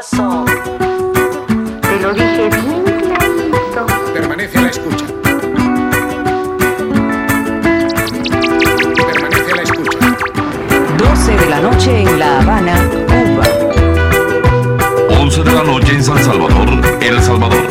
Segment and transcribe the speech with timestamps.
[0.00, 0.46] Corazón.
[1.82, 3.86] Te lo dije bien clarito.
[4.14, 5.04] Permanece a la escucha.
[9.12, 9.98] Permanece a la escucha.
[10.96, 12.74] 12 de la noche en La Habana,
[13.08, 13.44] Cuba.
[15.20, 16.68] 11 de la noche en San Salvador,
[17.02, 17.66] El Salvador.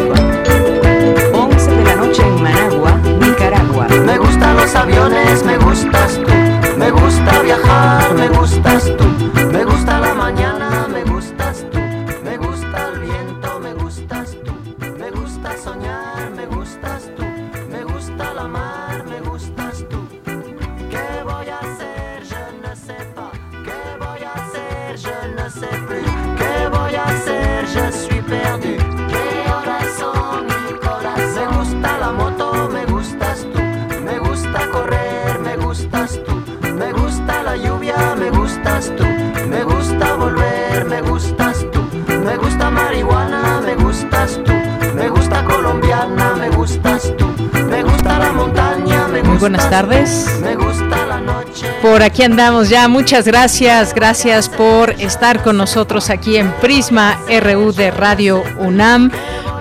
[1.34, 3.88] 11 de la noche en Managua, Nicaragua.
[4.06, 6.78] Me gustan los aviones, me gustas tú.
[6.78, 9.29] Me gusta viajar, me gustas tú.
[49.40, 50.28] Buenas tardes.
[50.42, 51.66] Me gusta la noche.
[51.82, 52.88] Por aquí andamos ya.
[52.88, 53.94] Muchas gracias.
[53.94, 59.12] Gracias por estar con nosotros aquí en Prisma RU de Radio UNAM.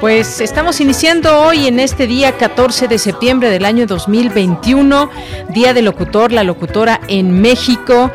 [0.01, 5.11] Pues estamos iniciando hoy en este día 14 de septiembre del año 2021,
[5.51, 8.11] Día del Locutor, la locutora en México.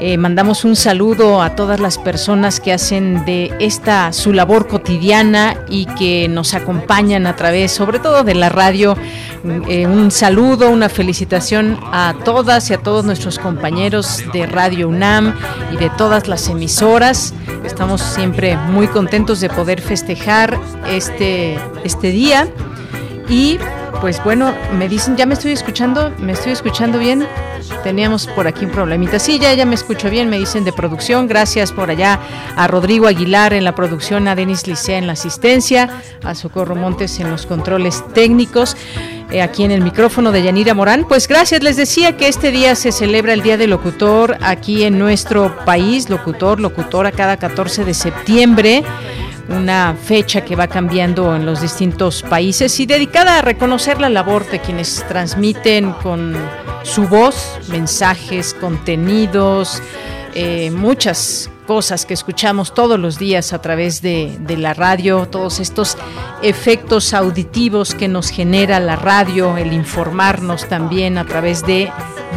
[0.00, 5.56] Eh, mandamos un saludo a todas las personas que hacen de esta su labor cotidiana
[5.68, 8.96] y que nos acompañan a través, sobre todo de la radio.
[9.44, 15.34] Eh, un saludo, una felicitación a todas y a todos nuestros compañeros de Radio UNAM
[15.70, 17.34] y de todas las emisoras.
[17.62, 22.48] Estamos siempre muy contentos de poder festejar este, este día.
[23.28, 23.58] Y
[24.00, 27.26] pues bueno, me dicen, ya me estoy escuchando, me estoy escuchando bien.
[27.82, 29.18] Teníamos por aquí un problemita.
[29.18, 31.26] Sí, ya, ya me escucho bien, me dicen de producción.
[31.26, 32.18] Gracias por allá
[32.56, 37.20] a Rodrigo Aguilar en la producción, a Denis Licea en la asistencia, a Socorro Montes
[37.20, 38.76] en los controles técnicos.
[39.34, 41.06] Eh, aquí en el micrófono de Yanira Morán.
[41.08, 44.96] Pues gracias, les decía que este día se celebra el Día del Locutor aquí en
[44.96, 48.84] nuestro país, locutor, locutora cada 14 de septiembre
[49.48, 54.48] una fecha que va cambiando en los distintos países y dedicada a reconocer la labor
[54.50, 56.34] de quienes transmiten con
[56.82, 59.82] su voz mensajes, contenidos,
[60.34, 65.96] eh, muchas cosas que escuchamos todos los días a través de, la radio, todos estos
[66.42, 71.90] efectos auditivos que nos genera la radio, el informarnos también a través de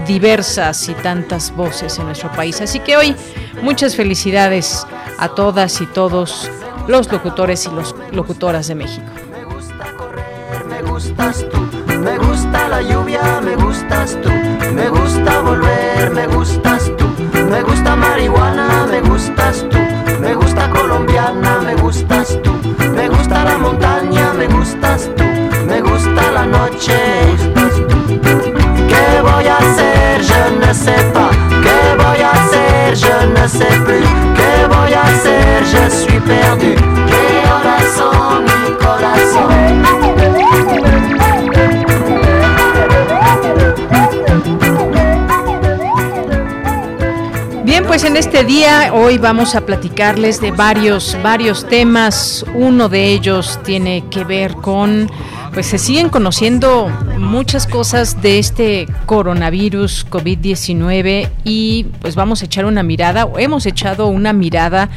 [0.08, 2.62] diversas y tantas voces en nuestro país.
[2.62, 3.16] Así que hoy
[3.62, 4.86] muchas felicidades
[5.20, 6.50] a todas y todos
[6.88, 9.08] los locutores y los locutoras de México.
[9.32, 11.68] Me gusta correr, me gustas tú.
[12.00, 14.30] Me gusta la lluvia, me gustas tú.
[14.74, 17.07] Me gusta volver, me gustas tú.
[17.50, 19.78] Me gusta marihuana, me gustas tú.
[20.20, 22.52] Me gusta colombiana, me gustas tú.
[22.94, 25.24] Me gusta la montaña, me gustas tú.
[25.66, 26.98] Me gusta la noche.
[28.92, 30.22] ¿Qué voy a hacer?
[30.22, 31.32] Je ne sais pas.
[31.64, 32.96] ¿Qué voy a hacer?
[32.96, 34.08] Je ne sais plus.
[34.36, 35.64] ¿Qué voy a hacer?
[35.66, 36.97] Je suis perdu.
[48.18, 52.44] Este día hoy vamos a platicarles de varios varios temas.
[52.56, 55.08] Uno de ellos tiene que ver con
[55.54, 56.88] pues se siguen conociendo
[57.20, 63.68] muchas cosas de este coronavirus COVID-19 y pues vamos a echar una mirada, o hemos
[63.68, 64.90] echado una mirada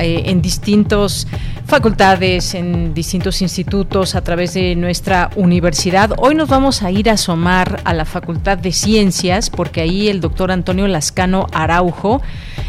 [0.00, 1.26] eh, en distintos
[1.66, 6.12] facultades, en distintos institutos a través de nuestra universidad.
[6.18, 10.20] Hoy nos vamos a ir a asomar a la Facultad de Ciencias porque ahí el
[10.20, 12.20] doctor Antonio Lascano Araujo,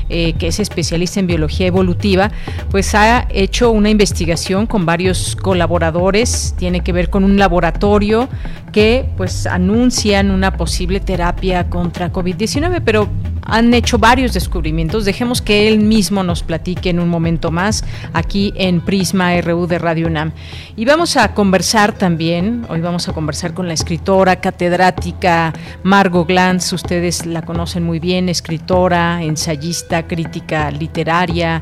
[0.10, 2.32] eh, que es especialista en biología evolutiva,
[2.70, 8.30] pues ha hecho una investigación con varios colaboradores, tiene que ver con un laboratorio
[8.72, 13.10] que pues anuncian una posible terapia contra COVID-19, pero
[13.46, 15.06] han hecho varios descubrimientos.
[15.06, 17.84] Dejemos que él mismo nos platique en un momento más
[18.14, 20.32] aquí en Prisma RU de Radio UNAM.
[20.76, 25.54] Y vamos a conversar también, hoy vamos a conversar con la escritora, catedrática
[25.84, 31.62] Margot Glantz, ustedes la conocen muy bien, escritora, ensayista, crítica literaria.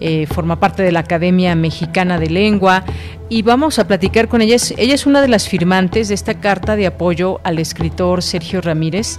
[0.00, 2.84] Eh, forma parte de la Academia Mexicana de Lengua
[3.28, 4.56] y vamos a platicar con ella.
[4.76, 9.18] Ella es una de las firmantes de esta carta de apoyo al escritor Sergio Ramírez,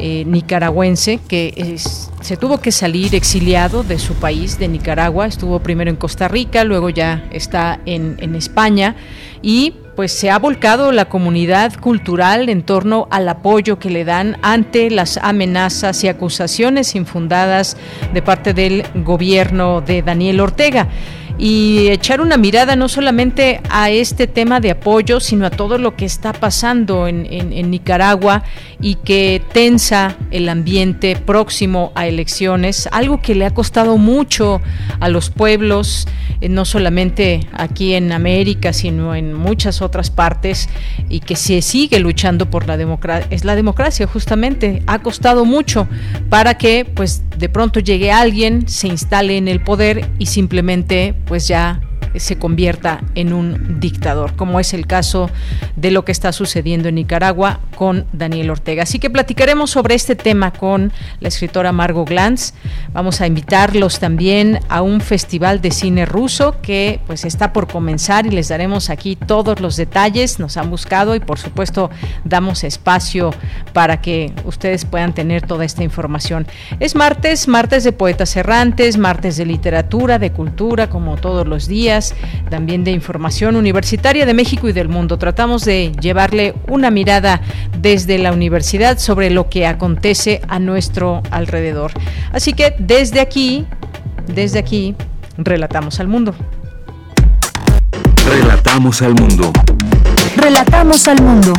[0.00, 5.26] eh, nicaragüense, que se tuvo que salir exiliado de su país, de Nicaragua.
[5.26, 8.96] Estuvo primero en Costa Rica, luego ya está en, en España
[9.42, 14.36] y pues se ha volcado la comunidad cultural en torno al apoyo que le dan
[14.42, 17.76] ante las amenazas y acusaciones infundadas
[18.14, 20.88] de parte del gobierno de Daniel Ortega
[21.38, 25.94] y echar una mirada no solamente a este tema de apoyo, sino a todo lo
[25.94, 27.28] que está pasando en,
[27.70, 28.42] Nicaragua
[28.80, 34.60] y que tensa el ambiente próximo a elecciones, algo que le ha costado mucho
[35.00, 36.08] a los pueblos,
[36.40, 40.68] eh, no solamente aquí en América, sino en muchas otras partes,
[41.08, 45.86] y que se sigue luchando por la democracia, es la democracia justamente, ha costado mucho
[46.30, 51.46] para que pues de pronto llegue alguien, se instale en el poder y simplemente pues
[51.46, 51.80] ya
[52.16, 55.30] se convierta en un dictador, como es el caso
[55.76, 58.82] de lo que está sucediendo en Nicaragua con Daniel Ortega.
[58.82, 62.52] Así que platicaremos sobre este tema con la escritora Margot Glantz.
[62.92, 68.26] Vamos a invitarlos también a un festival de cine ruso que pues está por comenzar
[68.26, 70.38] y les daremos aquí todos los detalles.
[70.38, 71.90] Nos han buscado y por supuesto
[72.24, 73.30] damos espacio
[73.72, 76.46] para que ustedes puedan tener toda esta información.
[76.80, 82.07] Es martes, martes de poetas errantes, martes de literatura, de cultura, como todos los días
[82.50, 85.18] también de información universitaria de México y del mundo.
[85.18, 87.40] Tratamos de llevarle una mirada
[87.80, 91.92] desde la universidad sobre lo que acontece a nuestro alrededor.
[92.32, 93.66] Así que desde aquí,
[94.26, 94.94] desde aquí,
[95.36, 96.34] relatamos al mundo.
[98.26, 99.52] Relatamos al mundo.
[100.36, 101.52] Relatamos al mundo.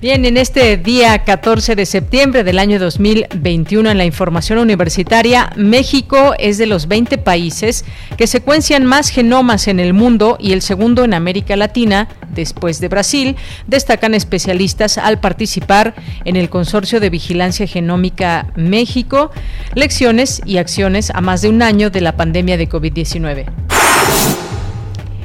[0.00, 6.32] Bien, en este día 14 de septiembre del año 2021 en la información universitaria, México
[6.38, 7.84] es de los 20 países
[8.16, 12.88] que secuencian más genomas en el mundo y el segundo en América Latina, después de
[12.88, 13.36] Brasil,
[13.66, 15.94] destacan especialistas al participar
[16.24, 19.30] en el Consorcio de Vigilancia Genómica México,
[19.74, 23.69] lecciones y acciones a más de un año de la pandemia de COVID-19.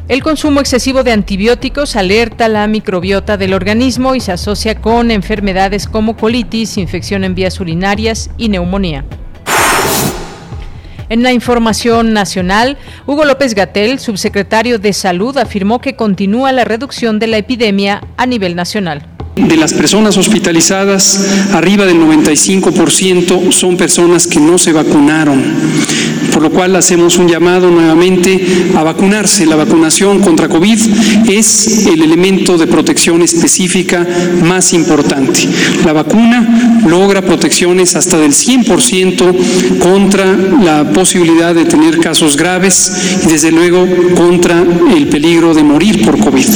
[0.07, 5.88] El consumo excesivo de antibióticos alerta la microbiota del organismo y se asocia con enfermedades
[5.88, 9.04] como colitis, infección en vías urinarias y neumonía.
[11.10, 17.18] En la información nacional, Hugo López Gatel, subsecretario de Salud, afirmó que continúa la reducción
[17.18, 19.14] de la epidemia a nivel nacional.
[19.35, 21.19] De las personas hospitalizadas,
[21.51, 25.43] arriba del 95% son personas que no se vacunaron,
[26.33, 29.45] por lo cual hacemos un llamado nuevamente a vacunarse.
[29.45, 30.79] La vacunación contra COVID
[31.27, 34.07] es el elemento de protección específica
[34.41, 35.41] más importante.
[35.83, 40.25] La vacuna logra protecciones hasta del 100% contra
[40.63, 42.89] la posibilidad de tener casos graves
[43.25, 43.85] y desde luego
[44.15, 44.63] contra
[44.95, 46.47] el peligro de morir por COVID.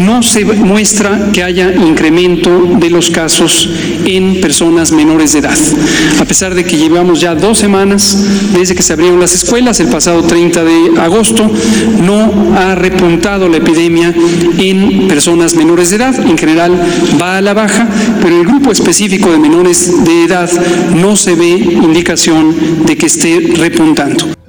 [0.00, 3.70] No se muestra que haya incremento de los casos
[4.04, 5.58] en personas menores de edad.
[6.20, 9.88] A pesar de que llevamos ya dos semanas desde que se abrieron las escuelas, el
[9.88, 11.50] pasado 30 de agosto,
[12.02, 14.14] no ha repuntado la epidemia
[14.58, 16.26] en personas menores de edad.
[16.26, 16.72] En general
[17.20, 17.88] va a la baja,
[18.22, 20.50] pero el grupo específico de menores de edad
[20.94, 24.45] no se ve indicación de que esté repuntando.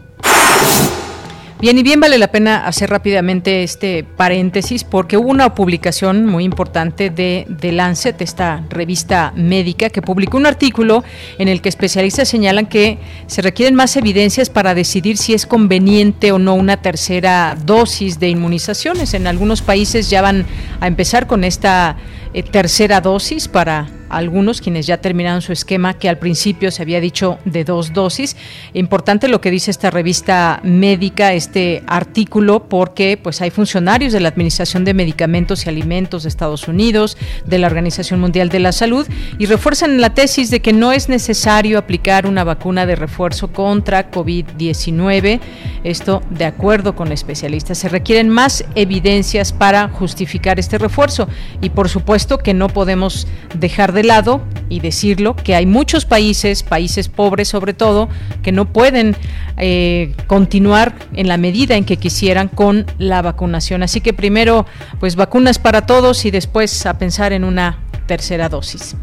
[1.59, 6.43] Bien, y bien vale la pena hacer rápidamente este paréntesis porque hubo una publicación muy
[6.43, 11.03] importante de The Lancet, esta revista médica, que publicó un artículo
[11.39, 16.31] en el que especialistas señalan que se requieren más evidencias para decidir si es conveniente
[16.31, 19.15] o no una tercera dosis de inmunizaciones.
[19.15, 20.45] En algunos países ya van
[20.79, 21.97] a empezar con esta
[22.35, 26.99] eh, tercera dosis para algunos quienes ya terminaron su esquema que al principio se había
[26.99, 28.35] dicho de dos dosis.
[28.73, 34.29] Importante lo que dice esta revista médica, este artículo, porque pues hay funcionarios de la
[34.29, 39.07] Administración de Medicamentos y Alimentos de Estados Unidos, de la Organización Mundial de la Salud,
[39.37, 44.11] y refuerzan la tesis de que no es necesario aplicar una vacuna de refuerzo contra
[44.11, 45.39] COVID-19.
[45.83, 47.77] Esto de acuerdo con especialistas.
[47.77, 51.27] Se requieren más evidencias para justificar este refuerzo
[51.61, 56.05] y por supuesto que no podemos dejar de de lado y decirlo, que hay muchos
[56.05, 58.09] países, países pobres sobre todo,
[58.43, 59.15] que no pueden
[59.57, 63.83] eh, continuar en la medida en que quisieran con la vacunación.
[63.83, 64.65] Así que primero,
[64.99, 68.95] pues vacunas para todos y después a pensar en una tercera dosis.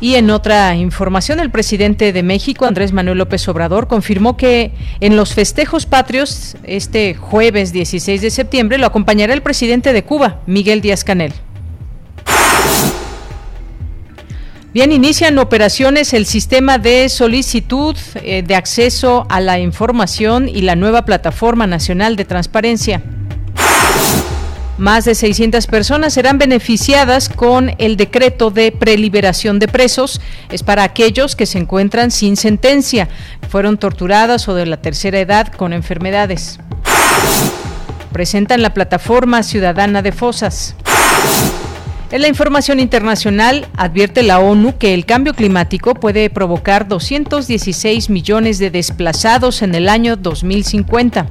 [0.00, 5.16] Y en otra información, el presidente de México, Andrés Manuel López Obrador, confirmó que en
[5.16, 10.82] los festejos patrios, este jueves 16 de septiembre, lo acompañará el presidente de Cuba, Miguel
[10.82, 11.32] Díaz Canel.
[14.74, 20.74] Bien, inician operaciones el sistema de solicitud eh, de acceso a la información y la
[20.74, 23.00] nueva plataforma nacional de transparencia.
[24.76, 30.20] Más de 600 personas serán beneficiadas con el decreto de preliberación de presos.
[30.50, 33.08] Es para aquellos que se encuentran sin sentencia,
[33.48, 36.58] fueron torturadas o de la tercera edad con enfermedades.
[38.12, 40.74] Presentan la plataforma ciudadana de fosas.
[42.14, 48.60] En la información internacional, advierte la ONU que el cambio climático puede provocar 216 millones
[48.60, 51.26] de desplazados en el año 2050.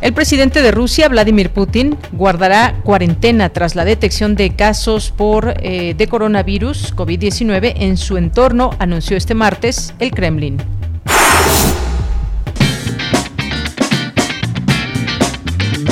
[0.00, 5.94] El presidente de Rusia, Vladimir Putin, guardará cuarentena tras la detección de casos por, eh,
[5.96, 10.56] de coronavirus COVID-19 en su entorno, anunció este martes el Kremlin.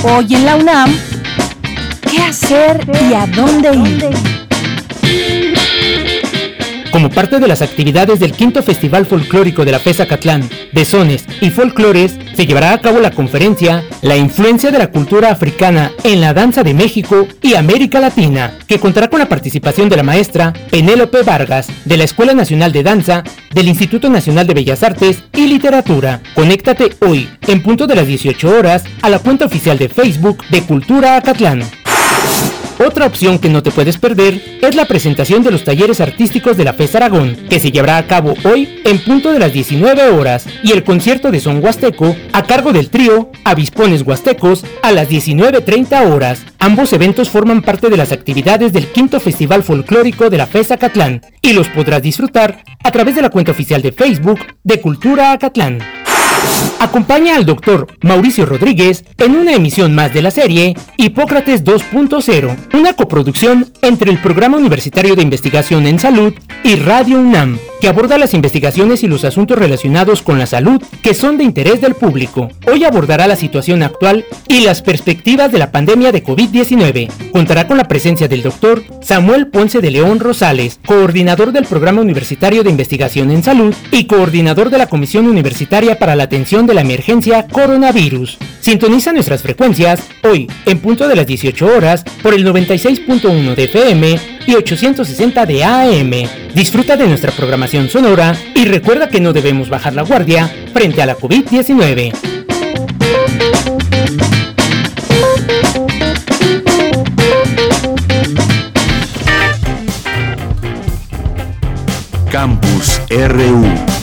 [0.02, 0.90] Hoy en la UNAM,
[2.10, 4.10] ¿qué hacer y a dónde ir?
[6.90, 11.26] Como parte de las actividades del quinto Festival Folclórico de la FESA Catlán, de Sones
[11.40, 16.20] y Folclores, se llevará a cabo la conferencia La influencia de la cultura africana en
[16.20, 20.52] la danza de México y América Latina, que contará con la participación de la maestra
[20.70, 23.22] Penélope Vargas, de la Escuela Nacional de Danza,
[23.52, 26.20] del Instituto Nacional de Bellas Artes y Literatura.
[26.34, 30.62] Conéctate hoy, en punto de las 18 horas, a la cuenta oficial de Facebook de
[30.62, 31.62] Cultura Acatlán.
[32.78, 36.64] Otra opción que no te puedes perder es la presentación de los talleres artísticos de
[36.64, 40.46] la FES Aragón, que se llevará a cabo hoy en punto de las 19 horas,
[40.62, 46.12] y el concierto de son huasteco a cargo del trío Avispones Huastecos a las 19.30
[46.12, 46.44] horas.
[46.60, 51.22] Ambos eventos forman parte de las actividades del quinto Festival Folclórico de la FES Acatlán
[51.42, 55.78] y los podrás disfrutar a través de la cuenta oficial de Facebook de Cultura Acatlán.
[56.80, 62.92] Acompaña al doctor Mauricio Rodríguez en una emisión más de la serie Hipócrates 2.0, una
[62.92, 68.34] coproducción entre el Programa Universitario de Investigación en Salud y Radio UNAM, que aborda las
[68.34, 72.48] investigaciones y los asuntos relacionados con la salud que son de interés del público.
[72.70, 77.30] Hoy abordará la situación actual y las perspectivas de la pandemia de COVID-19.
[77.32, 82.62] Contará con la presencia del doctor Samuel Ponce de León Rosales, coordinador del Programa Universitario
[82.62, 86.82] de Investigación en Salud y coordinador de la Comisión Universitaria para la Atención de la
[86.82, 88.36] Emergencia Coronavirus.
[88.60, 94.20] Sintoniza nuestras frecuencias hoy en punto de las 18 horas por el 96.1 de FM
[94.46, 96.10] y 860 de AM.
[96.54, 101.06] Disfruta de nuestra programación sonora y recuerda que no debemos bajar la guardia frente a
[101.06, 102.12] la COVID-19.
[112.30, 113.97] Campus RU.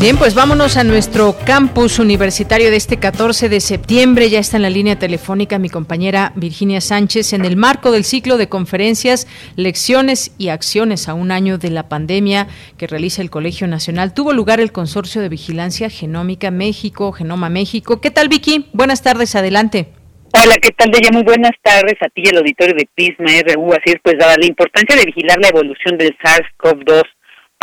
[0.00, 4.28] Bien, pues vámonos a nuestro campus universitario de este 14 de septiembre.
[4.28, 8.36] Ya está en la línea telefónica mi compañera Virginia Sánchez en el marco del ciclo
[8.36, 13.66] de conferencias, lecciones y acciones a un año de la pandemia que realiza el Colegio
[13.66, 14.12] Nacional.
[14.12, 18.02] Tuvo lugar el Consorcio de Vigilancia Genómica México, Genoma México.
[18.02, 18.66] ¿Qué tal, Vicky?
[18.74, 19.86] Buenas tardes, adelante.
[20.34, 21.10] Hola, ¿qué tal, Deya?
[21.12, 23.72] Muy buenas tardes a ti y al auditorio de Prisma RU.
[23.72, 27.04] Así es, pues dada la importancia de vigilar la evolución del SARS-CoV-2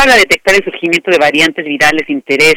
[0.02, 2.56] para detectar el surgimiento de variantes virales de interés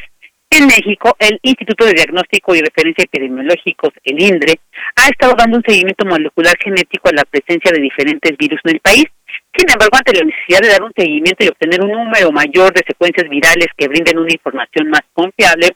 [0.48, 4.54] en México, el Instituto de Diagnóstico y Referencia Epidemiológicos, el INDRE,
[4.96, 8.80] ha estado dando un seguimiento molecular genético a la presencia de diferentes virus en el
[8.80, 9.04] país.
[9.52, 12.84] Sin embargo, ante la necesidad de dar un seguimiento y obtener un número mayor de
[12.86, 15.68] secuencias virales que brinden una información más confiable,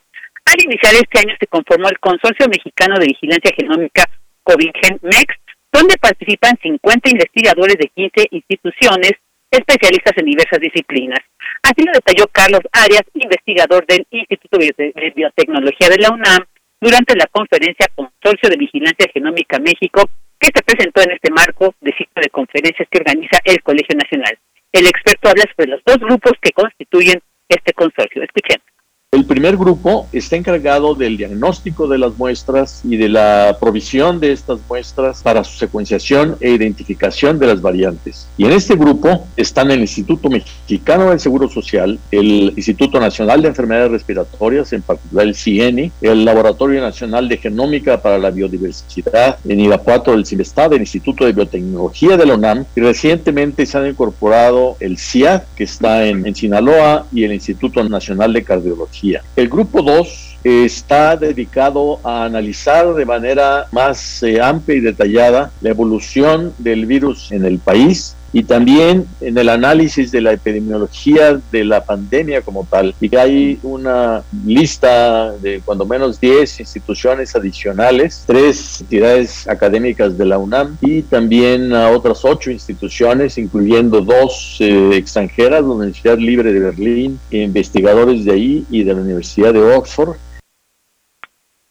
[0.47, 4.09] al iniciar este año se conformó el Consorcio Mexicano de Vigilancia Genómica
[4.45, 5.37] COVINGEN-MEX,
[5.71, 9.13] donde participan 50 investigadores de 15 instituciones
[9.51, 11.21] especialistas en diversas disciplinas.
[11.63, 16.45] Así lo detalló Carlos Arias, investigador del Instituto de Biotecnología de la UNAM,
[16.81, 21.93] durante la conferencia Consorcio de Vigilancia Genómica México, que se presentó en este marco de
[21.93, 24.39] ciclo de conferencias que organiza el Colegio Nacional.
[24.73, 28.23] El experto habla sobre los dos grupos que constituyen este consorcio.
[28.23, 28.65] Escuchemos.
[29.11, 34.33] El primer grupo está encargado del diagnóstico de las muestras y de la provisión de
[34.33, 38.29] estas muestras para su secuenciación e identificación de las variantes.
[38.37, 43.49] Y en este grupo están el Instituto Mexicano del Seguro Social, el Instituto Nacional de
[43.49, 49.59] Enfermedades Respiratorias, en particular el CIENI, el Laboratorio Nacional de Genómica para la Biodiversidad en
[49.59, 54.77] Irapuato del CIMESTAD, el Instituto de Biotecnología de la UNAM, y recientemente se han incorporado
[54.81, 58.98] el CIAD, que está en, en Sinaloa, y el Instituto Nacional de Cardiología.
[59.37, 65.71] El grupo 2 está dedicado a analizar de manera más eh, amplia y detallada la
[65.71, 71.65] evolución del virus en el país y también en el análisis de la epidemiología de
[71.65, 72.95] la pandemia como tal.
[73.01, 80.39] Y hay una lista de cuando menos 10 instituciones adicionales, tres entidades académicas de la
[80.39, 86.61] UNAM y también a otras ocho instituciones, incluyendo dos eh, extranjeras, la Universidad Libre de
[86.61, 90.17] Berlín, investigadores de ahí y de la Universidad de Oxford,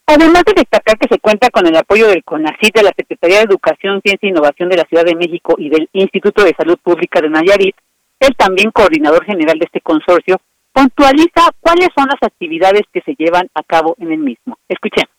[0.10, 3.44] Además de destacar que se cuenta con el apoyo del CONACYT, de la Secretaría de
[3.44, 7.20] Educación, Ciencia e Innovación de la Ciudad de México y del Instituto de Salud Pública
[7.20, 7.76] de Nayarit,
[8.22, 10.40] el también coordinador general de este consorcio,
[10.72, 14.58] puntualiza cuáles son las actividades que se llevan a cabo en el mismo.
[14.70, 15.12] Escuchemos.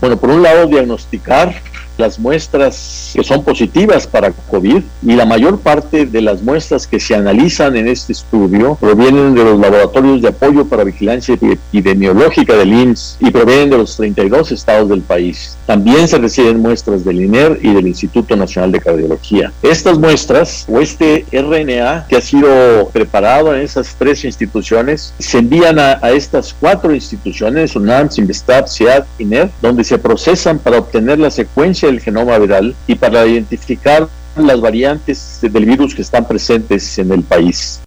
[0.00, 1.54] Bueno, por un lado, diagnosticar
[2.00, 6.98] las muestras que son positivas para COVID y la mayor parte de las muestras que
[6.98, 12.72] se analizan en este estudio provienen de los laboratorios de apoyo para vigilancia epidemiológica del
[12.72, 15.56] INS y provienen de los 32 estados del país.
[15.66, 19.52] También se reciben muestras del INER y del Instituto Nacional de Cardiología.
[19.62, 25.78] Estas muestras o este RNA que ha sido preparado en esas tres instituciones se envían
[25.78, 31.30] a, a estas cuatro instituciones, UNAM, Simvestab, SEAD, INER, donde se procesan para obtener la
[31.30, 34.06] secuencia del genoma viral y para identificar
[34.36, 37.82] las variantes del virus que están presentes en el país.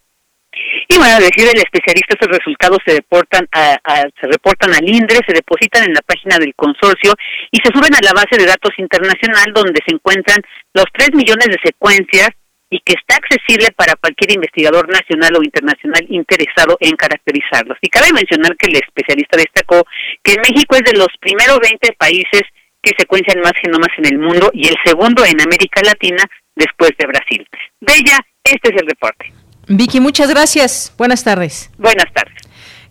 [0.88, 3.80] Y bueno, decir el especialista, esos resultados se reportan a,
[4.20, 7.14] se reportan al INDRE, se depositan en la página del consorcio
[7.52, 10.42] y se suben a la base de datos internacional donde se encuentran
[10.74, 12.30] los 3 millones de secuencias
[12.70, 17.78] y que está accesible para cualquier investigador nacional o internacional interesado en caracterizarlos.
[17.82, 19.86] Y cabe mencionar que el especialista destacó
[20.24, 22.42] que México es de los primeros 20 países
[22.84, 26.24] que secuencian más genomas en el mundo y el segundo en América Latina
[26.56, 27.48] después de Brasil.
[27.80, 29.34] Bella, este es el reporte.
[29.68, 30.94] Vicky, muchas gracias.
[30.98, 31.72] Buenas tardes.
[31.78, 32.34] Buenas tardes.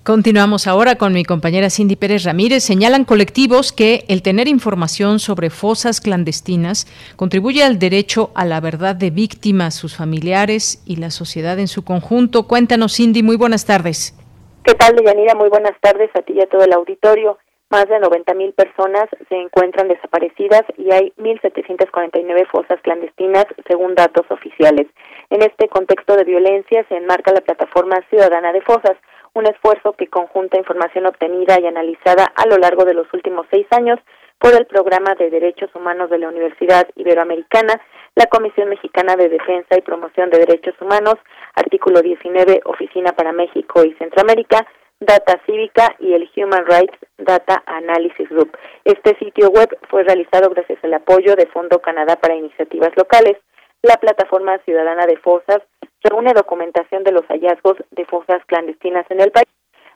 [0.03, 2.65] Continuamos ahora con mi compañera Cindy Pérez Ramírez.
[2.65, 8.97] Señalan colectivos que el tener información sobre fosas clandestinas contribuye al derecho a la verdad
[8.97, 12.49] de víctimas, sus familiares y la sociedad en su conjunto.
[12.49, 14.17] Cuéntanos, Cindy, muy buenas tardes.
[14.65, 15.37] ¿Qué tal, Deyanira?
[15.37, 17.39] Muy buenas tardes a ti y a todo el auditorio.
[17.73, 24.27] Más de 90 mil personas se encuentran desaparecidas y hay 1.749 fosas clandestinas, según datos
[24.29, 24.89] oficiales.
[25.31, 28.99] En este contexto de violencia se enmarca la plataforma Ciudadana de Fosas,
[29.33, 33.67] un esfuerzo que conjunta información obtenida y analizada a lo largo de los últimos seis
[33.71, 33.99] años
[34.39, 37.81] por el Programa de Derechos Humanos de la Universidad Iberoamericana,
[38.17, 41.15] la Comisión Mexicana de Defensa y Promoción de Derechos Humanos,
[41.55, 44.67] artículo 19, Oficina para México y Centroamérica,
[45.05, 48.57] Data Cívica y el Human Rights Data Analysis Group.
[48.85, 53.37] Este sitio web fue realizado gracias al apoyo de Fondo Canadá para Iniciativas Locales.
[53.83, 55.59] La plataforma ciudadana de fosas
[56.05, 59.49] reúne documentación de los hallazgos de fosas clandestinas en el país,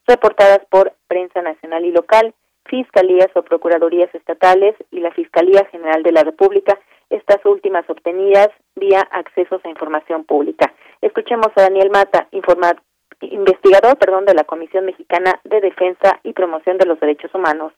[0.06, 6.12] reportadas por prensa nacional y local, fiscalías o procuradurías estatales y la Fiscalía General de
[6.12, 6.78] la República,
[7.10, 10.74] estas últimas obtenidas vía accesos a información pública.
[11.00, 12.82] Escuchemos a Daniel Mata, informar
[13.20, 17.72] investigador, perdón, de la Comisión Mexicana de Defensa y Promoción de los Derechos Humanos.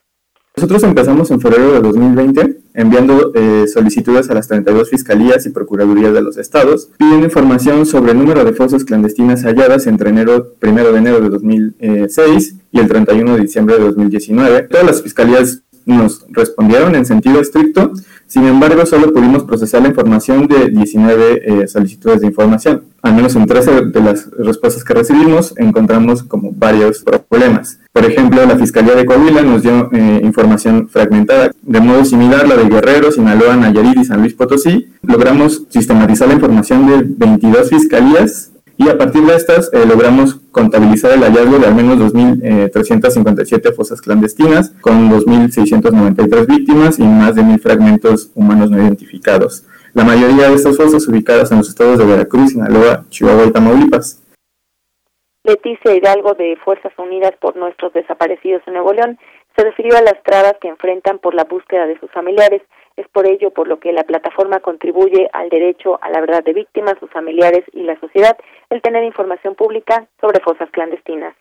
[0.57, 6.13] Nosotros empezamos en febrero de 2020 enviando eh, solicitudes a las 32 fiscalías y procuradurías
[6.13, 10.93] de los estados, pidiendo información sobre el número de fosas clandestinas halladas entre enero, primero
[10.93, 14.63] de enero de 2006 y el 31 de diciembre de 2019.
[14.69, 17.93] Todas las fiscalías nos respondieron en sentido estricto,
[18.27, 22.83] sin embargo solo pudimos procesar la información de 19 eh, solicitudes de información.
[23.01, 27.79] Al menos en 13 de las respuestas que recibimos encontramos como varios problemas.
[27.93, 31.53] Por ejemplo, la Fiscalía de Coahuila nos dio eh, información fragmentada.
[31.63, 36.35] De modo similar, la de Guerrero, Sinaloa, Nayarit y San Luis Potosí, logramos sistematizar la
[36.35, 38.48] información de 22 fiscalías
[38.79, 43.73] y a partir de estas eh, logramos contabilizar el hallazgo de al menos 2.357 eh,
[43.73, 49.67] fosas clandestinas, con 2.693 víctimas y más de 1.000 fragmentos humanos no identificados.
[49.95, 54.23] La mayoría de estas fosas ubicadas en los estados de Veracruz, Sinaloa, Chihuahua y Tamaulipas.
[55.43, 59.19] Leticia Hidalgo de Fuerzas Unidas por Nuestros Desaparecidos en Nuevo León
[59.57, 62.63] se refirió a las trabas que enfrentan por la búsqueda de sus familiares
[62.99, 66.53] es por ello por lo que la plataforma contribuye al derecho a la verdad de
[66.53, 68.37] víctimas, sus familiares y la sociedad,
[68.71, 71.35] el tener información pública sobre fosas clandestinas.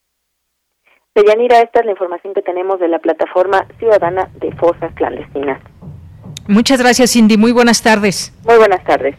[1.15, 5.61] Deyanira, esta es la información que tenemos de la plataforma ciudadana de fosas clandestinas.
[6.47, 7.37] Muchas gracias, Cindy.
[7.37, 8.33] Muy buenas tardes.
[8.47, 9.15] Muy buenas tardes.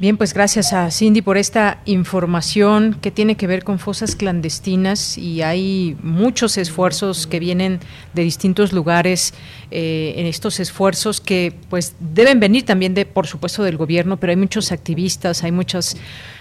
[0.00, 5.18] Bien, pues gracias a Cindy por esta información que tiene que ver con fosas clandestinas
[5.18, 7.80] y hay muchos esfuerzos que vienen
[8.14, 9.34] de distintos lugares
[9.70, 14.30] eh, en estos esfuerzos que pues deben venir también de, por supuesto, del gobierno, pero
[14.30, 15.98] hay muchos activistas, hay muchos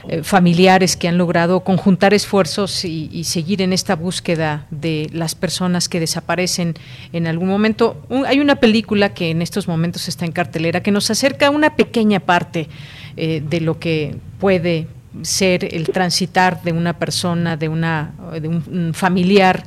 [0.08, 5.89] eh, familiares que han logrado conjuntar esfuerzos y, seguir en esta búsqueda de las personas
[5.89, 6.76] que desaparecen
[7.12, 8.08] en algún momento.
[8.26, 11.76] hay una película que en estos momentos está en cartelera que nos acerca a una
[11.76, 12.69] pequeña parte
[13.17, 14.88] eh, de lo que puede
[15.22, 19.63] ser el transitar de una persona, de, una, de un, familiar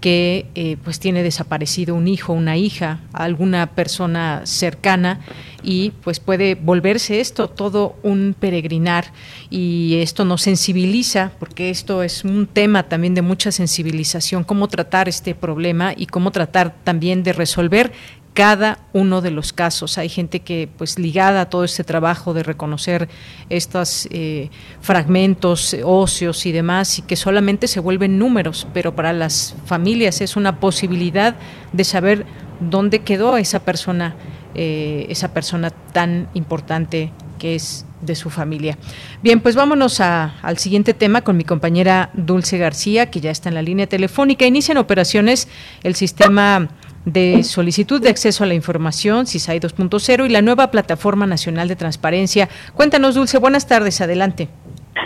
[0.00, 5.20] que eh, pues tiene desaparecido un hijo, una hija, alguna persona cercana
[5.62, 9.06] y pues puede volverse esto todo un peregrinar.
[9.50, 15.08] Y esto nos sensibiliza porque esto es un tema también de mucha sensibilización, cómo tratar
[15.08, 17.92] este problema y cómo tratar también de resolver
[18.36, 19.96] cada uno de los casos.
[19.96, 23.08] Hay gente que, pues, ligada a todo este trabajo de reconocer
[23.48, 24.50] estos eh,
[24.82, 30.36] fragmentos óseos y demás, y que solamente se vuelven números, pero para las familias es
[30.36, 31.34] una posibilidad
[31.72, 32.26] de saber
[32.60, 34.14] dónde quedó esa persona,
[34.54, 38.76] eh, esa persona tan importante que es de su familia.
[39.22, 43.54] Bien, pues vámonos al siguiente tema con mi compañera Dulce García, que ya está en
[43.54, 44.46] la línea telefónica.
[44.46, 45.48] Inician operaciones
[45.82, 46.68] el sistema
[47.06, 51.76] de solicitud de acceso a la información, CISAI 2.0 y la nueva Plataforma Nacional de
[51.76, 52.48] Transparencia.
[52.74, 54.48] Cuéntanos, Dulce, buenas tardes, adelante.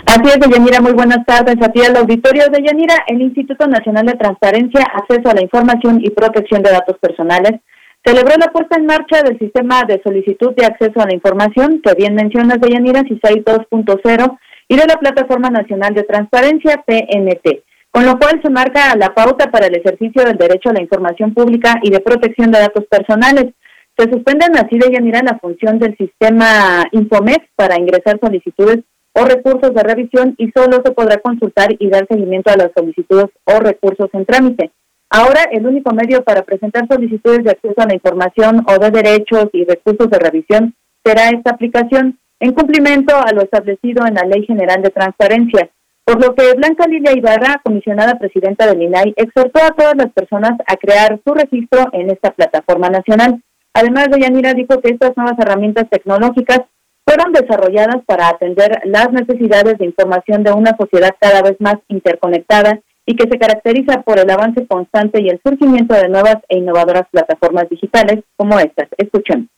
[0.07, 2.47] Así es, Deyanira, muy buenas tardes a ti al auditorio.
[2.49, 2.95] de Yanira.
[3.07, 7.61] el Instituto Nacional de Transparencia, Acceso a la Información y Protección de Datos Personales
[8.03, 11.93] celebró la puesta en marcha del sistema de solicitud de acceso a la información, que
[11.93, 14.37] bien mencionas, Deyanira, CISAI 2.0,
[14.67, 19.51] y de la Plataforma Nacional de Transparencia, PNT con lo cual se marca la pauta
[19.51, 23.53] para el ejercicio del derecho a la información pública y de protección de datos personales.
[23.97, 28.79] Se suspenden así de Yanira la función del sistema Infomex para ingresar solicitudes
[29.13, 33.27] o recursos de revisión y solo se podrá consultar y dar seguimiento a las solicitudes
[33.43, 34.71] o recursos en trámite.
[35.09, 39.49] Ahora, el único medio para presentar solicitudes de acceso a la información o de derechos
[39.51, 40.73] y recursos de revisión
[41.03, 45.69] será esta aplicación, en cumplimiento a lo establecido en la Ley General de Transparencia.
[46.05, 50.53] Por lo que Blanca Lilia Ibarra, comisionada presidenta del INAI, exhortó a todas las personas
[50.67, 53.41] a crear su registro en esta plataforma nacional.
[53.73, 56.61] Además, Yanira dijo que estas nuevas herramientas tecnológicas
[57.05, 62.79] fueron desarrolladas para atender las necesidades de información de una sociedad cada vez más interconectada
[63.05, 67.07] y que se caracteriza por el avance constante y el surgimiento de nuevas e innovadoras
[67.11, 68.87] plataformas digitales como estas.
[68.97, 69.49] Escuchen.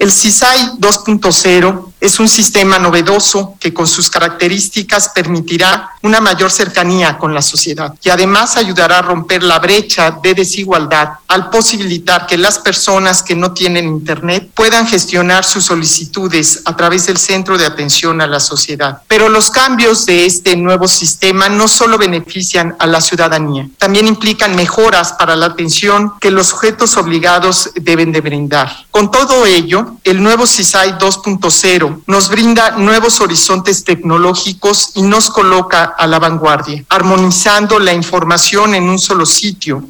[0.00, 7.18] El CISAI 2.0 es un sistema novedoso que con sus características permitirá una mayor cercanía
[7.18, 12.38] con la sociedad y además ayudará a romper la brecha de desigualdad al posibilitar que
[12.38, 17.66] las personas que no tienen Internet puedan gestionar sus solicitudes a través del Centro de
[17.66, 19.02] Atención a la Sociedad.
[19.06, 24.56] Pero los cambios de este nuevo sistema no solo benefician a la ciudadanía, también implican
[24.56, 28.86] mejoras para la atención que los sujetos obligados deben de brindar.
[28.90, 35.84] Con todo ello, el nuevo CISAI 2.0 nos brinda nuevos horizontes tecnológicos y nos coloca
[35.84, 39.84] a la vanguardia, armonizando la información en un solo sitio.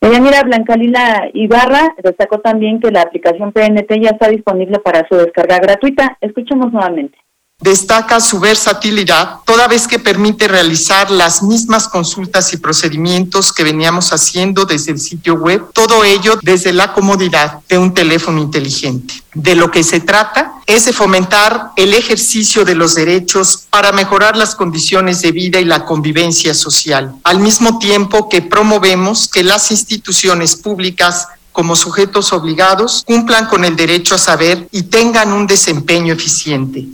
[0.00, 5.16] Mira, Blanca Lila Ibarra destacó también que la aplicación PNT ya está disponible para su
[5.16, 6.16] descarga gratuita.
[6.20, 7.18] Escuchemos nuevamente.
[7.60, 14.12] Destaca su versatilidad, toda vez que permite realizar las mismas consultas y procedimientos que veníamos
[14.12, 19.22] haciendo desde el sitio web, todo ello desde la comodidad de un teléfono inteligente.
[19.34, 24.36] De lo que se trata es de fomentar el ejercicio de los derechos para mejorar
[24.36, 29.72] las condiciones de vida y la convivencia social, al mismo tiempo que promovemos que las
[29.72, 36.14] instituciones públicas como sujetos obligados cumplan con el derecho a saber y tengan un desempeño
[36.14, 36.86] eficiente.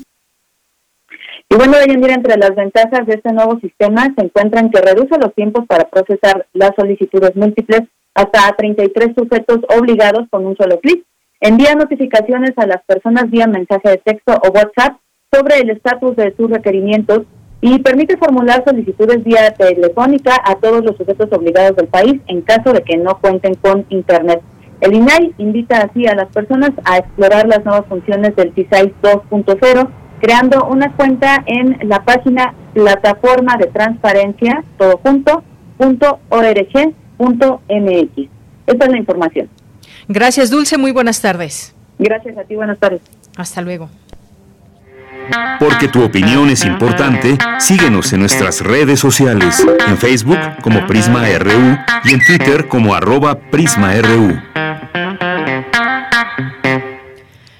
[1.50, 5.34] Y bueno, mira, entre las ventajas de este nuevo sistema se encuentran que reduce los
[5.34, 7.82] tiempos para procesar las solicitudes múltiples
[8.14, 11.04] hasta 33 sujetos obligados con un solo clic.
[11.40, 14.98] envía notificaciones a las personas vía mensaje de texto o WhatsApp
[15.30, 17.22] sobre el estatus de sus requerimientos
[17.60, 22.72] y permite formular solicitudes vía telefónica a todos los sujetos obligados del país en caso
[22.72, 24.42] de que no cuenten con Internet.
[24.80, 29.88] El INAI invita así a las personas a explorar las nuevas funciones del CISAI 2.0,
[30.20, 35.42] creando una cuenta en la página plataforma de transparencia, todo junto,
[35.76, 38.28] punto org, punto mx.
[38.66, 39.48] Esta es la información.
[40.08, 40.78] Gracias, Dulce.
[40.78, 41.74] Muy buenas tardes.
[41.98, 42.54] Gracias a ti.
[42.56, 43.00] Buenas tardes.
[43.36, 43.88] Hasta luego.
[45.58, 51.78] Porque tu opinión es importante, síguenos en nuestras redes sociales, en Facebook como Prisma RU
[52.04, 54.38] y en Twitter como arroba PrismaRU.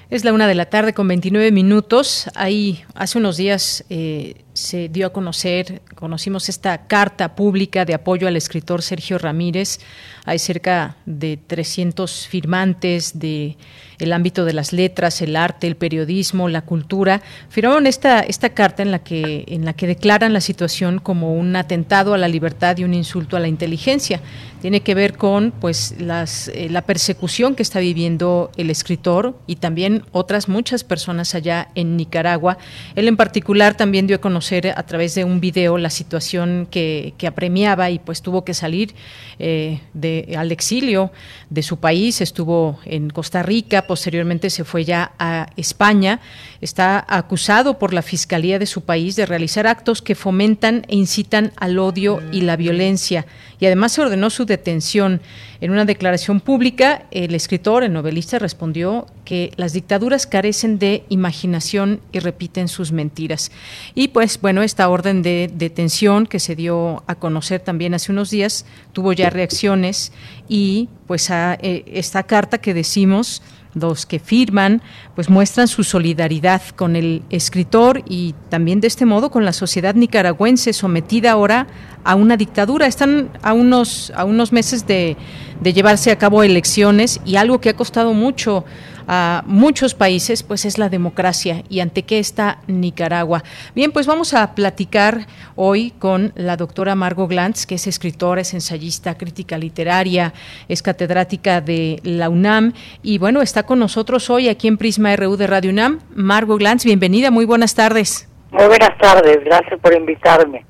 [0.09, 2.29] Es la una de la tarde con 29 minutos.
[2.35, 8.25] Ahí hace unos días eh, se dio a conocer, conocimos esta carta pública de apoyo
[8.25, 9.79] al escritor Sergio Ramírez.
[10.23, 13.57] Hay cerca de 300 firmantes de
[13.99, 18.81] el ámbito de las letras, el arte, el periodismo, la cultura, firmaron esta, esta carta
[18.81, 22.77] en la, que, en la que declaran la situación como un atentado a la libertad
[22.77, 24.21] y un insulto a la inteligencia.
[24.61, 29.57] Tiene que ver con pues las, eh, la persecución que está viviendo el escritor y
[29.57, 32.57] también otras muchas personas allá en Nicaragua.
[32.95, 37.13] Él en particular también dio a conocer a través de un video la situación que,
[37.25, 38.93] apremiaba y pues tuvo que salir
[39.39, 41.11] eh, de, al exilio
[41.49, 46.19] de su país, estuvo en Costa Rica, posteriormente se fue ya a España,
[46.61, 51.51] está acusado por la Fiscalía de su país de realizar actos que fomentan e incitan
[51.55, 53.25] al odio y la violencia
[53.59, 55.21] y además se ordenó su detención.
[55.61, 62.01] En una declaración pública, el escritor, el novelista, respondió que las dictaduras carecen de imaginación
[62.11, 63.51] y repiten sus mentiras.
[63.95, 68.29] Y pues bueno, esta orden de detención que se dio a conocer también hace unos
[68.29, 70.11] días tuvo ya reacciones
[70.47, 73.41] y pues a, eh, esta carta que decimos
[73.75, 74.81] los que firman,
[75.13, 79.95] pues muestran su solidaridad con el escritor y también de este modo con la sociedad
[79.95, 81.67] nicaragüense sometida ahora
[82.03, 82.87] a una dictadura.
[82.87, 85.17] Están a unos, a unos meses de,
[85.61, 88.65] de llevarse a cabo elecciones y algo que ha costado mucho
[89.07, 93.43] a muchos países, pues es la democracia y ante qué está Nicaragua.
[93.75, 98.53] Bien, pues vamos a platicar hoy con la doctora Margot Glantz, que es escritora, es
[98.53, 100.33] ensayista, crítica literaria,
[100.67, 105.37] es catedrática de la UNAM y bueno, está con nosotros hoy aquí en Prisma RU
[105.37, 105.99] de Radio UNAM.
[106.13, 108.27] Margot Glantz, bienvenida, muy buenas tardes.
[108.51, 110.65] Muy buenas tardes, gracias por invitarme.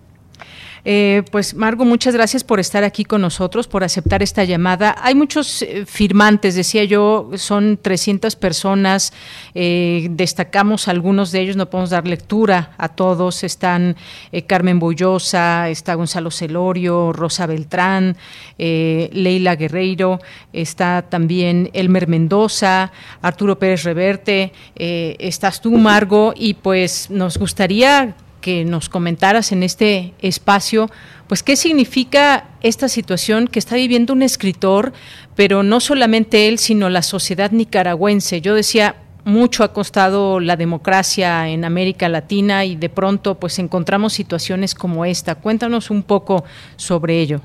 [0.87, 4.95] Eh, pues Margo, muchas gracias por estar aquí con nosotros, por aceptar esta llamada.
[5.01, 9.11] Hay muchos eh, firmantes, decía yo, son 300 personas,
[9.55, 13.43] eh, destacamos algunos de ellos, no podemos dar lectura a todos.
[13.43, 13.95] Están
[14.45, 18.15] Carmen Boyosa, está Gonzalo Celorio, Rosa Beltrán,
[18.57, 20.19] Leila Guerreiro,
[20.53, 28.63] está también Elmer Mendoza, Arturo Pérez Reverte, estás tú, Margo, y pues nos gustaría que
[28.63, 30.85] nos comentaras en este espacio,
[31.27, 34.93] pues qué significa esta situación que está viviendo un escritor,
[35.35, 38.41] pero no solamente él, sino la sociedad nicaragüense.
[38.41, 44.13] Yo decía, mucho ha costado la democracia en América Latina y de pronto pues encontramos
[44.13, 45.41] situaciones como esta.
[45.41, 46.43] Cuéntanos un poco
[46.75, 47.39] sobre ello.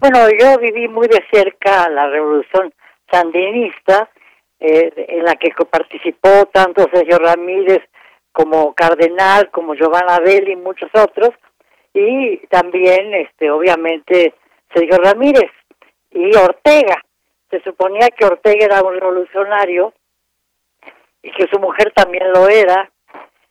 [0.00, 2.72] Bueno, yo viví muy de cerca la revolución
[3.10, 4.08] sandinista,
[4.60, 7.82] eh, en la que participó tanto Sergio Ramírez
[8.32, 11.30] como Cardenal, como Giovanna Belli y muchos otros,
[11.94, 14.34] y también, este, obviamente,
[14.74, 15.50] Sergio Ramírez
[16.10, 17.02] y Ortega.
[17.50, 19.92] Se suponía que Ortega era un revolucionario
[21.22, 22.90] y que su mujer también lo era,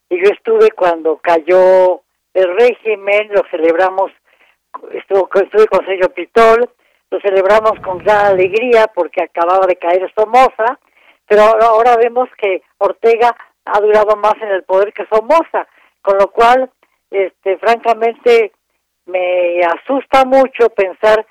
[0.09, 2.01] y yo estuve cuando cayó
[2.33, 4.11] el régimen, lo celebramos,
[4.91, 6.69] estuvo, estuve con Sergio Pitol,
[7.11, 10.79] lo celebramos con gran alegría porque acababa de caer Somoza,
[11.27, 15.67] pero ahora vemos que Ortega ha durado más en el poder que Somoza,
[16.01, 16.69] con lo cual,
[17.09, 18.51] este, francamente,
[19.05, 21.25] me asusta mucho pensar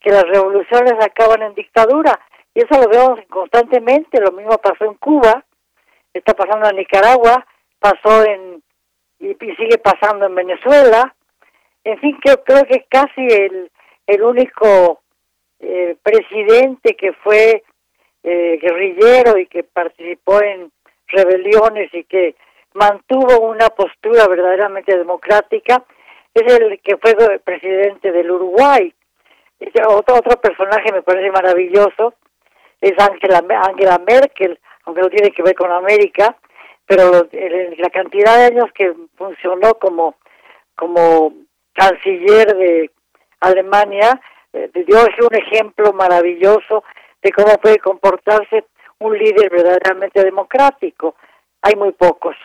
[0.00, 2.18] que las revoluciones acaban en dictadura,
[2.54, 5.44] y eso lo vemos constantemente, lo mismo pasó en Cuba,
[6.12, 7.46] está pasando en Nicaragua,
[7.78, 8.62] pasó en,
[9.18, 11.14] y, sigue pasando en Venezuela,
[11.84, 13.70] en fin, creo, creo que casi el,
[14.06, 15.00] el único
[15.60, 17.64] eh, presidente que fue
[18.22, 20.70] eh, guerrillero y que participó en
[21.12, 22.34] rebeliones y que
[22.74, 25.84] mantuvo una postura verdaderamente democrática,
[26.34, 28.92] es el que fue presidente del Uruguay.
[29.88, 32.14] Otro, otro personaje me parece maravilloso
[32.80, 36.36] es Angela, Angela Merkel, aunque no tiene que ver con América,
[36.86, 40.16] pero la cantidad de años que funcionó como,
[40.74, 41.32] como
[41.74, 42.90] canciller de
[43.40, 44.20] Alemania
[44.52, 46.84] eh, dio un ejemplo maravilloso
[47.22, 48.64] de cómo puede comportarse
[49.06, 51.16] un líder verdaderamente democrático.
[51.62, 52.36] Hay muy pocos.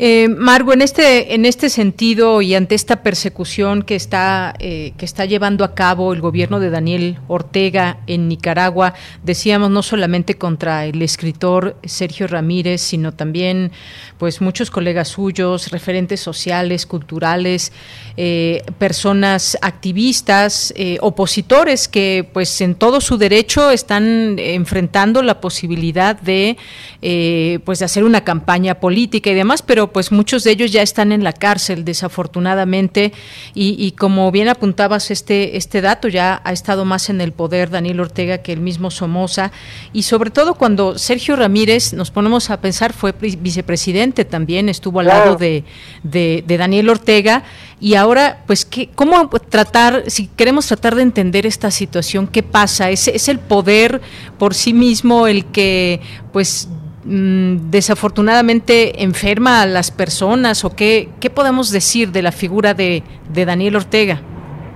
[0.00, 5.04] Eh, Margo, en este, en este sentido y ante esta persecución que está, eh, que
[5.04, 10.86] está llevando a cabo el gobierno de Daniel Ortega en Nicaragua, decíamos no solamente contra
[10.86, 13.72] el escritor Sergio Ramírez, sino también
[14.18, 17.72] pues muchos colegas suyos, referentes sociales, culturales,
[18.16, 26.20] eh, personas activistas, eh, opositores que pues en todo su derecho están enfrentando la posibilidad
[26.20, 26.56] de
[27.00, 30.82] eh, pues de hacer una campaña política y demás, pero pues muchos de ellos ya
[30.82, 33.12] están en la cárcel, desafortunadamente,
[33.54, 38.00] y, como bien apuntabas este, este dato, ya ha estado más en el poder Daniel
[38.00, 39.52] Ortega que el mismo Somoza,
[39.92, 45.06] y sobre todo cuando Sergio Ramírez, nos ponemos a pensar, fue vicepresidente también, estuvo al
[45.06, 45.64] lado de,
[46.02, 47.44] de, Daniel Ortega,
[47.80, 52.90] y ahora, pues, ¿qué, ¿cómo tratar, si queremos tratar de entender esta situación, qué pasa?
[52.90, 54.00] ¿Es, es el poder
[54.38, 56.00] por sí mismo el que,
[56.32, 56.68] pues,
[57.10, 63.02] Mm, desafortunadamente enferma a las personas o qué, qué podemos decir de la figura de,
[63.30, 64.20] de Daniel Ortega?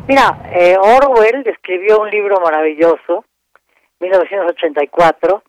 [0.09, 3.27] Mira, eh, Orwell escribió un libro maravilloso,
[4.01, 5.43] 1984,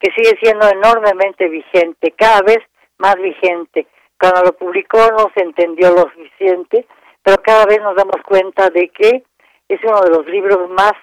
[0.00, 2.60] que sigue siendo enormemente vigente, cada vez
[2.96, 3.86] más vigente.
[4.18, 6.86] Cuando lo publicó no se entendió lo suficiente,
[7.22, 9.24] pero cada vez nos damos cuenta de que
[9.68, 10.94] es uno de los libros más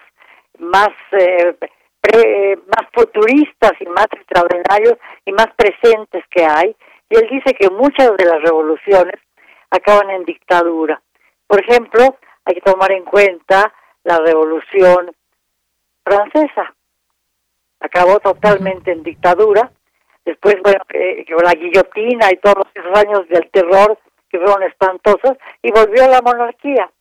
[0.58, 1.54] más eh,
[2.68, 6.76] más futuristas y más extraordinarios y más presentes que hay.
[7.10, 9.16] Y él dice que muchas de las revoluciones
[9.70, 11.02] acaban en dictadura.
[11.48, 15.12] Por ejemplo, hay que tomar en cuenta la revolución
[16.04, 16.74] francesa.
[17.80, 19.72] Acabó totalmente en dictadura.
[20.26, 23.98] Después, bueno, que, la guillotina y todos esos años del terror
[24.30, 26.92] que fueron espantosos, y volvió a la monarquía.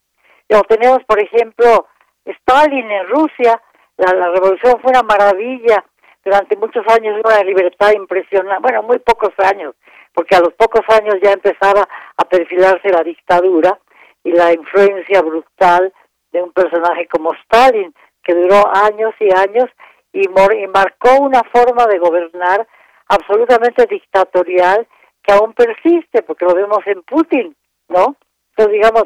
[0.49, 1.88] Y tenemos, por ejemplo,
[2.25, 3.61] Stalin en Rusia,
[3.96, 5.85] la, revolución fue una maravilla,
[6.24, 9.74] durante muchos años una libertad impresionante, bueno, muy pocos años,
[10.12, 13.78] porque a los pocos años ya empezaba a perfilarse la dictadura
[14.24, 15.92] y la influencia brutal
[16.32, 19.70] de un personaje como Stalin, que duró años y años
[20.12, 22.66] y, y marcó una forma de gobernar
[23.09, 24.87] absolutamente dictatorial
[25.22, 27.56] que aún persiste, porque lo vemos en Putin,
[27.88, 28.16] ¿no?
[28.50, 29.04] Entonces, digamos,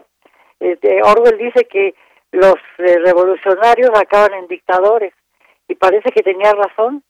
[0.58, 1.94] este, Orwell dice que
[2.32, 5.12] los eh, revolucionarios acaban en dictadores.
[5.68, 7.02] Y parece que tenía razón.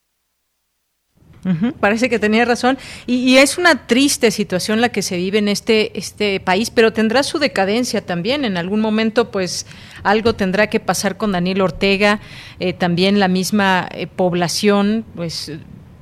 [1.81, 2.77] parece que tenía razón.
[3.07, 7.23] Y, es una triste situación la que se vive en este, este país, pero tendrá
[7.23, 8.45] su decadencia también.
[8.45, 9.67] En algún momento, pues,
[10.03, 12.21] algo tendrá que pasar con Daniel Ortega.
[12.59, 15.59] Eh, también la misma eh, población, pues,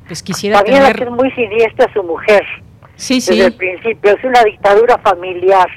[0.06, 1.02] pues quisiera también tener...
[1.02, 2.44] es muy siniestra su mujer.
[2.96, 3.36] Sí, sí.
[3.36, 4.16] Desde el principio.
[4.16, 5.68] Es una dictadura familiar.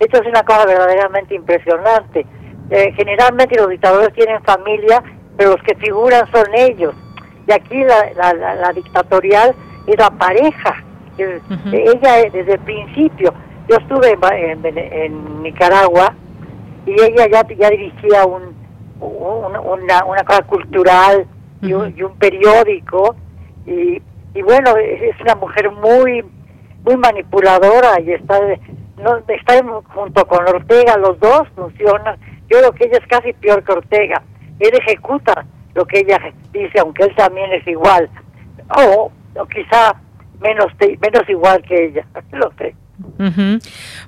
[0.00, 2.26] Esto es una cosa verdaderamente impresionante
[2.70, 5.02] eh, generalmente los dictadores tienen familia,
[5.36, 6.94] pero los que figuran son ellos.
[7.46, 9.54] Y aquí la, la, dictatorial
[9.86, 10.82] es la pareja.
[11.18, 13.34] Ella desde el principio,
[13.68, 16.14] yo estuve en, Nicaragua
[16.86, 18.54] y ella ya, ya dirigía un,
[19.00, 21.26] una, una cosa cultural
[21.60, 23.14] y, un, y un periódico
[23.66, 24.02] y,
[24.34, 26.24] y bueno, es una mujer muy
[26.84, 28.38] muy manipuladora y está
[29.02, 29.60] no, está
[29.94, 32.16] junto con Ortega, los dos funcionan
[32.58, 34.22] creo que ella es casi peor que Ortega.
[34.60, 36.18] Él ejecuta lo que ella
[36.52, 38.08] dice, aunque él también es igual.
[38.76, 39.94] O, o quizá
[40.40, 42.06] menos, menos igual que ella.
[42.32, 42.74] Lo sé.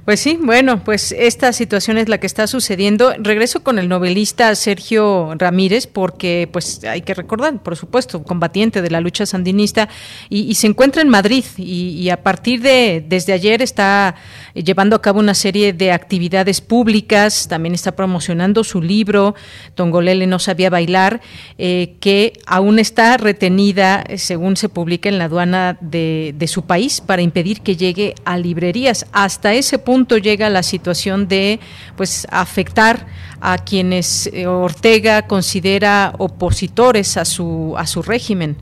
[0.05, 3.15] Pues sí, bueno, pues esta situación es la que está sucediendo.
[3.19, 8.91] Regreso con el novelista Sergio Ramírez, porque pues hay que recordar, por supuesto, combatiente de
[8.91, 9.89] la lucha sandinista
[10.29, 14.15] y, se encuentra en Madrid y, a partir de desde ayer está
[14.55, 19.35] llevando a cabo una serie de actividades públicas, también está promocionando su libro
[19.75, 21.21] Tongolele no sabía bailar,
[21.59, 27.01] eh, que aún está retenida, según se publica en la aduana de, de su país,
[27.01, 28.76] para impedir que llegue a librería
[29.13, 31.61] hasta ese punto llega la situación de
[31.97, 33.07] pues afectar
[33.41, 38.57] a quienes eh, Ortega considera opositores a su a su régimen.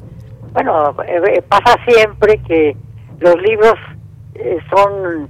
[0.52, 2.76] Bueno, eh, eh, pasa siempre que
[3.20, 3.74] los libros
[4.74, 5.28] son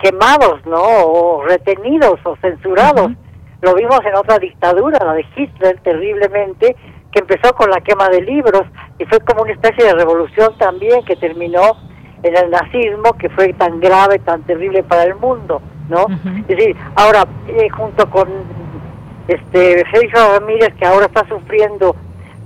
[0.00, 0.82] quemados, ¿no?
[0.82, 3.12] O retenidos o censurados.
[3.60, 6.76] Lo vimos en otra dictadura, la de Hitler, terriblemente,
[7.12, 8.62] que empezó con la quema de libros
[8.98, 11.76] y fue como una especie de revolución también que terminó
[12.22, 16.06] en el nazismo que fue tan grave, tan terrible para el mundo, ¿no?
[16.48, 18.28] Es decir, ahora eh, junto con
[19.28, 21.94] este Sergio Ramírez que ahora está sufriendo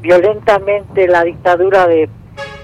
[0.00, 2.08] violentamente la dictadura de,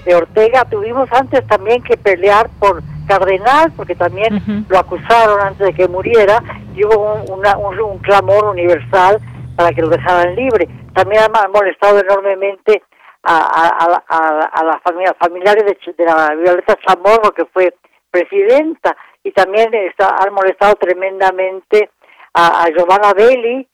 [0.05, 5.73] de Ortega, tuvimos antes también que pelear por Cardenal, porque también lo acusaron antes de
[5.73, 6.43] que muriera,
[6.75, 9.19] y hubo un, un, clamor universal
[9.55, 10.69] para que lo dejaran libre.
[10.93, 12.83] También ha molestado enormemente
[13.23, 17.73] a, a, la familia, familiares de, de, la Violeta Chamorro, que fue
[18.09, 21.89] presidenta, y también está, han molestado tremendamente
[22.33, 23.67] a, Giovanna Belli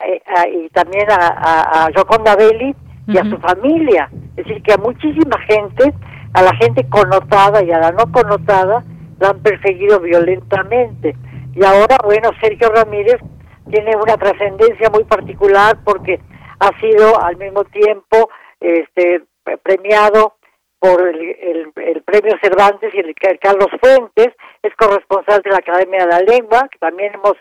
[0.00, 2.74] eh, y también a, a, Joconda Belli
[3.06, 4.08] y a su familia.
[4.36, 5.92] Es decir, que a muchísima gente,
[6.32, 8.84] a la gente connotada y a la no connotada,
[9.18, 11.14] la han perseguido violentamente.
[11.54, 13.18] Y ahora, bueno, Sergio Ramírez
[13.70, 16.20] tiene una trascendencia muy particular porque
[16.58, 18.30] ha sido al mismo tiempo
[18.62, 19.22] este
[19.62, 20.36] premiado
[20.78, 26.10] por el, el, premio Cervantes y el, Carlos Fuentes, es corresponsal de la Academia de
[26.10, 27.34] la Lengua, que también hemos,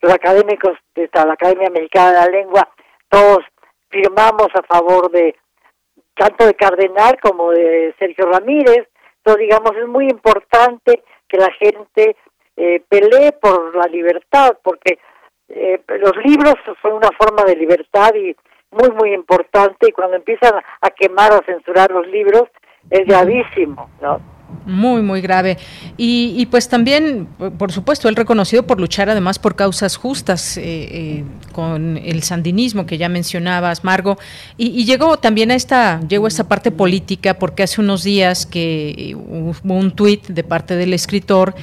[0.00, 2.68] los académicos de la Academia Mexicana de la Lengua,
[3.10, 3.40] todos
[3.90, 5.36] firmamos a favor de
[6.14, 8.88] tanto de Cardenal como de Sergio Ramírez.
[9.18, 12.16] Entonces, digamos, es muy importante que la gente
[12.56, 14.98] eh, pelee por la libertad, porque
[15.48, 18.34] eh, los libros son una forma de libertad y
[18.70, 22.44] muy, muy importante, y cuando empiezan a quemar o censurar los libros,
[22.90, 24.20] es gravísimo, ¿no?
[24.64, 25.58] Muy, muy grave.
[25.96, 27.26] Y, pues también,
[27.58, 32.84] por supuesto, él reconocido por luchar además por causas justas eh, eh, con el sandinismo
[32.84, 34.18] que ya mencionabas, Margo.
[34.56, 39.14] Y, llegó también a esta, llegó a esta parte política porque hace unos días que
[39.16, 41.54] hubo un tuit de parte del escritor,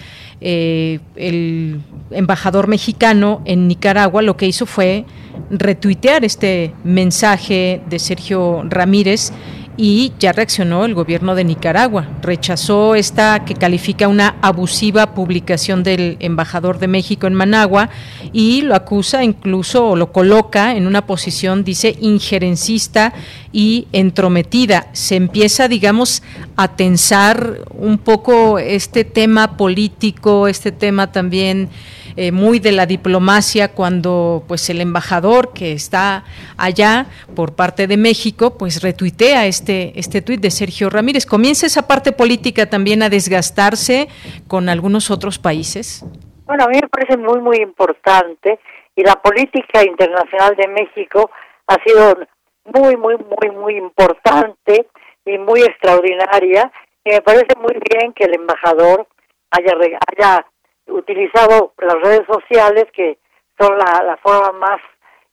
[0.45, 1.79] eh, el
[2.11, 5.05] embajador mexicano en Nicaragua lo que hizo fue
[5.49, 9.31] retuitear este mensaje de Sergio Ramírez
[9.77, 12.07] y ya reaccionó el gobierno de Nicaragua.
[12.21, 17.89] Rechazó esta que califica una abusiva publicación del embajador de México en Managua
[18.31, 23.13] y lo acusa incluso o lo coloca en una posición, dice, injerencista
[23.51, 24.87] y entrometida.
[24.93, 26.23] Se empieza, digamos,
[26.55, 31.69] a tensar un poco este tema político, este tema también
[32.15, 36.23] eh, muy de la diplomacia cuando pues el embajador que está
[36.57, 41.25] allá por parte de México pues retuitea este este tuit de Sergio Ramírez.
[41.25, 44.07] ¿Comienza esa parte política también a desgastarse
[44.47, 46.05] con algunos otros países?
[46.45, 48.59] Bueno, a mí me parece muy muy importante
[48.95, 51.31] y la política internacional de México
[51.67, 52.17] ha sido
[52.65, 54.87] muy muy muy muy importante
[55.25, 56.71] y muy extraordinaria
[57.03, 59.07] y me parece muy bien que el embajador
[59.51, 59.73] haya
[60.07, 60.45] haya
[60.87, 63.17] utilizado las redes sociales, que
[63.59, 64.81] son la, la forma más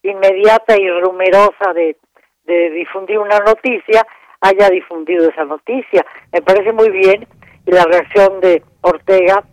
[0.03, 1.97] inmediata y rumerosa de,
[2.45, 4.07] de difundir una noticia,
[4.41, 6.05] haya difundido esa noticia.
[6.33, 7.27] Me parece muy bien
[7.67, 9.45] y la reacción de Ortega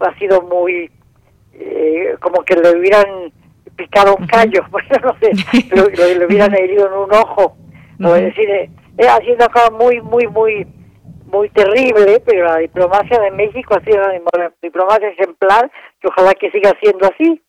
[0.00, 0.90] ha sido muy
[1.58, 3.32] eh, como que le hubieran
[3.76, 5.32] picado un callo, bueno, no sé,
[5.74, 7.56] le, hubieran herido en un ojo,
[8.02, 8.70] o decir, eh,
[9.08, 10.66] ha sido acá muy, muy, muy
[11.26, 14.02] muy terrible, pero la diplomacia de México ha sido
[14.34, 15.70] una diplomacia ejemplar
[16.00, 17.42] que ojalá que siga siendo así.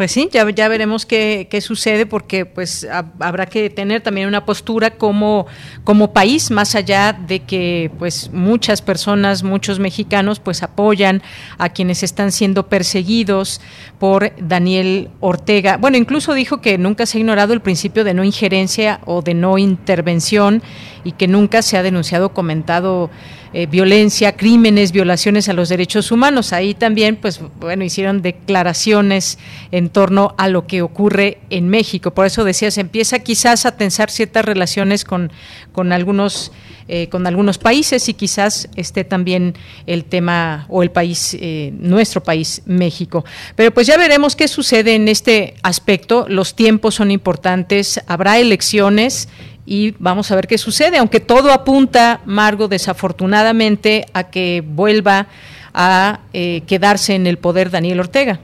[0.00, 2.88] Pues sí, ya, ya veremos qué, qué sucede porque pues
[3.18, 5.46] habrá que tener también una postura como,
[5.84, 11.20] como país, más allá de que pues muchas personas, muchos mexicanos pues apoyan
[11.58, 13.60] a quienes están siendo perseguidos
[13.98, 15.76] por Daniel Ortega.
[15.76, 19.34] Bueno, incluso dijo que nunca se ha ignorado el principio de no injerencia o de
[19.34, 20.62] no intervención
[21.04, 23.10] y que nunca se ha denunciado comentado
[23.52, 26.52] eh, violencia, crímenes, violaciones a los derechos humanos.
[26.52, 29.38] Ahí también, pues bueno, hicieron declaraciones
[29.72, 32.12] en torno a lo que ocurre en México.
[32.12, 35.32] Por eso decía, se empieza quizás a tensar ciertas relaciones con,
[35.72, 36.52] con algunos
[36.92, 39.54] eh, con algunos países y quizás esté también
[39.86, 43.24] el tema o el país, eh, nuestro país, México.
[43.54, 46.26] Pero pues ya veremos qué sucede en este aspecto.
[46.28, 49.28] Los tiempos son importantes, habrá elecciones
[49.64, 55.28] y vamos a ver qué sucede, aunque todo apunta, Margo, desafortunadamente, a que vuelva
[55.72, 58.40] a eh, quedarse en el poder Daniel Ortega.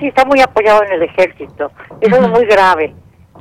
[0.00, 1.70] Sí, está muy apoyado en el ejército.
[2.00, 2.94] Eso es muy grave,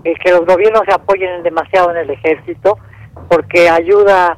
[0.04, 2.78] el que los gobiernos se apoyen demasiado en el ejército,
[3.30, 4.38] porque ayuda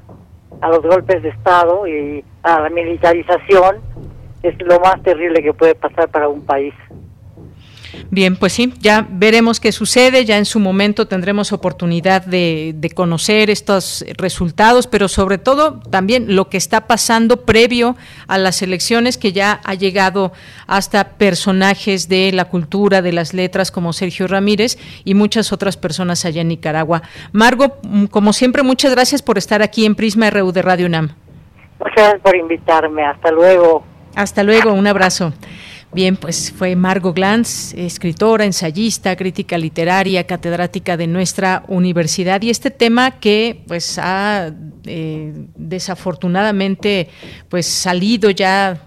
[0.61, 3.77] a los golpes de Estado y a la militarización.
[4.41, 6.73] Es lo más terrible que puede pasar para un país.
[8.09, 13.49] Bien, pues sí, ya veremos qué sucede, ya en su momento tendremos oportunidad de, conocer
[13.49, 17.95] estos resultados, pero sobre todo también lo que está pasando previo
[18.27, 20.31] a las elecciones, que ya ha llegado
[20.67, 26.25] hasta personajes de la cultura, de las letras, como Sergio Ramírez y muchas otras personas
[26.25, 27.01] allá en Nicaragua.
[27.31, 31.15] Margo, mm, como siempre, muchas gracias por estar aquí en Prisma RU de Radio UNAM.
[31.79, 33.83] Muchas gracias por invitarme, hasta luego.
[34.15, 35.33] Hasta luego, un abrazo.
[35.93, 42.41] Bien, pues fue Margo Glantz, escritora, ensayista, crítica literaria, catedrática de nuestra universidad.
[42.41, 44.51] Y este tema que pues ha
[44.85, 47.09] eh, desafortunadamente
[47.47, 48.81] pues salido ya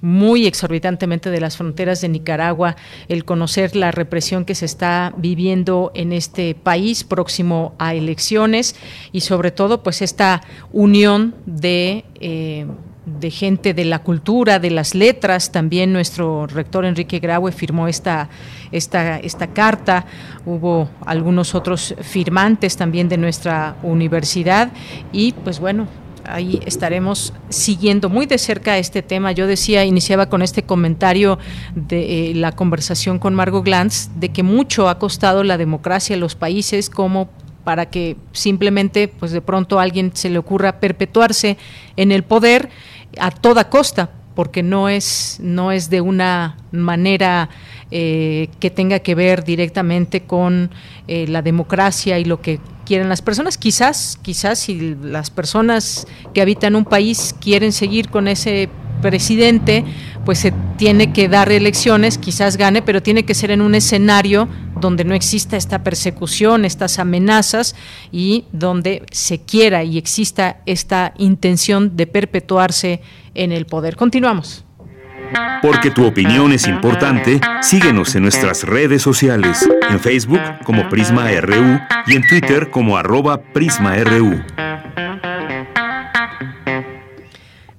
[0.00, 2.74] muy exorbitantemente de las fronteras de Nicaragua,
[3.08, 8.76] el conocer la represión que se está viviendo en este país próximo a elecciones
[9.12, 10.40] y sobre todo pues esta
[10.72, 12.66] unión de eh,
[13.06, 15.52] de gente de la cultura, de las letras.
[15.52, 18.28] También nuestro rector Enrique Graue firmó esta,
[18.72, 20.06] esta, esta carta.
[20.46, 24.70] Hubo algunos otros firmantes también de nuestra universidad.
[25.12, 25.88] Y pues bueno,
[26.24, 29.32] ahí estaremos siguiendo muy de cerca este tema.
[29.32, 31.38] Yo decía, iniciaba con este comentario
[31.74, 36.20] de eh, la conversación con Margot Glantz, de que mucho ha costado la democracia en
[36.20, 37.28] los países como
[37.64, 41.56] para que simplemente pues de pronto a alguien se le ocurra perpetuarse
[41.96, 42.70] en el poder
[43.18, 47.50] a toda costa, porque no es, no es de una manera
[47.90, 50.70] eh, que tenga que ver directamente con
[51.08, 53.58] eh, la democracia y lo que quieren las personas.
[53.58, 58.68] Quizás, quizás si las personas que habitan un país quieren seguir con ese
[59.00, 59.84] presidente,
[60.24, 64.48] pues se tiene que dar elecciones, quizás gane, pero tiene que ser en un escenario
[64.80, 67.74] donde no exista esta persecución, estas amenazas
[68.12, 73.00] y donde se quiera y exista esta intención de perpetuarse
[73.34, 73.96] en el poder.
[73.96, 74.64] Continuamos.
[75.62, 81.78] Porque tu opinión es importante, síguenos en nuestras redes sociales, en Facebook como Prisma RU
[82.06, 84.42] y en Twitter como arroba PrismaRU.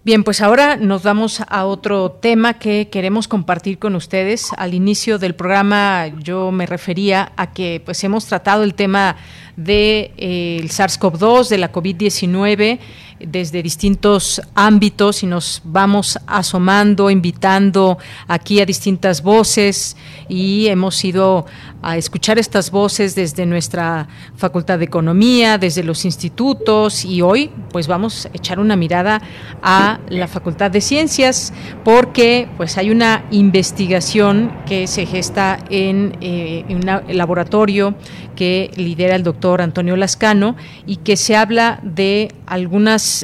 [0.03, 4.49] Bien, pues ahora nos vamos a otro tema que queremos compartir con ustedes.
[4.57, 9.15] Al inicio del programa yo me refería a que pues hemos tratado el tema
[9.55, 12.79] del de, eh, SARS-CoV-2, de la COVID-19
[13.27, 17.97] desde distintos ámbitos y nos vamos asomando, invitando
[18.27, 19.95] aquí a distintas voces
[20.29, 21.45] y hemos ido
[21.81, 27.87] a escuchar estas voces desde nuestra Facultad de Economía, desde los institutos y hoy pues
[27.87, 29.21] vamos a echar una mirada
[29.61, 31.53] a la Facultad de Ciencias
[31.83, 37.95] porque pues hay una investigación que se gesta en, eh, un laboratorio
[38.35, 40.55] que lidera el doctor Antonio Lascano
[40.85, 42.33] y que se habla de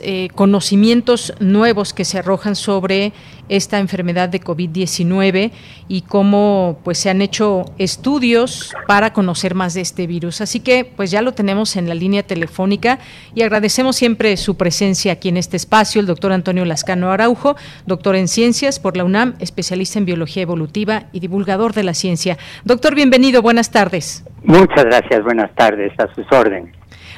[0.04, 3.14] eh, conocimientos nuevos que se arrojan sobre
[3.50, 5.52] esta enfermedad de COVID-19
[5.88, 10.42] y cómo pues se han hecho estudios para conocer más de este virus.
[10.42, 13.00] Así que pues ya lo tenemos en la línea telefónica
[13.34, 18.16] y agradecemos siempre su presencia aquí en este espacio, el doctor Antonio Lascano Araujo, doctor
[18.16, 22.38] en ciencias por la UNAM, especialista en biología evolutiva y divulgador de la ciencia.
[22.66, 24.26] Doctor, bienvenido, buenas tardes.
[24.44, 26.74] Muchas gracias, buenas tardes, a sus órdenes.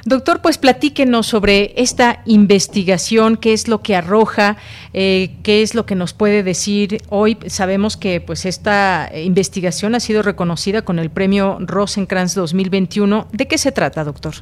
[0.05, 4.57] Doctor, pues platíquenos sobre esta investigación, qué es lo que arroja,
[4.93, 7.37] eh, qué es lo que nos puede decir hoy.
[7.47, 13.27] Sabemos que pues esta investigación ha sido reconocida con el premio Rosenkrantz 2021.
[13.33, 14.33] ¿De qué se trata, doctor?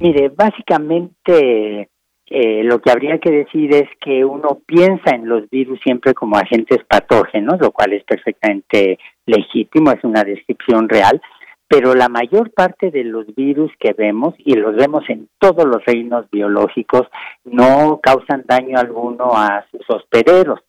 [0.00, 1.88] Mire, básicamente
[2.30, 6.36] eh, lo que habría que decir es que uno piensa en los virus siempre como
[6.36, 11.20] agentes patógenos, lo cual es perfectamente legítimo, es una descripción real
[11.68, 15.84] pero la mayor parte de los virus que vemos, y los vemos en todos los
[15.84, 17.06] reinos biológicos,
[17.44, 20.60] no causan daño alguno a sus hospederos,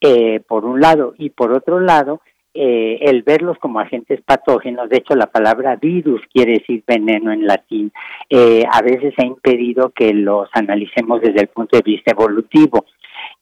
[0.00, 2.20] eh, por un lado, y por otro lado,
[2.56, 7.48] eh, el verlos como agentes patógenos, de hecho la palabra virus quiere decir veneno en
[7.48, 7.90] latín,
[8.30, 12.86] eh, a veces ha impedido que los analicemos desde el punto de vista evolutivo.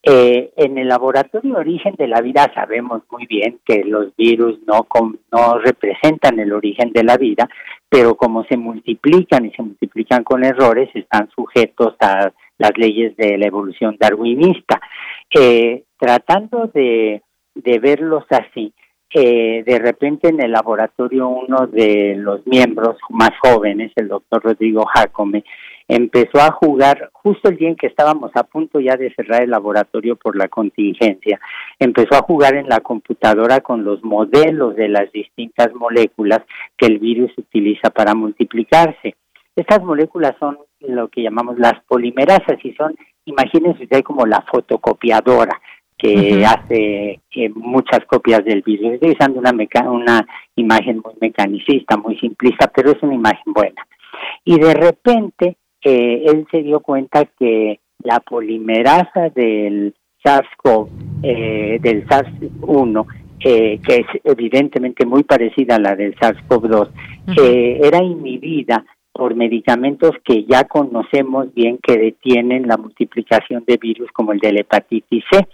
[0.05, 4.84] Eh, en el laboratorio origen de la vida sabemos muy bien que los virus no,
[5.59, 7.48] representan el origen de la vida,
[7.88, 13.38] pero como se multiplican y se multiplican con errores, están sujetos a las leyes de
[13.38, 14.80] la evolución darwinista.
[15.32, 17.22] Eh, tratando de,
[17.55, 18.74] de verlos así,
[19.14, 24.86] eh, de repente en el laboratorio uno de los miembros más jóvenes, el doctor Rodrigo
[24.86, 25.44] Jacome,
[25.88, 29.50] empezó a jugar justo el día en que estábamos a punto ya de cerrar el
[29.50, 31.40] laboratorio por la contingencia,
[31.78, 36.40] empezó a jugar en la computadora con los modelos de las distintas moléculas
[36.76, 39.16] que el virus utiliza para multiplicarse.
[39.54, 45.60] Estas moléculas son lo que llamamos las polimerasas y son, imagínense usted como la fotocopiadora
[46.02, 48.94] que hace eh, muchas copias del virus.
[48.94, 49.52] Estoy usando una,
[49.88, 50.26] una
[50.56, 53.86] imagen muy mecanicista, muy simplista, pero es una imagen buena.
[54.44, 60.88] Y de repente eh, él se dio cuenta que la polimerasa del SARS-CoV,
[61.22, 63.06] eh, del SARS-1,
[63.44, 66.90] eh, que es evidentemente muy parecida a la del SARS-CoV-2,
[67.36, 74.32] era inhibida por medicamentos que ya conocemos bien que detienen la multiplicación de virus como
[74.32, 75.48] el de la hepatitis C,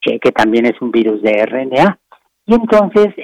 [0.00, 1.98] que también es un virus de RNA.
[2.46, 3.14] Y entonces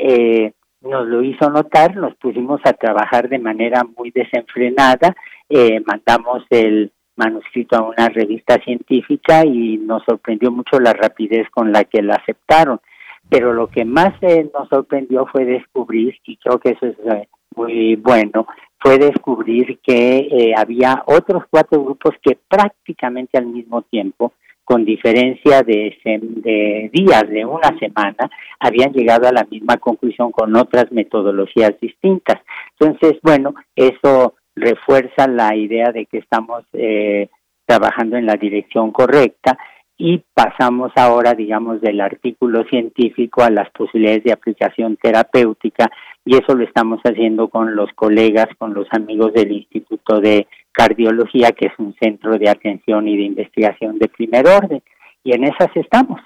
[0.80, 5.14] nos lo hizo notar, nos pusimos a trabajar de manera muy desenfrenada,
[5.48, 11.72] eh, mandamos el, manuscrito a una revista científica y nos sorprendió mucho la rapidez con
[11.72, 12.80] la que la aceptaron.
[13.28, 17.28] Pero lo que más eh, nos sorprendió fue descubrir, y creo que eso es eh,
[17.56, 18.46] muy bueno,
[18.78, 25.62] fue descubrir que eh, había otros cuatro grupos que prácticamente al mismo tiempo, con diferencia
[25.62, 28.30] de, de días, de una semana,
[28.60, 32.36] habían llegado a la misma conclusión con otras metodologías distintas.
[32.78, 37.28] Entonces, bueno, eso refuerza la idea de que estamos eh,
[37.66, 39.58] trabajando en la dirección correcta
[39.98, 45.90] y pasamos ahora, digamos, del artículo científico a las posibilidades de aplicación terapéutica
[46.24, 51.52] y eso lo estamos haciendo con los colegas, con los amigos del Instituto de Cardiología,
[51.52, 54.82] que es un centro de atención y de investigación de primer orden.
[55.24, 56.20] Y en esas estamos.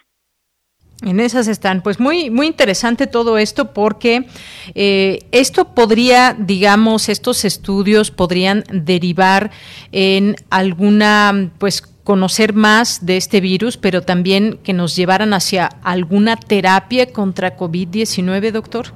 [1.03, 1.81] En esas están.
[1.83, 4.25] Pues muy, muy interesante todo esto porque
[4.75, 9.51] eh, esto podría, digamos, estos estudios podrían derivar
[9.93, 16.37] en alguna, pues conocer más de este virus, pero también que nos llevaran hacia alguna
[16.37, 18.87] terapia contra COVID-19, doctor.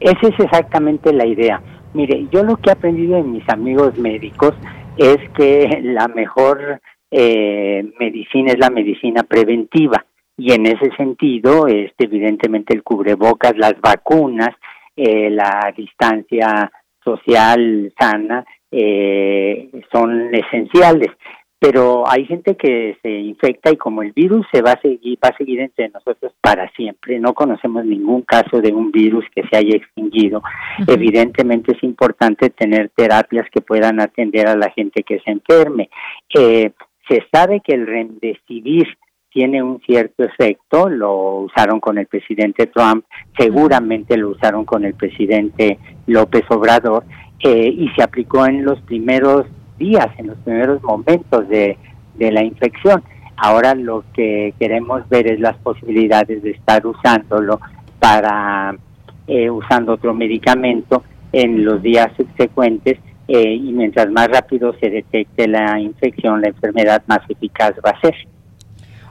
[0.00, 1.62] Esa es exactamente la idea.
[1.94, 4.54] Mire, yo lo que he aprendido de mis amigos médicos
[4.96, 6.80] es que la mejor
[7.12, 10.04] eh, medicina es la medicina preventiva
[10.36, 14.50] y en ese sentido, este, evidentemente el cubrebocas, las vacunas,
[14.94, 16.70] eh, la distancia
[17.02, 21.10] social sana eh, son esenciales.
[21.58, 25.30] Pero hay gente que se infecta y como el virus se va a seguir, va
[25.30, 27.18] a seguir entre nosotros para siempre.
[27.18, 30.42] No conocemos ningún caso de un virus que se haya extinguido.
[30.86, 35.88] Evidentemente es importante tener terapias que puedan atender a la gente que se enferme.
[36.34, 36.72] Eh,
[37.08, 38.86] se sabe que el remdesivir
[39.36, 43.04] tiene un cierto efecto, lo usaron con el presidente Trump,
[43.36, 47.04] seguramente lo usaron con el presidente López Obrador,
[47.40, 49.44] eh, y se aplicó en los primeros
[49.78, 51.76] días, en los primeros momentos de,
[52.18, 53.02] la infección.
[53.36, 57.60] Ahora lo que queremos ver es las posibilidades de estar usándolo
[58.00, 58.74] para
[59.26, 65.46] eh, usando otro medicamento en los días subsecuentes eh, y mientras más rápido se detecte
[65.46, 68.14] la infección, la enfermedad más eficaz va a ser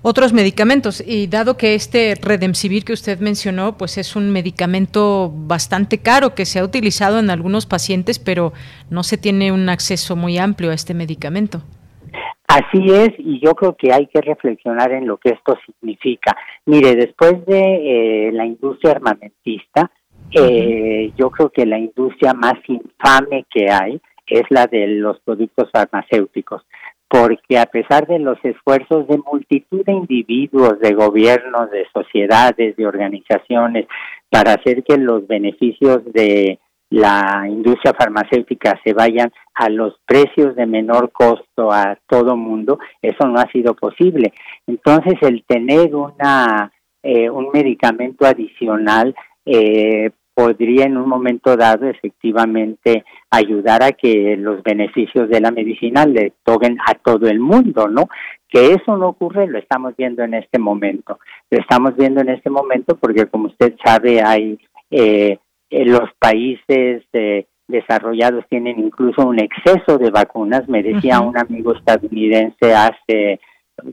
[0.07, 1.03] otros medicamentos.
[1.05, 6.45] Y dado que este Redemsivir que usted mencionó, pues es un medicamento bastante caro que
[6.45, 8.53] se ha utilizado en algunos pacientes, pero
[8.91, 11.63] no se tiene un acceso muy amplio a este medicamento.
[12.47, 16.37] Así es, y yo creo que hay que reflexionar en lo que esto significa.
[16.67, 19.89] Mire, después de eh, la industria armamentista,
[20.29, 25.69] eh, yo creo que la industria más infame que hay es la de los productos
[25.71, 26.61] farmacéuticos
[27.15, 32.85] porque a pesar de los esfuerzos de multitud de individuos, de gobiernos, de sociedades, de
[32.85, 33.87] organizaciones,
[34.29, 36.59] para hacer que los beneficios de
[36.89, 43.25] la industria farmacéutica se vayan a los precios de menor costo a todo mundo, eso
[43.27, 44.33] no ha sido posible.
[44.67, 53.05] Entonces, el tener una eh, un medicamento adicional eh, podría en un momento dado efectivamente
[53.31, 58.09] ayudar a que los beneficios de la medicina le toquen a todo el mundo, ¿no?
[58.49, 61.19] Que eso no ocurre, lo estamos viendo en este momento.
[61.49, 64.59] Lo estamos viendo en este momento porque, como usted sabe, hay
[64.91, 65.39] eh,
[65.71, 70.67] los países eh, desarrollados tienen incluso un exceso de vacunas.
[70.67, 73.39] Me decía un amigo estadounidense hace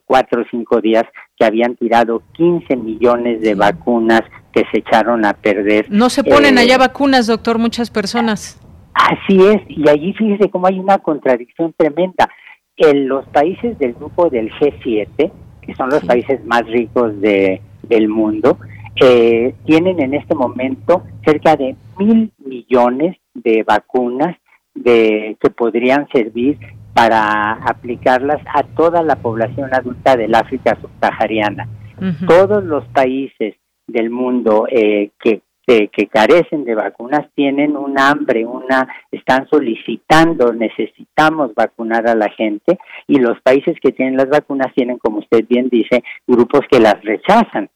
[0.04, 1.04] cuatro o cinco días
[1.36, 4.22] que habían tirado 15 millones de vacunas
[4.52, 5.86] que se echaron a perder.
[5.90, 8.60] No se ponen allá eh, vacunas, doctor, muchas personas.
[8.94, 12.28] Así es, y allí fíjese cómo hay una contradicción tremenda.
[12.76, 15.32] En los países del grupo del G7,
[15.62, 18.58] que son los países más ricos de, del mundo,
[19.00, 24.36] eh, tienen en este momento cerca de mil millones de vacunas
[24.74, 26.58] de, que podrían servir
[26.92, 31.68] para aplicarlas a toda la población adulta del África subsahariana.
[32.26, 33.54] Todos los países
[33.92, 41.54] del mundo eh, que, que, carecen de vacunas tienen un hambre, una están solicitando, necesitamos
[41.54, 45.68] vacunar a la gente y los países que tienen las vacunas tienen, como usted bien
[45.68, 47.70] dice, grupos que las rechazan.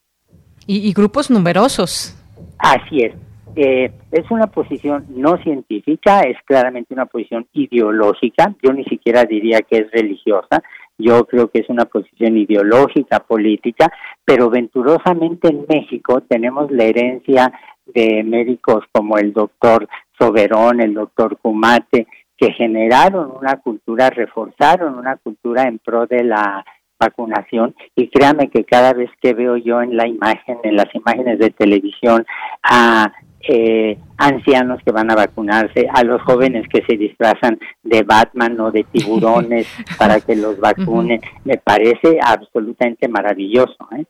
[0.66, 2.16] y grupos numerosos.
[2.58, 3.14] Así es.
[3.58, 9.60] Eh, es una posición no científica, es claramente una posición ideológica, yo ni siquiera diría
[9.62, 10.62] que es religiosa,
[10.98, 13.90] yo creo que es una posición ideológica, política,
[14.26, 17.50] pero venturosamente en México tenemos la herencia
[17.86, 19.88] de médicos como el doctor
[20.18, 26.62] Soberón, el doctor Cumate, que generaron una cultura, reforzaron una cultura en pro de la
[26.98, 27.74] vacunación.
[27.94, 31.50] Y créame que cada vez que veo yo en la imagen, en las imágenes de
[31.50, 32.26] televisión
[32.62, 33.12] a
[33.48, 38.70] eh, ancianos que van a vacunarse, a los jóvenes que se disfrazan de Batman o
[38.70, 39.66] de tiburones
[39.98, 41.20] para que los vacunen.
[41.44, 43.76] Me parece absolutamente maravilloso.
[43.96, 44.04] ¿eh?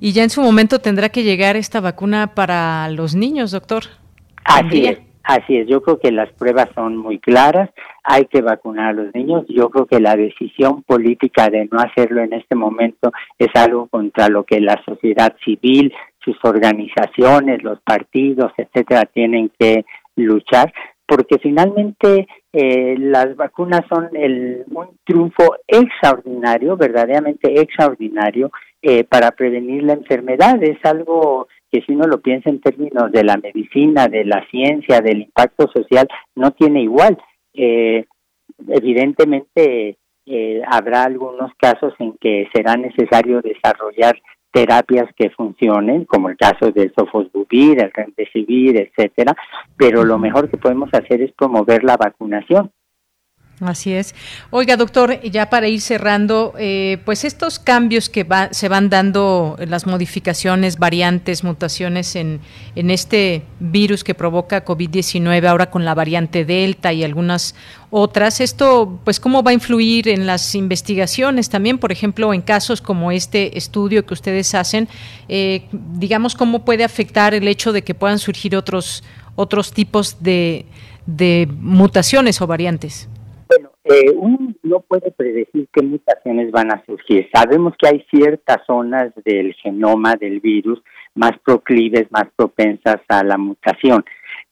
[0.00, 3.84] Y ya en su momento tendrá que llegar esta vacuna para los niños, doctor.
[4.44, 4.98] Así es.
[5.28, 7.68] Así es, yo creo que las pruebas son muy claras,
[8.02, 12.22] hay que vacunar a los niños, yo creo que la decisión política de no hacerlo
[12.22, 18.52] en este momento es algo contra lo que la sociedad civil, sus organizaciones, los partidos,
[18.56, 19.84] etcétera, tienen que
[20.16, 20.72] luchar,
[21.06, 28.50] porque finalmente eh, las vacunas son el, un triunfo extraordinario, verdaderamente extraordinario,
[28.82, 30.62] eh, para prevenir la enfermedad.
[30.62, 35.00] Es algo que si uno lo piensa en términos de la medicina, de la ciencia,
[35.00, 37.18] del impacto social, no tiene igual.
[37.54, 38.04] Eh,
[38.68, 44.20] evidentemente eh, habrá algunos casos en que será necesario desarrollar
[44.52, 49.36] terapias que funcionen, como el caso del sofosbuvir, el remdesivir, etcétera,
[49.76, 52.70] pero lo mejor que podemos hacer es promover la vacunación.
[53.60, 54.14] Así es.
[54.50, 59.84] Oiga, doctor, ya para ir cerrando, eh, pues estos cambios que se van dando, las
[59.84, 62.40] modificaciones, variantes, mutaciones en,
[62.76, 67.56] este virus que provoca COVID-19, ahora con la variante Delta y algunas
[67.90, 71.78] otras, esto, pues, ¿cómo va a influir en las investigaciones también?
[71.78, 74.88] Por ejemplo, en casos como este estudio que ustedes hacen,
[75.28, 79.02] eh, digamos, ¿cómo puede afectar el hecho de que puedan surgir otros,
[79.34, 80.64] otros tipos de
[81.60, 83.08] mutaciones o variantes?
[83.90, 87.26] Eh, uno no puede predecir qué mutaciones van a surgir.
[87.32, 90.82] Sabemos que hay ciertas zonas del genoma del virus
[91.14, 94.04] más proclives, más propensas a la mutación,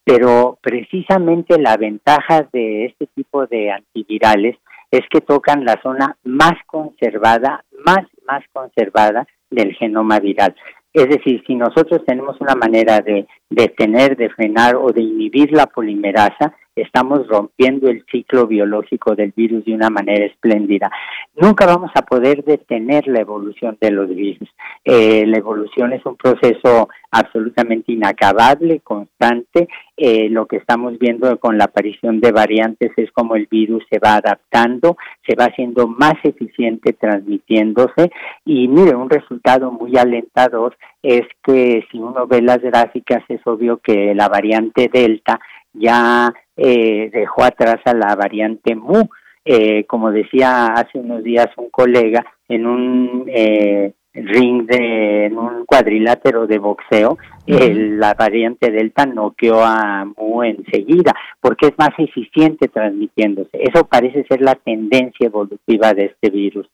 [0.05, 4.57] pero precisamente la ventaja de este tipo de antivirales
[4.91, 10.55] es que tocan la zona más conservada, más, más conservada del genoma viral.
[10.95, 15.67] Es decir, si nosotros tenemos una manera de detener, de frenar o de inhibir la
[15.67, 20.91] polimerasa, estamos rompiendo el ciclo biológico del virus de una manera espléndida.
[21.35, 24.49] Nunca vamos a poder detener la evolución de los virus.
[24.85, 29.69] Eh, la evolución es un proceso absolutamente inacabable, constante.
[29.97, 33.99] Eh, lo que estamos viendo con la aparición de variantes es como el virus se
[33.99, 38.11] va adaptando, se va haciendo más eficiente transmitiéndose
[38.45, 43.79] y mire, un resultado muy alentador es que si uno ve las gráficas es obvio
[43.79, 45.41] que la variante Delta
[45.79, 49.05] ya eh, dejó atrás a la variante Mu.
[49.45, 55.65] Eh, como decía hace unos días un colega, en un eh, ring de en un
[55.67, 63.51] cuadrilátero de boxeo, la variante Delta noqueó a Mu enseguida, porque es más eficiente transmitiéndose.
[63.53, 66.67] Eso parece ser la tendencia evolutiva de este virus,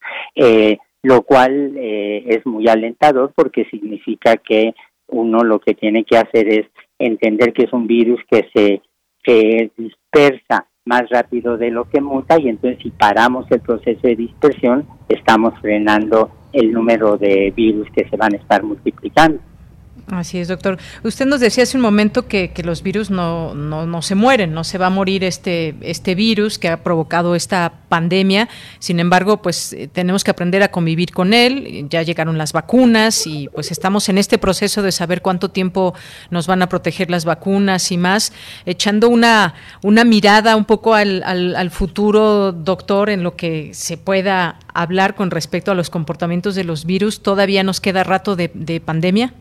[1.03, 4.75] lo cual es muy alentador porque significa que
[5.09, 6.67] uno lo que tiene que hacer es
[6.99, 8.83] entender que es un virus que se
[9.23, 14.17] que dispersa más rápido de lo que muta y entonces si paramos el proceso de
[14.17, 19.41] dispersión estamos frenando el número de virus que se van a estar multiplicando.
[20.09, 20.79] Así es, doctor.
[21.05, 24.53] Usted nos decía hace un momento que, que los virus no, no, no, se mueren,
[24.53, 28.49] no se va a morir este, este virus que ha provocado esta pandemia.
[28.79, 31.87] Sin embargo, pues eh, tenemos que aprender a convivir con él.
[31.89, 35.95] Ya llegaron las vacunas y pues estamos en este proceso de saber cuánto tiempo
[36.31, 38.33] nos van a proteger las vacunas y más,
[38.67, 44.59] echando una, una mirada un poco al, al, futuro, doctor, en lo que se pueda
[44.75, 47.23] hablar con respecto a los comportamientos de los virus.
[47.23, 49.33] ¿Todavía nos queda rato de, de pandemia?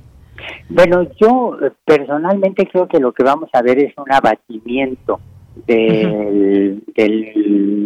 [0.69, 5.19] Bueno, yo eh, personalmente creo que lo que vamos a ver es un abatimiento
[5.65, 6.81] del,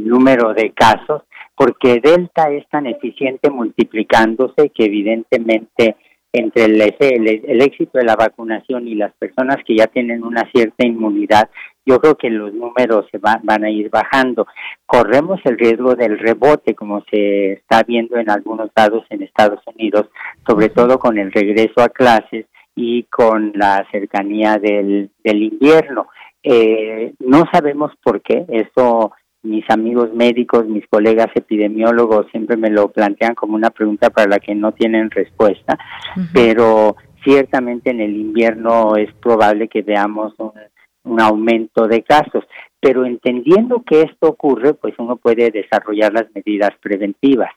[0.07, 1.23] número de casos,
[1.55, 5.95] porque Delta es tan eficiente multiplicándose que evidentemente
[6.31, 10.85] entre el, el, éxito de la vacunación y las personas que ya tienen una cierta
[10.85, 11.49] inmunidad,
[11.85, 14.47] yo creo que los números se van, van a ir bajando.
[14.85, 20.07] Corremos el riesgo del rebote, como se está viendo en algunos dados en Estados Unidos,
[20.47, 26.07] sobre todo con el regreso a clases y con la cercanía del, del invierno.
[26.41, 29.13] Eh, no sabemos por qué, eso
[29.43, 34.39] mis amigos médicos, mis colegas epidemiólogos siempre me lo plantean como una pregunta para la
[34.39, 35.77] que no tienen respuesta,
[36.33, 40.51] pero ciertamente en el invierno es probable que veamos un,
[41.05, 42.43] un aumento de casos,
[42.79, 47.51] pero entendiendo que esto ocurre, pues uno puede desarrollar las medidas preventivas.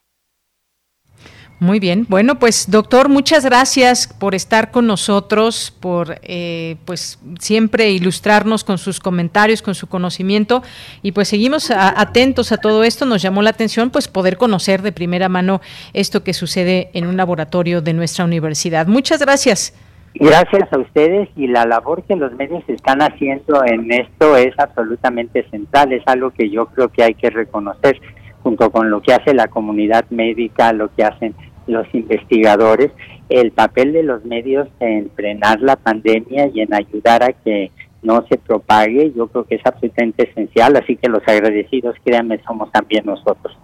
[1.60, 2.06] Muy bien.
[2.08, 8.78] Bueno, pues doctor, muchas gracias por estar con nosotros, por eh, pues siempre ilustrarnos con
[8.78, 10.62] sus comentarios, con su conocimiento
[11.02, 13.06] y pues seguimos atentos a todo esto.
[13.06, 15.60] Nos llamó la atención pues poder conocer de primera mano
[15.94, 18.86] esto que sucede en un laboratorio de nuestra universidad.
[18.86, 19.74] Muchas gracias.
[20.14, 25.48] Gracias a ustedes y la labor que los medios están haciendo en esto es absolutamente
[25.50, 28.00] central, es algo que yo creo que hay que reconocer
[28.42, 31.34] junto con lo que hace la comunidad médica, lo que hacen
[31.66, 32.90] los investigadores,
[33.28, 37.70] el papel de los medios en frenar la pandemia y en ayudar a que
[38.02, 42.70] no se propague, yo creo que es absolutamente esencial, así que los agradecidos, créanme, somos
[42.72, 43.56] también nosotros.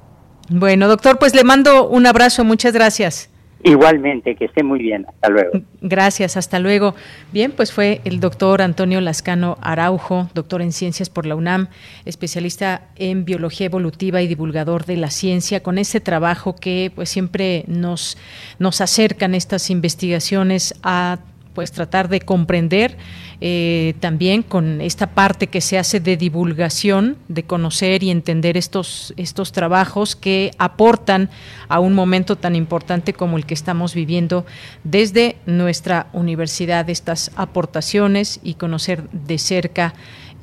[0.50, 3.30] Bueno, doctor, pues le mando un abrazo, muchas gracias.
[3.66, 5.06] Igualmente, que esté muy bien.
[5.08, 5.50] Hasta luego.
[5.80, 6.94] Gracias, hasta luego.
[7.32, 11.68] Bien, pues fue el doctor Antonio Lascano Araujo, doctor en ciencias por la UNAM,
[12.04, 17.64] especialista en biología evolutiva y divulgador de la ciencia, con ese trabajo que pues siempre
[17.66, 18.18] nos,
[18.58, 21.20] nos acercan estas investigaciones a
[21.54, 22.98] pues tratar de comprender
[23.40, 29.12] eh, también con esta parte que se hace de divulgación, de conocer y entender estos,
[29.16, 31.30] estos trabajos que aportan
[31.68, 34.46] a un momento tan importante como el que estamos viviendo
[34.84, 39.94] desde nuestra universidad, estas aportaciones y conocer de cerca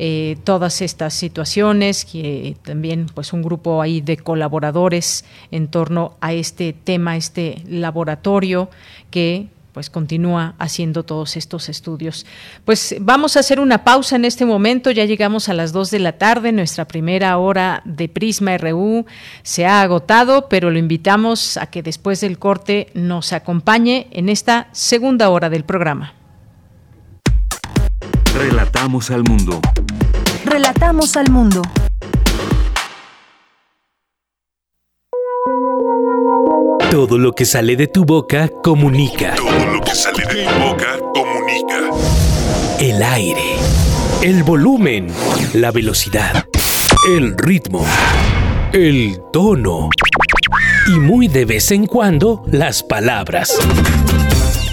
[0.03, 6.33] eh, todas estas situaciones, que también pues un grupo ahí de colaboradores en torno a
[6.33, 8.69] este tema, este laboratorio
[9.11, 12.25] que pues continúa haciendo todos estos estudios.
[12.65, 15.99] Pues vamos a hacer una pausa en este momento, ya llegamos a las 2 de
[15.99, 19.05] la tarde, nuestra primera hora de Prisma RU
[19.43, 24.67] se ha agotado, pero lo invitamos a que después del corte nos acompañe en esta
[24.71, 26.13] segunda hora del programa.
[28.33, 29.59] Relatamos al mundo.
[30.45, 31.61] Relatamos al mundo.
[36.89, 39.35] Todo lo que sale de tu boca comunica.
[39.35, 41.89] Todo lo que sale de tu boca comunica.
[42.79, 43.55] El aire,
[44.21, 45.07] el volumen,
[45.53, 46.45] la velocidad,
[47.07, 47.85] el ritmo,
[48.73, 49.89] el tono
[50.87, 53.57] y muy de vez en cuando las palabras.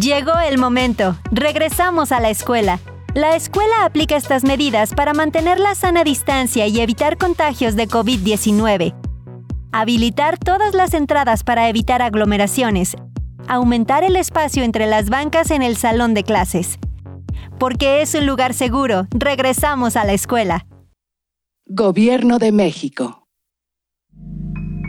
[0.00, 1.16] Llegó el momento.
[1.30, 2.80] Regresamos a la escuela.
[3.14, 8.92] La escuela aplica estas medidas para mantener la sana distancia y evitar contagios de COVID-19.
[9.70, 12.96] Habilitar todas las entradas para evitar aglomeraciones.
[13.46, 16.80] Aumentar el espacio entre las bancas en el salón de clases.
[17.60, 20.66] Porque es un lugar seguro, regresamos a la escuela.
[21.66, 23.23] Gobierno de México.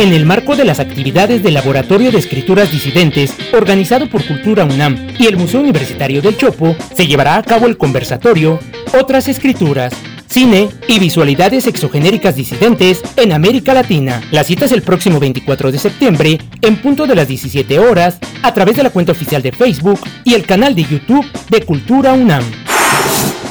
[0.00, 4.96] En el marco de las actividades del Laboratorio de Escrituras Disidentes, organizado por Cultura UNAM
[5.18, 8.58] y el Museo Universitario del Chopo, se llevará a cabo el conversatorio
[8.98, 9.92] Otras Escrituras,
[10.26, 14.22] cine y visualidades exogenéricas disidentes en América Latina.
[14.30, 18.54] La cita es el próximo 24 de septiembre, en punto de las 17 horas, a
[18.54, 22.44] través de la cuenta oficial de Facebook y el canal de YouTube de Cultura UNAM.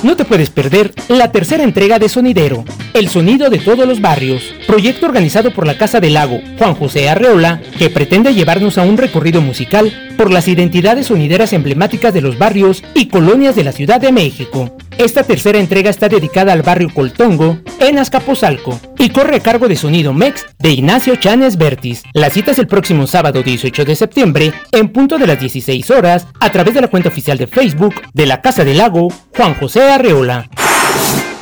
[0.02, 4.54] No te puedes perder la tercera entrega de Sonidero, El Sonido de Todos los Barrios,
[4.66, 8.98] proyecto organizado por la Casa del Lago Juan José Arreola, que pretende llevarnos a un
[8.98, 14.02] recorrido musical por las identidades sonideras emblemáticas de los barrios y colonias de la Ciudad
[14.02, 14.76] de México.
[14.98, 19.78] Esta tercera entrega está dedicada al barrio Coltongo, en Azcapotzalco, y corre a cargo de
[19.78, 22.04] Sonido Mex de Ignacio Chanes Bertis.
[22.14, 26.28] La cita es el próximo sábado 18 de septiembre, en punto de las 16 horas,
[26.40, 29.84] a través de la cuenta oficial de Facebook de la Casa del Lago Juan José
[29.84, 30.50] Arreola.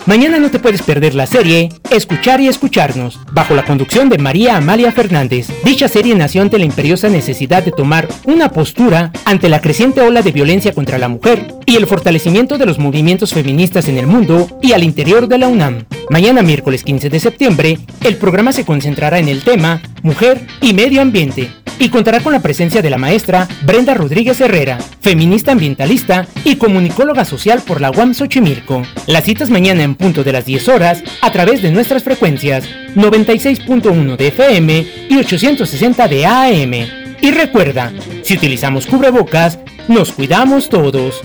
[0.07, 4.55] Mañana no te puedes perder la serie Escuchar y Escucharnos, bajo la conducción de María
[4.55, 5.47] Amalia Fernández.
[5.65, 10.21] Dicha serie nació ante la imperiosa necesidad de tomar una postura ante la creciente ola
[10.21, 14.47] de violencia contra la mujer y el fortalecimiento de los movimientos feministas en el mundo
[14.61, 15.83] y al interior de la UNAM.
[16.09, 21.01] Mañana miércoles 15 de septiembre, el programa se concentrará en el tema Mujer y Medio
[21.01, 26.55] Ambiente y contará con la presencia de la maestra Brenda Rodríguez Herrera, feminista ambientalista y
[26.55, 28.83] comunicóloga social por la UAM Xochimilco.
[29.05, 34.15] Las citas mañana en punto de las 10 horas a través de nuestras frecuencias 96.1
[34.15, 36.73] de FM y 860 de AM.
[37.21, 37.91] Y recuerda,
[38.23, 41.21] si utilizamos cubrebocas, nos cuidamos todos.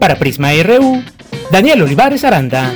[0.00, 1.02] Para Prisma RU,
[1.50, 2.72] Daniel Olivares Aranda.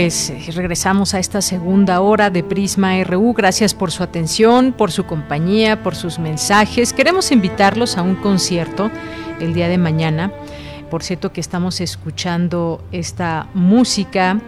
[0.00, 3.34] Pues eh, regresamos a esta segunda hora de Prisma RU.
[3.34, 6.94] Gracias por su atención, por su compañía, por sus mensajes.
[6.94, 8.90] Queremos invitarlos a un concierto
[9.40, 10.32] el día de mañana.
[10.90, 14.40] Por cierto que estamos escuchando esta música,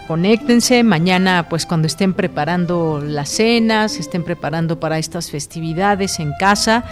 [0.07, 6.85] conéctense mañana pues cuando estén preparando las cenas, estén preparando para estas festividades en casa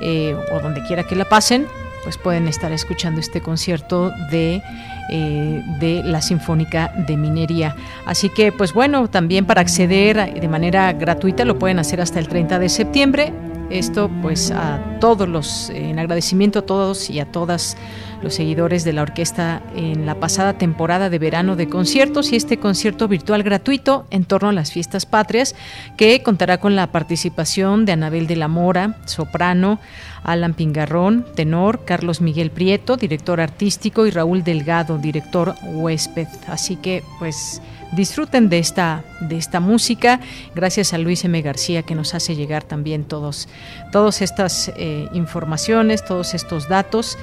[0.00, 1.66] eh, o donde quiera que la pasen,
[2.04, 4.62] pues pueden estar escuchando este concierto de,
[5.10, 7.74] eh, de la Sinfónica de Minería.
[8.06, 12.28] Así que, pues bueno, también para acceder de manera gratuita lo pueden hacer hasta el
[12.28, 13.32] 30 de septiembre.
[13.70, 17.76] Esto pues a todos los, en agradecimiento a todos y a todas
[18.22, 22.58] los seguidores de la orquesta en la pasada temporada de verano de conciertos y este
[22.58, 25.54] concierto virtual gratuito en torno a las fiestas patrias
[25.96, 29.78] que contará con la participación de Anabel de la Mora, soprano,
[30.24, 36.26] Alan Pingarrón, tenor, Carlos Miguel Prieto, director artístico y Raúl Delgado, director huésped.
[36.48, 37.62] Así que pues
[37.92, 40.20] disfruten de esta, de esta música.
[40.54, 41.40] Gracias a Luis M.
[41.42, 43.48] García que nos hace llegar también todos,
[43.92, 47.16] todas estas eh, informaciones, todos estos datos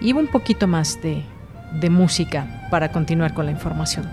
[0.00, 1.24] y un poquito más de,
[1.80, 4.08] de música para continuar con la información.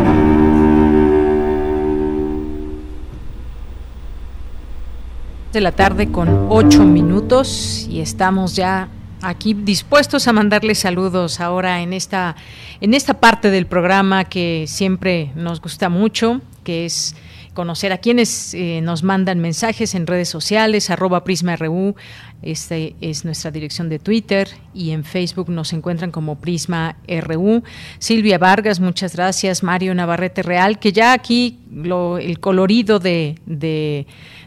[5.55, 8.89] de la tarde con ocho minutos y estamos ya
[9.21, 12.35] aquí dispuestos a mandarles saludos ahora en esta
[12.81, 17.15] en esta parte del programa que siempre nos gusta mucho, que es
[17.53, 21.95] conocer a quienes eh, nos mandan mensajes en redes sociales, arroba PrismaRU,
[22.41, 27.63] este es nuestra dirección de Twitter y en Facebook nos encuentran como Prisma RU.
[27.97, 29.63] Silvia Vargas, muchas gracias.
[29.63, 34.05] Mario Navarrete Real, que ya aquí lo, el colorido de, de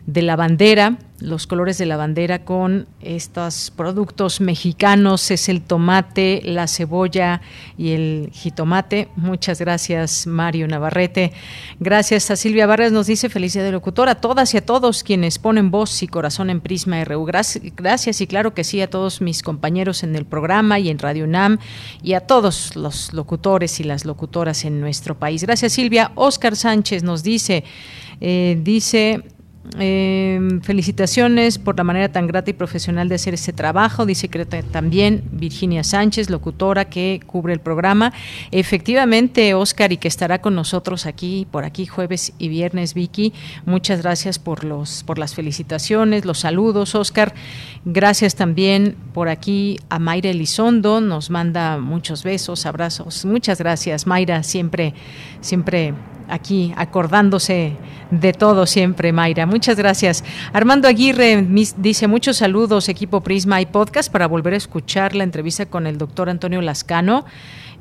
[0.08, 6.40] de la bandera, los colores de la bandera con estos productos mexicanos, es el tomate,
[6.44, 7.42] la cebolla
[7.76, 9.08] y el jitomate.
[9.16, 11.34] Muchas gracias, Mario Navarrete.
[11.78, 15.38] Gracias a Silvia Vargas, nos dice felicidad de locutor a todas y a todos quienes
[15.38, 17.26] ponen voz y corazón en Prisma RU.
[17.26, 21.24] Gracias, y claro que sí a todos mis compañeros en el programa y en Radio
[21.24, 21.58] UNAM
[22.02, 25.42] y a todos los locutores y las locutoras en nuestro país.
[25.42, 26.12] Gracias, Silvia.
[26.14, 27.62] Oscar Sánchez nos dice,
[28.22, 29.22] eh, dice
[29.78, 34.28] eh, felicitaciones por la manera tan grata y profesional de hacer ese trabajo, dice
[34.70, 38.12] también Virginia Sánchez, locutora que cubre el programa.
[38.50, 43.32] Efectivamente, Oscar, y que estará con nosotros aquí, por aquí, jueves y viernes, Vicky.
[43.66, 47.34] Muchas gracias por, los, por las felicitaciones, los saludos, Oscar.
[47.84, 53.24] Gracias también por aquí a Mayra Elizondo, nos manda muchos besos, abrazos.
[53.24, 54.94] Muchas gracias, Mayra, siempre,
[55.40, 55.94] siempre
[56.28, 57.76] aquí acordándose
[58.10, 59.46] de todo siempre, Mayra.
[59.46, 60.24] Muchas gracias.
[60.52, 65.66] Armando Aguirre dice muchos saludos, equipo Prisma y podcast para volver a escuchar la entrevista
[65.66, 67.24] con el doctor Antonio Lascano.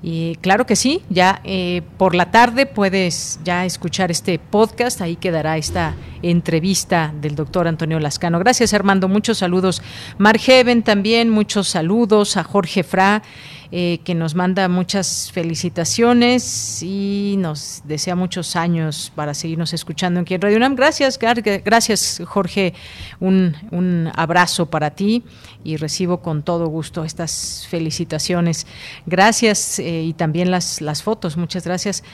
[0.03, 5.15] Y claro que sí, ya eh, por la tarde puedes ya escuchar este podcast, ahí
[5.15, 8.37] quedará esta entrevista del doctor Antonio Lascano.
[8.37, 9.81] Gracias Armando, muchos saludos.
[10.19, 13.23] Margeven también, muchos saludos a Jorge Fra.
[13.69, 20.35] Eh, que nos manda muchas felicitaciones y nos desea muchos años para seguirnos escuchando aquí
[20.35, 20.75] en Radio UNAM.
[20.75, 22.73] Gracias, gracias Jorge,
[23.19, 25.23] un, un abrazo para ti
[25.65, 28.67] y recibo con todo gusto estas felicitaciones.
[29.05, 32.05] Gracias eh, y también las, las fotos, muchas gracias.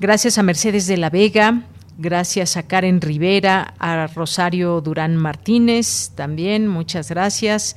[0.00, 1.62] Gracias a Mercedes de la Vega,
[1.98, 7.74] Gracias a Karen Rivera, a Rosario Durán Martínez, también muchas gracias.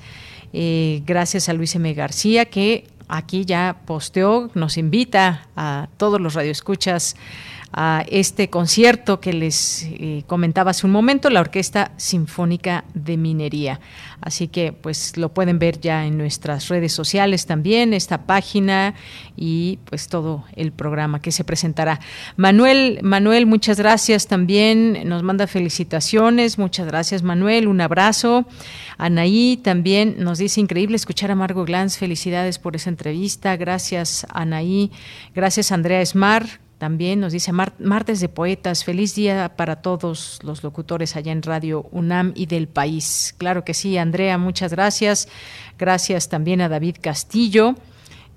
[0.51, 1.93] Eh, gracias a Luis M.
[1.93, 7.17] García, que aquí ya posteó, nos invita a todos los radioescuchas
[7.71, 13.79] a este concierto que les eh, comentaba hace un momento, la Orquesta Sinfónica de Minería.
[14.21, 18.95] Así que pues lo pueden ver ya en nuestras redes sociales también, esta página
[19.37, 21.99] y pues todo el programa que se presentará.
[22.35, 28.45] Manuel, Manuel, muchas gracias también, nos manda felicitaciones, muchas gracias Manuel, un abrazo.
[28.97, 34.91] Anaí también nos dice increíble escuchar a Margo Glantz, felicidades por esa entrevista, gracias Anaí,
[35.33, 41.17] gracias Andrea Esmar, también nos dice martes de poetas, feliz día para todos los locutores
[41.17, 43.35] allá en Radio UNAM y del país.
[43.37, 45.27] Claro que sí, Andrea, muchas gracias.
[45.77, 47.75] Gracias también a David Castillo.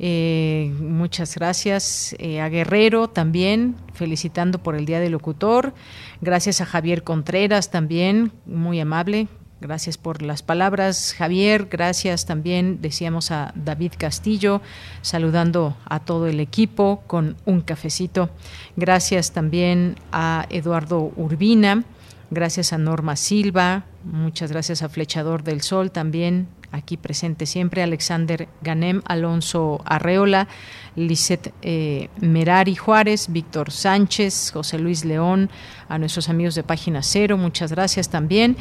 [0.01, 5.73] Eh, muchas gracias eh, a Guerrero también, felicitando por el Día del Locutor.
[6.21, 9.29] Gracias a Javier Contreras también, muy amable.
[9.63, 11.69] Gracias por las palabras, Javier.
[11.71, 14.61] Gracias también, decíamos a David Castillo,
[15.03, 18.31] saludando a todo el equipo con un cafecito.
[18.75, 21.85] Gracias también a Eduardo Urbina.
[22.33, 23.85] Gracias a Norma Silva.
[24.03, 27.85] Muchas gracias a Flechador del Sol también, aquí presente siempre.
[27.85, 30.49] Alexander Ganem, Alonso Arreola.
[30.97, 35.51] Lisette eh, Merari Juárez, Víctor Sánchez, José Luis León,
[35.89, 38.57] a nuestros amigos de Página Cero, muchas gracias también.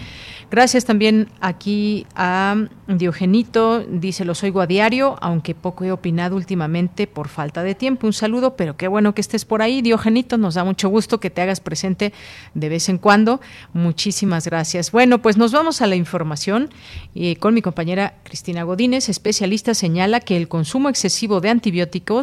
[0.50, 2.56] Gracias también aquí a
[2.88, 8.06] Diogenito, dice, los oigo a diario, aunque poco he opinado últimamente por falta de tiempo.
[8.06, 11.30] Un saludo, pero qué bueno que estés por ahí, Diogenito, nos da mucho gusto que
[11.30, 12.12] te hagas presente
[12.54, 13.40] de vez en cuando.
[13.72, 14.92] Muchísimas gracias.
[14.92, 16.70] Bueno, pues nos vamos a la información
[17.14, 22.21] y con mi compañera Cristina Godínez, especialista, señala que el consumo excesivo de antibióticos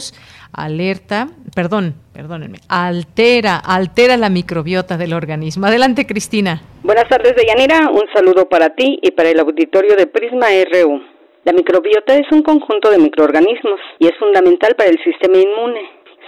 [0.53, 5.67] alerta, perdón, perdónenme, altera, altera la microbiota del organismo.
[5.67, 6.61] Adelante, Cristina.
[6.83, 7.91] Buenas tardes, Deyanira.
[7.91, 11.03] Un saludo para ti y para el auditorio de Prisma RU.
[11.45, 15.81] La microbiota es un conjunto de microorganismos y es fundamental para el sistema inmune.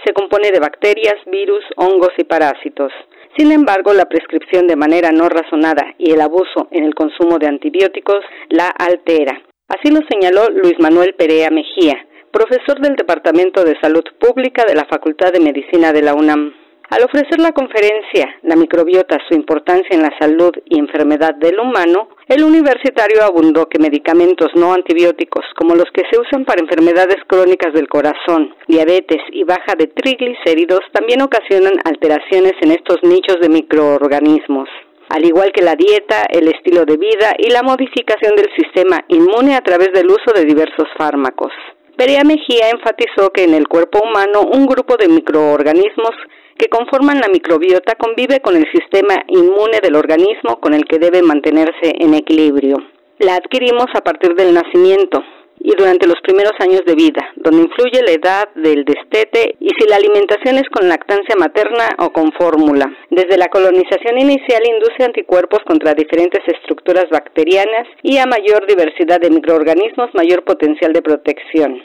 [0.05, 2.91] Se compone de bacterias, virus, hongos y parásitos.
[3.37, 7.47] Sin embargo, la prescripción de manera no razonada y el abuso en el consumo de
[7.47, 9.41] antibióticos la altera.
[9.67, 11.95] Así lo señaló Luis Manuel Perea Mejía,
[12.31, 16.53] profesor del Departamento de Salud Pública de la Facultad de Medicina de la UNAM.
[16.89, 22.09] Al ofrecer la conferencia La microbiota, su importancia en la salud y enfermedad del humano,
[22.27, 27.73] el universitario abundó que medicamentos no antibióticos, como los que se usan para enfermedades crónicas
[27.73, 34.67] del corazón, diabetes y baja de triglicéridos, también ocasionan alteraciones en estos nichos de microorganismos.
[35.09, 39.55] al igual que la dieta, el estilo de vida y la modificación del sistema inmune
[39.55, 41.51] a través del uso de diversos fármacos.
[41.97, 46.11] Perea Mejía enfatizó que en el cuerpo humano un grupo de microorganismos
[46.57, 51.21] que conforman la microbiota convive con el sistema inmune del organismo con el que debe
[51.21, 52.77] mantenerse en equilibrio.
[53.19, 55.23] La adquirimos a partir del nacimiento,
[55.63, 59.87] y durante los primeros años de vida, donde influye la edad del destete y si
[59.87, 62.91] la alimentación es con lactancia materna o con fórmula.
[63.09, 69.29] Desde la colonización inicial induce anticuerpos contra diferentes estructuras bacterianas y a mayor diversidad de
[69.29, 71.81] microorganismos mayor potencial de protección.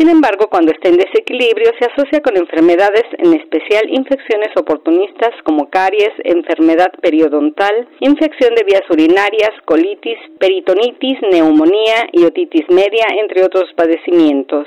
[0.00, 5.68] Sin embargo, cuando está en desequilibrio, se asocia con enfermedades, en especial infecciones oportunistas como
[5.68, 13.64] caries, enfermedad periodontal, infección de vías urinarias, colitis, peritonitis, neumonía y otitis media, entre otros
[13.76, 14.66] padecimientos.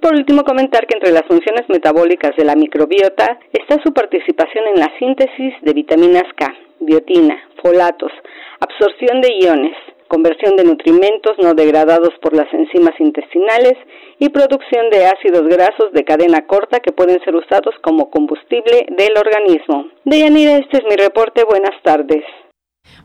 [0.00, 4.80] Por último, comentar que entre las funciones metabólicas de la microbiota está su participación en
[4.80, 8.10] la síntesis de vitaminas K, biotina, folatos,
[8.58, 9.76] absorción de iones,
[10.12, 13.72] conversión de nutrimentos no degradados por las enzimas intestinales
[14.18, 19.16] y producción de ácidos grasos de cadena corta que pueden ser usados como combustible del
[19.16, 19.86] organismo.
[20.04, 21.44] Deyanira, este es mi reporte.
[21.48, 22.22] Buenas tardes.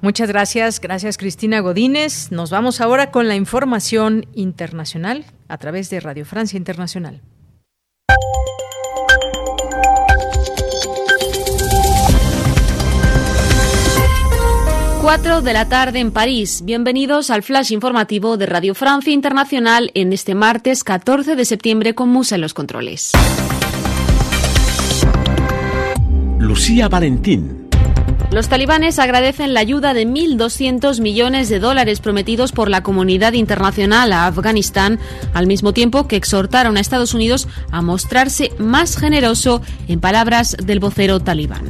[0.01, 2.29] Muchas gracias, gracias Cristina Godínez.
[2.31, 7.21] Nos vamos ahora con la información internacional a través de Radio Francia Internacional.
[15.07, 16.63] 4 de la tarde en París.
[16.65, 22.09] Bienvenidos al flash informativo de Radio Francia Internacional en este martes 14 de septiembre con
[22.09, 23.13] Musa en los controles.
[26.39, 27.69] Lucía Valentín.
[28.31, 34.11] Los talibanes agradecen la ayuda de 1.200 millones de dólares prometidos por la comunidad internacional
[34.11, 34.99] a Afganistán,
[35.34, 40.81] al mismo tiempo que exhortaron a Estados Unidos a mostrarse más generoso, en palabras del
[40.81, 41.63] vocero talibán.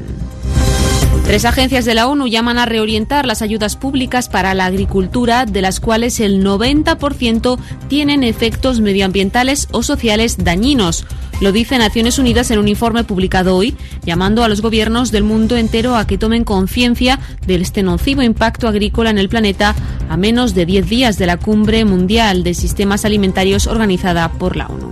[1.26, 5.62] Tres agencias de la ONU llaman a reorientar las ayudas públicas para la agricultura, de
[5.62, 11.06] las cuales el 90% tienen efectos medioambientales o sociales dañinos.
[11.40, 15.56] Lo dice Naciones Unidas en un informe publicado hoy, llamando a los gobiernos del mundo
[15.56, 19.76] entero a que tomen conciencia del este nocivo impacto agrícola en el planeta
[20.10, 24.68] a menos de 10 días de la cumbre mundial de sistemas alimentarios organizada por la
[24.68, 24.90] ONU.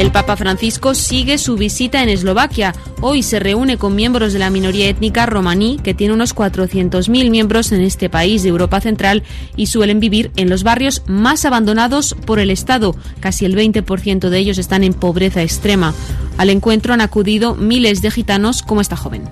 [0.00, 2.74] El Papa Francisco sigue su visita en Eslovaquia.
[3.02, 7.70] Hoy se reúne con miembros de la minoría étnica romaní, que tiene unos 400.000 miembros
[7.70, 9.24] en este país de Europa Central
[9.56, 12.96] y suelen vivir en los barrios más abandonados por el Estado.
[13.20, 15.92] Casi el 20% de ellos están en pobreza extrema.
[16.38, 19.24] Al encuentro han acudido miles de gitanos como esta joven.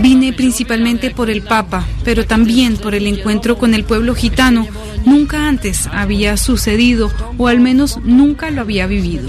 [0.00, 4.66] Vine principalmente por el Papa, pero también por el encuentro con el pueblo gitano.
[5.04, 9.26] Nunca antes había sucedido, o al menos nunca lo había vivido.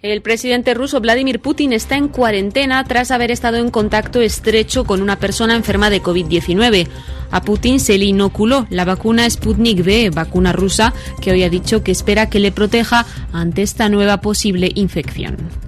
[0.00, 5.02] El presidente ruso Vladimir Putin está en cuarentena tras haber estado en contacto estrecho con
[5.02, 6.88] una persona enferma de COVID-19.
[7.30, 11.82] A Putin se le inoculó la vacuna Sputnik V, vacuna rusa, que hoy ha dicho
[11.82, 15.67] que espera que le proteja ante esta nueva posible infección.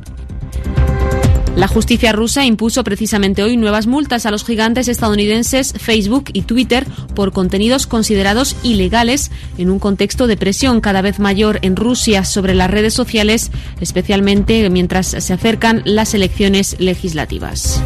[1.57, 6.87] La justicia rusa impuso precisamente hoy nuevas multas a los gigantes estadounidenses Facebook y Twitter
[7.15, 12.55] por contenidos considerados ilegales en un contexto de presión cada vez mayor en Rusia sobre
[12.55, 13.51] las redes sociales,
[13.81, 17.83] especialmente mientras se acercan las elecciones legislativas.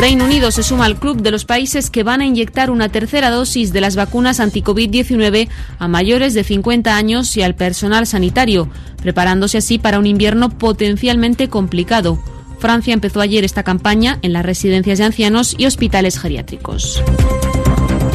[0.00, 3.28] Reino Unido se suma al club de los países que van a inyectar una tercera
[3.28, 8.70] dosis de las vacunas anti-COVID-19 a mayores de 50 años y al personal sanitario,
[9.02, 12.18] preparándose así para un invierno potencialmente complicado.
[12.58, 17.02] Francia empezó ayer esta campaña en las residencias de ancianos y hospitales geriátricos.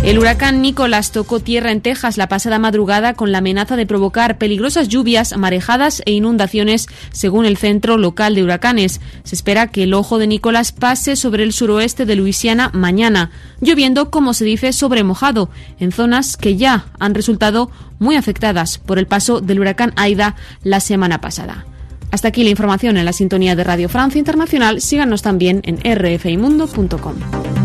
[0.05, 4.37] El huracán Nicolás tocó tierra en Texas la pasada madrugada con la amenaza de provocar
[4.37, 9.01] peligrosas lluvias, marejadas e inundaciones, según el Centro Local de Huracanes.
[9.23, 14.11] Se espera que el ojo de Nicolás pase sobre el suroeste de Luisiana mañana, lloviendo,
[14.11, 15.49] como se dice, sobre mojado,
[15.79, 20.81] en zonas que ya han resultado muy afectadas por el paso del huracán Aida la
[20.81, 21.65] semana pasada.
[22.11, 24.81] Hasta aquí la información en la sintonía de Radio Francia Internacional.
[24.81, 27.64] Síganos también en rfimundo.com.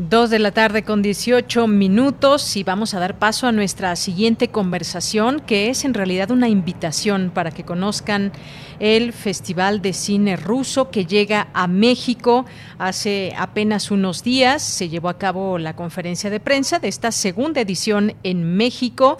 [0.00, 4.46] Dos de la tarde con 18 minutos y vamos a dar paso a nuestra siguiente
[4.46, 8.30] conversación que es en realidad una invitación para que conozcan
[8.78, 12.46] el Festival de Cine Ruso que llega a México
[12.78, 14.62] hace apenas unos días.
[14.62, 19.18] Se llevó a cabo la conferencia de prensa de esta segunda edición en México.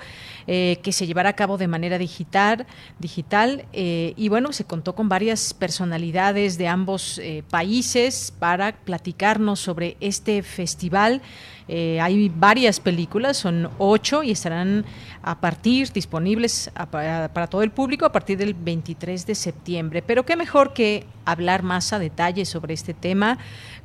[0.50, 2.64] Eh, que se llevará a cabo de manera digital,
[2.98, 9.60] digital eh, y bueno, se contó con varias personalidades de ambos eh, países para platicarnos
[9.60, 11.20] sobre este festival.
[11.68, 14.86] hay varias películas, son ocho y estarán
[15.22, 20.00] a partir, disponibles para todo el público a partir del 23 de septiembre.
[20.00, 23.36] Pero qué mejor que hablar más a detalle sobre este tema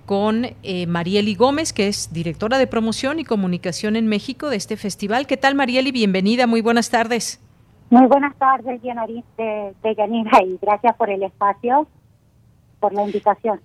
[0.05, 4.77] con eh, Marieli Gómez, que es directora de promoción y comunicación en México de este
[4.77, 5.27] festival.
[5.27, 5.91] ¿Qué tal, Marieli?
[5.91, 7.41] Bienvenida, muy buenas tardes.
[7.89, 11.87] Muy buenas tardes, de, de Yanira, y gracias por el espacio,
[12.79, 13.59] por la invitación.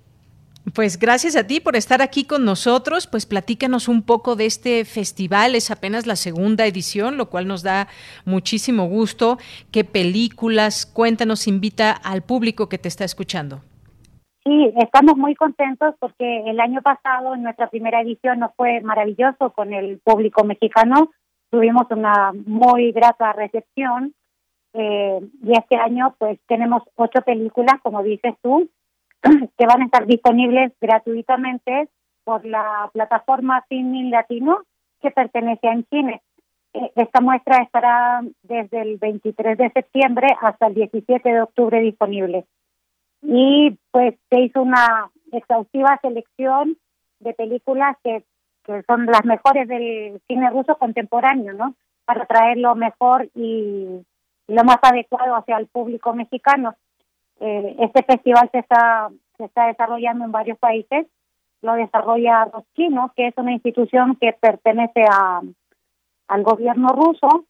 [0.75, 3.07] Pues gracias a ti por estar aquí con nosotros.
[3.07, 5.55] Pues platícanos un poco de este festival.
[5.55, 7.89] Es apenas la segunda edición, lo cual nos da
[8.25, 9.39] muchísimo gusto.
[9.71, 10.85] ¿Qué películas?
[10.85, 13.63] Cuéntanos, invita al público que te está escuchando.
[14.49, 19.51] Sí, estamos muy contentos porque el año pasado en nuestra primera edición nos fue maravilloso
[19.51, 21.11] con el público mexicano.
[21.51, 24.15] Tuvimos una muy grata recepción
[24.73, 28.71] eh, y este año pues tenemos ocho películas, como dices tú,
[29.23, 31.91] que van a estar disponibles gratuitamente
[32.25, 34.63] por la plataforma Film Latino
[35.03, 36.23] que pertenece a Encine.
[36.73, 42.47] Eh, esta muestra estará desde el 23 de septiembre hasta el 17 de octubre disponible
[43.23, 46.77] y pues se hizo una exhaustiva selección
[47.21, 48.25] de películas que,
[48.65, 51.75] que son las mejores del cine ruso contemporáneo, ¿no?
[52.05, 54.05] Para traer lo mejor y,
[54.49, 56.75] lo más adecuado hacia el público mexicano.
[57.39, 61.07] Eh, este festival se está, se está desarrollando en varios países,
[61.63, 65.43] lo desarrolla Roskino, que es una institución que pertenece a,
[66.29, 67.45] al gobierno ruso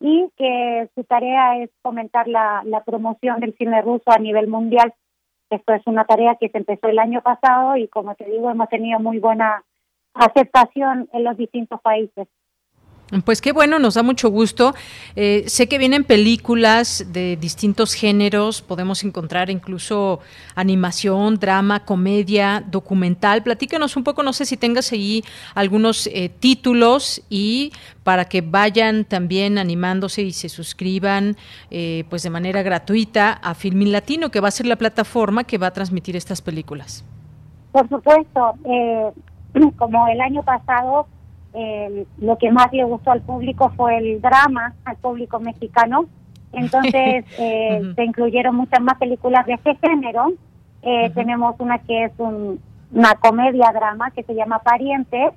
[0.00, 4.92] y que su tarea es fomentar la, la promoción del cine ruso a nivel mundial.
[5.50, 8.68] Esto es una tarea que se empezó el año pasado y como te digo, hemos
[8.68, 9.64] tenido muy buena
[10.14, 12.28] aceptación en los distintos países.
[13.22, 14.74] Pues qué bueno, nos da mucho gusto.
[15.14, 20.20] Eh, sé que vienen películas de distintos géneros, podemos encontrar incluso
[20.56, 23.42] animación, drama, comedia, documental.
[23.42, 25.22] Platícanos un poco, no sé si tengas ahí
[25.54, 27.72] algunos eh, títulos y
[28.02, 31.36] para que vayan también animándose y se suscriban
[31.70, 35.58] eh, pues de manera gratuita a Filmin Latino, que va a ser la plataforma que
[35.58, 37.04] va a transmitir estas películas.
[37.70, 38.54] Por supuesto,
[39.78, 41.06] como el año pasado
[42.18, 46.06] lo que más le gustó al público fue el drama, al público mexicano.
[46.52, 50.32] Entonces eh, se incluyeron muchas más películas de ese género.
[50.82, 55.30] Eh, tenemos una que es una comedia-drama que se llama Pariente.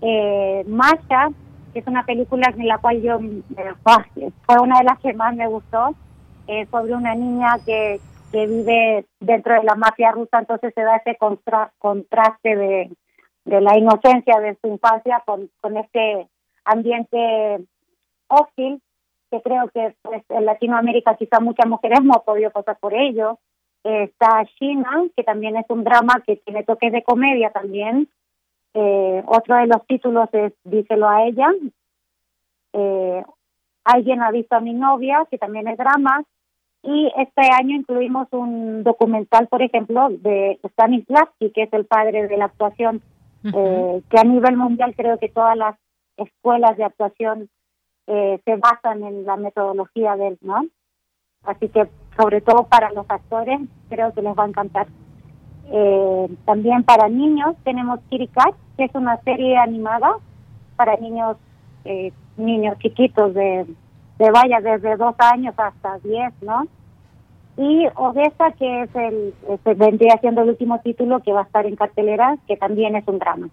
[0.00, 1.28] Eh, Masha,
[1.72, 3.18] que es una película en la cual yo
[4.46, 5.94] fue una de las que más me gustó,
[6.70, 8.00] sobre una niña que,
[8.32, 11.18] que vive dentro de la mafia rusa, entonces se da ese
[11.78, 12.90] contraste de
[13.48, 16.28] de la inocencia de su infancia con, con este
[16.64, 17.64] ambiente
[18.28, 18.80] hostil
[19.30, 23.38] que creo que pues, en Latinoamérica quizá muchas mujeres no han podido pasar por ello.
[23.84, 28.08] está China, que también es un drama que tiene toques de comedia también.
[28.74, 31.48] Eh, otro de los títulos es Díselo a ella.
[32.72, 33.22] Eh,
[33.84, 36.22] Alguien ha visto a mi novia, que también es drama.
[36.82, 42.36] Y este año incluimos un documental, por ejemplo, de Stanislavski, que es el padre de
[42.36, 43.00] la actuación
[43.44, 45.76] eh, que a nivel mundial creo que todas las
[46.16, 47.48] escuelas de actuación
[48.06, 50.66] eh, se basan en la metodología de él, ¿no?
[51.44, 54.86] Así que sobre todo para los actores creo que les va a encantar.
[55.70, 60.16] Eh, también para niños tenemos Kirikat, que es una serie animada
[60.76, 61.36] para niños
[62.36, 63.66] niños chiquitos de,
[64.18, 66.66] de vaya desde dos años hasta diez, ¿no?
[67.58, 71.66] Y Odessa, que es el, se vendría siendo el último título que va a estar
[71.66, 73.48] en cartelera, que también es un drama.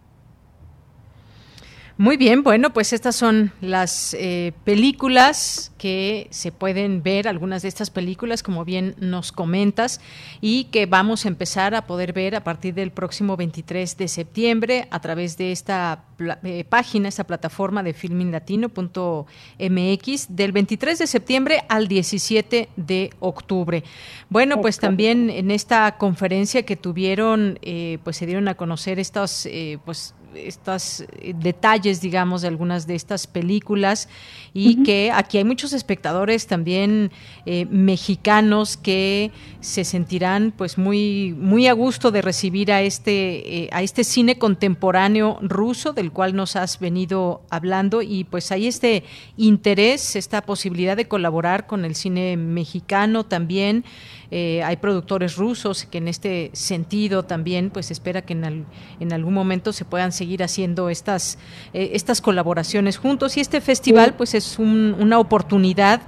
[1.98, 7.70] Muy bien, bueno, pues estas son las eh, películas que se pueden ver, algunas de
[7.70, 10.02] estas películas, como bien nos comentas,
[10.42, 14.90] y que vamos a empezar a poder ver a partir del próximo 23 de septiembre
[14.92, 16.04] a través de esta
[16.44, 23.86] eh, página, esta plataforma de filminlatino.mx, del 23 de septiembre al 17 de octubre.
[24.30, 29.48] Bueno, pues también en esta conferencia que tuvieron, eh, pues se dieron a conocer estas,
[29.86, 34.10] pues estos eh, detalles, digamos, de algunas de estas películas
[34.54, 37.12] y que aquí hay muchos espectadores también
[37.46, 43.82] eh, mexicanos que se sentirán pues muy muy a gusto de recibir a este a
[43.82, 49.04] este cine contemporáneo ruso del cual nos has venido hablando y pues hay este
[49.38, 53.84] interés, esta posibilidad de colaborar con el cine mexicano también.
[54.32, 58.66] Eh, hay productores rusos que en este sentido también pues espera que en,
[59.00, 61.38] en algún momento se puedan seguir haciendo estas,
[61.74, 66.02] eh, estas colaboraciones juntos y este festival pues es una oportunidad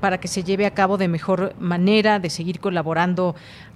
[0.00, 3.34] para que se lleve a cabo de mejor manera, de seguir colaborando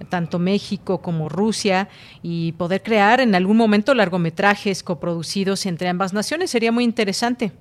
[0.09, 1.89] tanto México como Rusia
[2.21, 6.51] y poder crear en algún momento largometrajes coproducidos entre ambas naciones.
[6.51, 7.51] Sería muy interesante.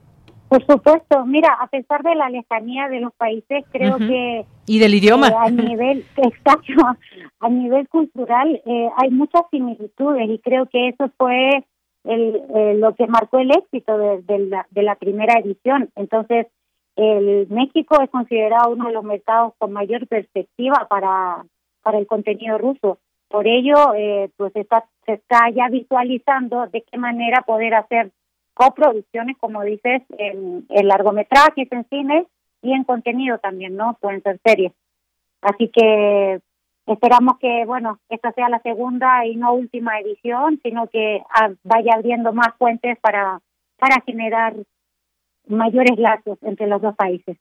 [0.52, 4.94] Por supuesto, mira, a pesar de la lejanía de los países, creo que y del
[4.94, 6.74] idioma a nivel exacto,
[7.40, 11.64] a nivel cultural eh, hay muchas similitudes y creo que eso fue
[12.04, 15.88] el, eh, lo que marcó el éxito de, la, de la primera edición.
[15.96, 16.48] Entonces,
[16.96, 21.46] el México es considerado uno de los mercados con mayor perspectiva para
[21.82, 22.98] para el contenido ruso.
[23.28, 28.12] Por ello, eh, pues está, se está ya visualizando de qué manera poder hacer
[28.54, 32.26] coproducciones, como dices, en, largometrajes, en cine
[32.62, 33.96] y en contenido también, ¿no?
[34.00, 34.72] Pueden ser series.
[35.40, 36.40] Así que
[36.86, 41.22] esperamos que, bueno, esta sea la segunda y no última edición, sino que
[41.64, 43.40] vaya abriendo más fuentes para,
[43.78, 44.54] para generar
[45.46, 47.36] mayores lazos entre los dos países.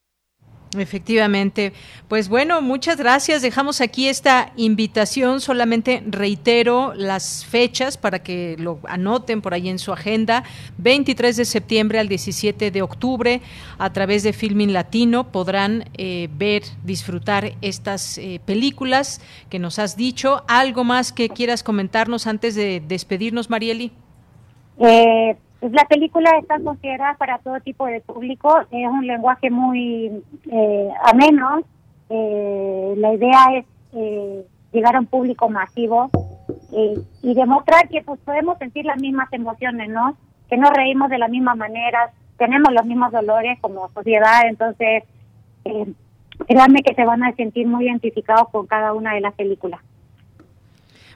[0.77, 1.73] Efectivamente.
[2.07, 3.41] Pues bueno, muchas gracias.
[3.41, 5.41] Dejamos aquí esta invitación.
[5.41, 10.43] Solamente reitero las fechas para que lo anoten por ahí en su agenda.
[10.77, 13.41] 23 de septiembre al 17 de octubre,
[13.77, 19.19] a través de Filmin Latino, podrán eh, ver, disfrutar estas eh, películas
[19.49, 20.43] que nos has dicho.
[20.47, 23.91] ¿Algo más que quieras comentarnos antes de despedirnos, Marieli?
[24.79, 30.23] Eh pues la película está considerada para todo tipo de público, es un lenguaje muy
[30.51, 31.61] eh, ameno,
[32.09, 36.09] eh, la idea es eh, llegar a un público masivo
[36.73, 40.17] eh, y demostrar que pues podemos sentir las mismas emociones, ¿no?
[40.49, 45.03] Que nos reímos de la misma manera, tenemos los mismos dolores como sociedad, entonces
[45.65, 45.93] eh,
[46.47, 49.79] créanme que se van a sentir muy identificados con cada una de las películas.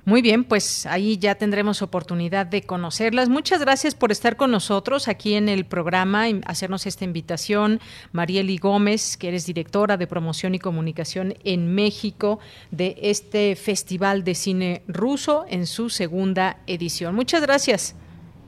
[0.05, 3.27] Muy bien, pues ahí ya tendremos oportunidad de conocerlas.
[3.27, 7.79] Muchas gracias por estar con nosotros aquí en el programa y hacernos esta invitación.
[8.11, 12.37] Marieli Gómez, que eres directora de promoción y comunicación en México
[12.69, 17.15] de este Festival de Cine Ruso en su segunda edición.
[17.15, 17.95] Muchas gracias.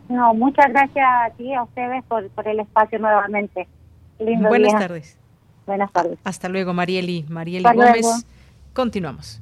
[0.09, 3.67] No, muchas gracias a ti, a ustedes por, por el espacio nuevamente.
[4.19, 5.17] Buenas tardes.
[5.65, 6.19] Buenas tardes.
[6.23, 7.25] Hasta luego, Marieli.
[7.27, 8.25] Marieli Gómez.
[8.73, 9.41] Continuamos.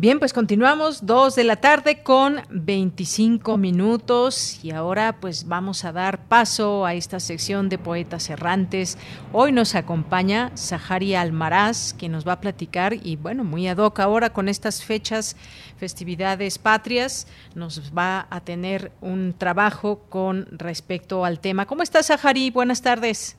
[0.00, 5.90] Bien, pues continuamos, dos de la tarde con 25 minutos y ahora pues vamos a
[5.90, 8.96] dar paso a esta sección de poetas errantes.
[9.32, 13.98] Hoy nos acompaña Sahari Almaraz, que nos va a platicar y bueno, muy ad hoc
[13.98, 15.34] ahora con estas fechas,
[15.78, 17.26] festividades patrias,
[17.56, 21.66] nos va a tener un trabajo con respecto al tema.
[21.66, 22.52] ¿Cómo estás, Sahari?
[22.52, 23.36] Buenas tardes.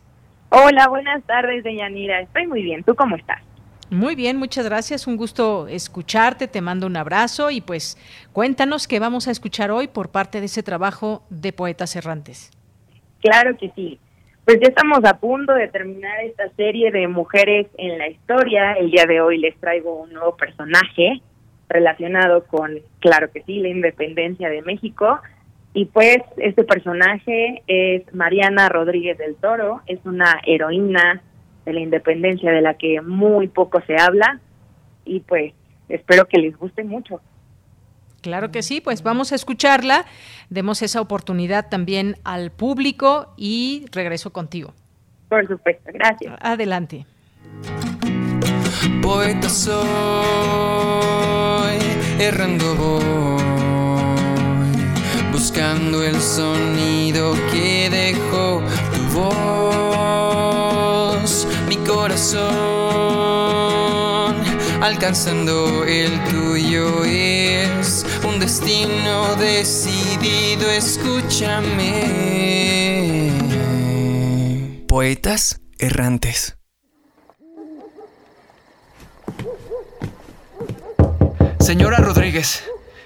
[0.50, 2.20] Hola, buenas tardes, Deyanira.
[2.20, 2.84] Estoy muy bien.
[2.84, 3.49] ¿Tú cómo estás?
[3.92, 5.08] Muy bien, muchas gracias.
[5.08, 6.48] Un gusto escucharte.
[6.48, 7.98] Te mando un abrazo y pues
[8.34, 12.52] cuéntanos qué vamos a escuchar hoy por parte de ese trabajo de Poetas Errantes.
[13.22, 14.00] Claro que sí.
[14.46, 18.74] Pues ya estamos a punto de terminar esta serie de mujeres en la historia.
[18.74, 21.22] El día de hoy les traigo un nuevo personaje
[21.68, 25.20] relacionado con, claro que sí, la independencia de México.
[25.74, 31.22] Y pues este personaje es Mariana Rodríguez del Toro, es una heroína
[31.70, 34.40] de la independencia de la que muy poco se habla
[35.06, 35.54] y pues
[35.88, 37.22] espero que les guste mucho.
[38.22, 40.06] Claro que sí, pues vamos a escucharla,
[40.50, 44.74] demos esa oportunidad también al público y regreso contigo.
[45.30, 46.36] Por supuesto, gracias.
[46.42, 47.06] Adelante.
[49.02, 49.78] Poeta soy,
[52.20, 53.44] errando voy,
[55.32, 58.64] buscando el sonido que dejó
[58.94, 59.89] tu voz
[62.10, 62.42] corazón,
[64.82, 72.02] alcanzando el tuyo es un destino decidido, escúchame.
[74.88, 76.58] Poetas errantes.
[81.60, 82.64] Señora Rodríguez,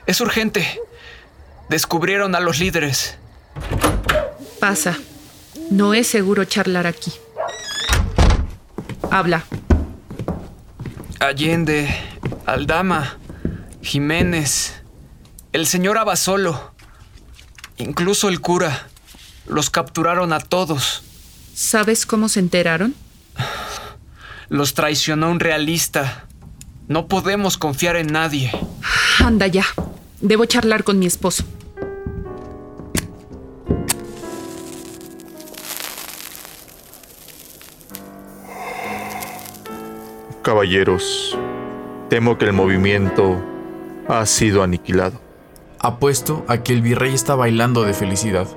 [0.08, 0.80] es urgente.
[1.68, 3.18] Descubrieron a los líderes.
[4.62, 4.98] Pasa.
[5.70, 7.12] No es seguro charlar aquí.
[9.14, 9.44] Habla.
[11.20, 11.88] Allende,
[12.48, 13.20] Aldama,
[13.84, 14.82] Jiménez,
[15.52, 16.74] el señor Abasolo,
[17.78, 18.88] incluso el cura.
[19.46, 21.04] Los capturaron a todos.
[21.54, 22.96] ¿Sabes cómo se enteraron?
[24.50, 26.26] Los traicionó un realista.
[26.88, 28.52] No podemos confiar en nadie.
[29.20, 29.66] Anda ya.
[30.22, 31.44] Debo charlar con mi esposo.
[40.44, 41.38] Caballeros,
[42.10, 43.42] temo que el movimiento
[44.10, 45.22] ha sido aniquilado.
[45.80, 48.48] Apuesto a que el virrey está bailando de felicidad.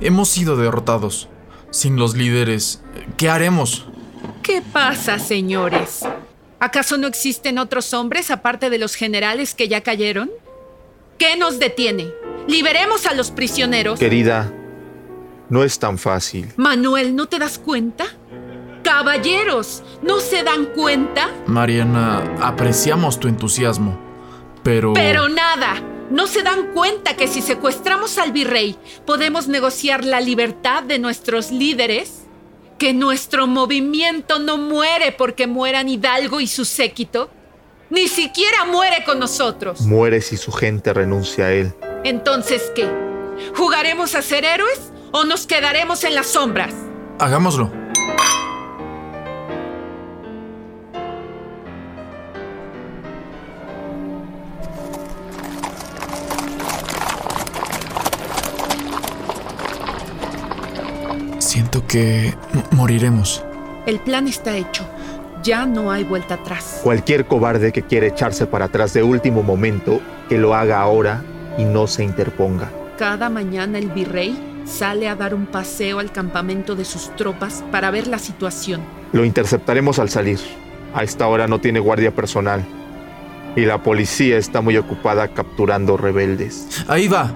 [0.00, 1.28] Hemos sido derrotados.
[1.70, 2.82] Sin los líderes,
[3.18, 3.86] ¿qué haremos?
[4.42, 6.00] ¿Qué pasa, señores?
[6.58, 10.30] ¿Acaso no existen otros hombres aparte de los generales que ya cayeron?
[11.18, 12.08] ¿Qué nos detiene?
[12.48, 13.98] Liberemos a los prisioneros.
[13.98, 14.50] Querida,
[15.50, 16.50] no es tan fácil.
[16.56, 18.06] Manuel, ¿no te das cuenta?
[18.90, 21.30] Caballeros, ¿no se dan cuenta?
[21.46, 23.96] Mariana, apreciamos tu entusiasmo,
[24.64, 24.94] pero...
[24.94, 25.80] Pero nada.
[26.10, 28.76] ¿No se dan cuenta que si secuestramos al virrey
[29.06, 32.24] podemos negociar la libertad de nuestros líderes?
[32.78, 37.30] ¿Que nuestro movimiento no muere porque mueran Hidalgo y su séquito?
[37.90, 39.82] Ni siquiera muere con nosotros.
[39.82, 41.72] Muere si su gente renuncia a él.
[42.02, 42.90] Entonces, ¿qué?
[43.54, 46.74] ¿Jugaremos a ser héroes o nos quedaremos en las sombras?
[47.20, 47.79] Hagámoslo.
[61.90, 62.32] Que
[62.70, 63.44] moriremos.
[63.84, 64.88] El plan está hecho.
[65.42, 66.80] Ya no hay vuelta atrás.
[66.84, 71.24] Cualquier cobarde que quiera echarse para atrás de último momento, que lo haga ahora
[71.58, 72.70] y no se interponga.
[72.96, 77.90] Cada mañana el virrey sale a dar un paseo al campamento de sus tropas para
[77.90, 78.82] ver la situación.
[79.12, 80.38] Lo interceptaremos al salir.
[80.94, 82.64] A esta hora no tiene guardia personal.
[83.56, 86.84] Y la policía está muy ocupada capturando rebeldes.
[86.86, 87.32] Ahí va.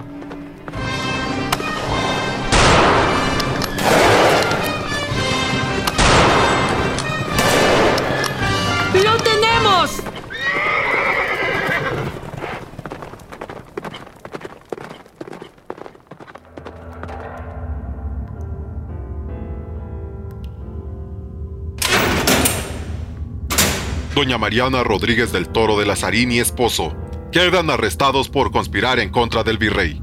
[24.15, 26.95] Doña Mariana Rodríguez del Toro de Lazarín y esposo
[27.33, 30.01] quedan arrestados por conspirar en contra del virrey.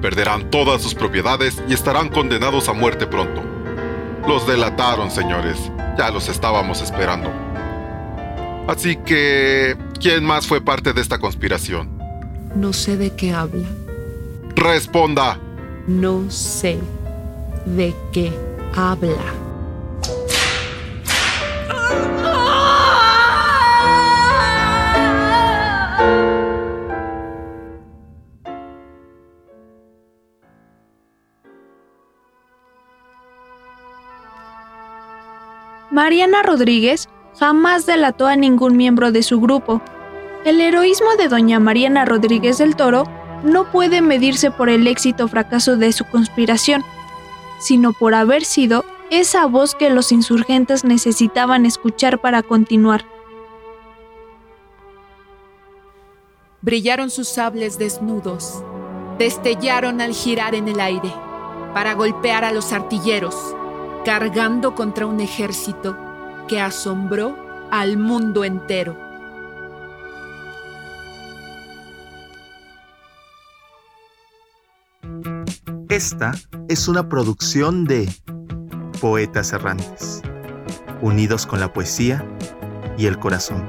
[0.00, 3.42] Perderán todas sus propiedades y estarán condenados a muerte pronto.
[4.28, 5.58] Los delataron, señores.
[5.98, 7.32] Ya los estábamos esperando.
[8.68, 11.98] Así que, ¿quién más fue parte de esta conspiración?
[12.54, 13.66] No sé de qué habla.
[14.54, 15.40] Responda.
[15.88, 16.78] No sé
[17.66, 18.32] de qué
[18.76, 19.34] habla.
[35.94, 37.08] Mariana Rodríguez
[37.38, 39.80] jamás delató a ningún miembro de su grupo.
[40.44, 43.04] El heroísmo de doña Mariana Rodríguez del Toro
[43.44, 46.82] no puede medirse por el éxito o fracaso de su conspiración,
[47.60, 53.04] sino por haber sido esa voz que los insurgentes necesitaban escuchar para continuar.
[56.60, 58.64] Brillaron sus sables desnudos,
[59.16, 61.14] destellaron al girar en el aire,
[61.72, 63.54] para golpear a los artilleros,
[64.04, 65.96] cargando contra un ejército
[66.46, 67.36] que asombró
[67.70, 68.96] al mundo entero.
[75.88, 76.32] Esta
[76.68, 78.12] es una producción de
[79.00, 80.22] Poetas Errantes,
[81.00, 82.26] unidos con la poesía
[82.98, 83.64] y el corazón.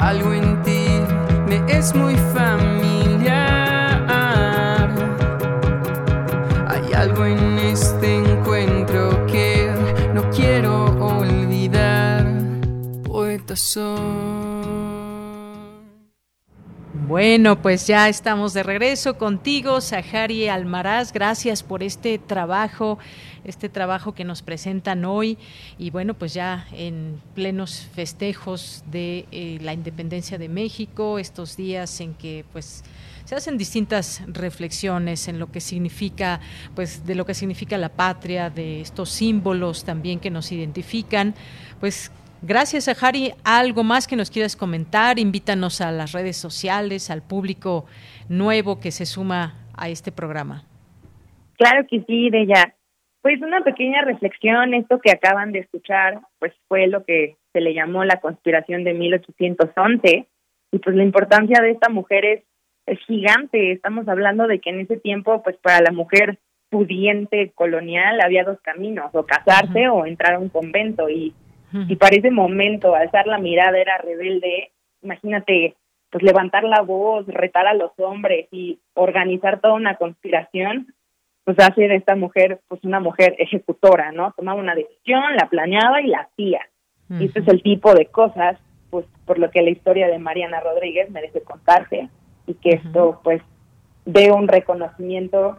[0.00, 0.86] Algo en ti
[1.46, 2.79] me es muy familiar.
[17.08, 21.12] Bueno, pues ya estamos de regreso contigo, Sahari Almaraz.
[21.12, 23.00] Gracias por este trabajo,
[23.42, 25.36] este trabajo que nos presentan hoy.
[25.78, 32.00] Y bueno, pues ya en plenos festejos de eh, la independencia de México, estos días
[32.00, 32.84] en que pues
[33.24, 36.40] se hacen distintas reflexiones en lo que significa,
[36.76, 41.34] pues de lo que significa la patria, de estos símbolos también que nos identifican,
[41.80, 42.12] pues
[42.42, 43.32] Gracias, Sahari.
[43.44, 45.18] ¿Algo más que nos quieras comentar?
[45.18, 47.84] Invítanos a las redes sociales, al público
[48.30, 50.64] nuevo que se suma a este programa.
[51.58, 52.74] Claro que sí, Bella.
[53.20, 57.74] Pues una pequeña reflexión, esto que acaban de escuchar, pues fue lo que se le
[57.74, 60.26] llamó la conspiración de 1811
[60.72, 62.42] y pues la importancia de esta mujer es,
[62.86, 63.72] es gigante.
[63.72, 66.38] Estamos hablando de que en ese tiempo, pues para la mujer
[66.70, 71.34] pudiente colonial había dos caminos, o casarse o entrar a un convento y,
[71.72, 74.72] y para ese momento alzar la mirada era rebelde,
[75.02, 75.76] imagínate
[76.10, 80.92] pues levantar la voz, retar a los hombres y organizar toda una conspiración,
[81.44, 84.32] pues hace de esta mujer pues una mujer ejecutora, ¿no?
[84.36, 86.60] Tomaba una decisión, la planeaba y la hacía.
[87.10, 88.56] Y este es el tipo de cosas,
[88.90, 92.08] pues por lo que la historia de Mariana Rodríguez merece contarse
[92.46, 93.42] y que esto pues
[94.04, 95.58] dé un reconocimiento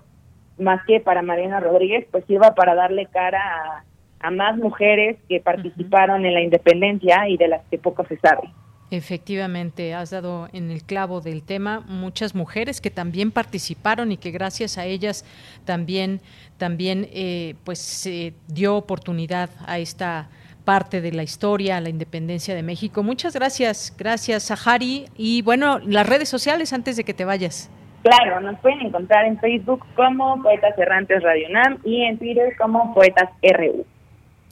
[0.57, 3.83] más que para Mariana Rodríguez, pues sirva para darle cara a,
[4.21, 8.49] a más mujeres que participaron en la independencia y de las que poco se sabe.
[8.91, 14.31] Efectivamente, has dado en el clavo del tema muchas mujeres que también participaron y que
[14.31, 15.23] gracias a ellas
[15.63, 16.19] también,
[16.57, 20.27] también eh, pues se dio oportunidad a esta
[20.65, 23.01] parte de la historia, a la independencia de México.
[23.01, 25.05] Muchas gracias, gracias Sahari.
[25.15, 27.71] Y bueno, las redes sociales antes de que te vayas.
[28.03, 32.93] Claro, nos pueden encontrar en Facebook como Poetas Errantes Radio Nam y en Twitter como
[32.93, 33.85] Poetas RU.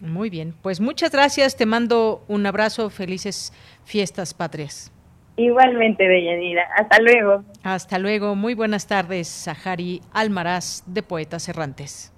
[0.01, 3.53] Muy bien, pues muchas gracias, te mando un abrazo, felices
[3.83, 4.91] fiestas patrias.
[5.37, 7.43] Igualmente, Deyanira, hasta luego.
[7.63, 12.11] Hasta luego, muy buenas tardes, Sahari Almaraz de Poetas Errantes.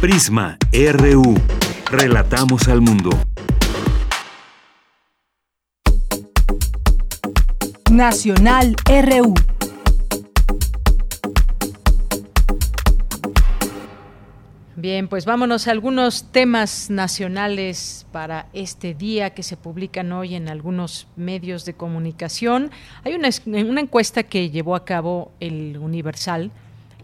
[0.00, 1.34] Prisma RU,
[1.90, 3.10] relatamos al mundo.
[7.90, 9.34] Nacional RU.
[14.86, 20.48] Bien, pues vámonos a algunos temas nacionales para este día que se publican hoy en
[20.48, 22.70] algunos medios de comunicación.
[23.02, 23.30] Hay una,
[23.68, 26.52] una encuesta que llevó a cabo el Universal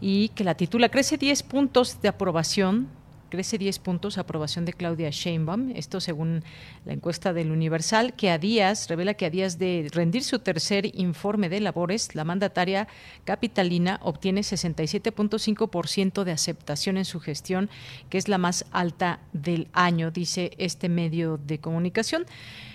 [0.01, 2.87] y que la titula Crece 10 puntos de aprobación
[3.33, 6.45] crece 10 puntos aprobación de Claudia Sheinbaum, esto según
[6.85, 10.95] la encuesta del Universal, que a días, revela que a días de rendir su tercer
[10.95, 12.89] informe de labores, la mandataria
[13.25, 17.71] capitalina obtiene 67.5% de aceptación en su gestión,
[18.11, 22.27] que es la más alta del año, dice este medio de comunicación.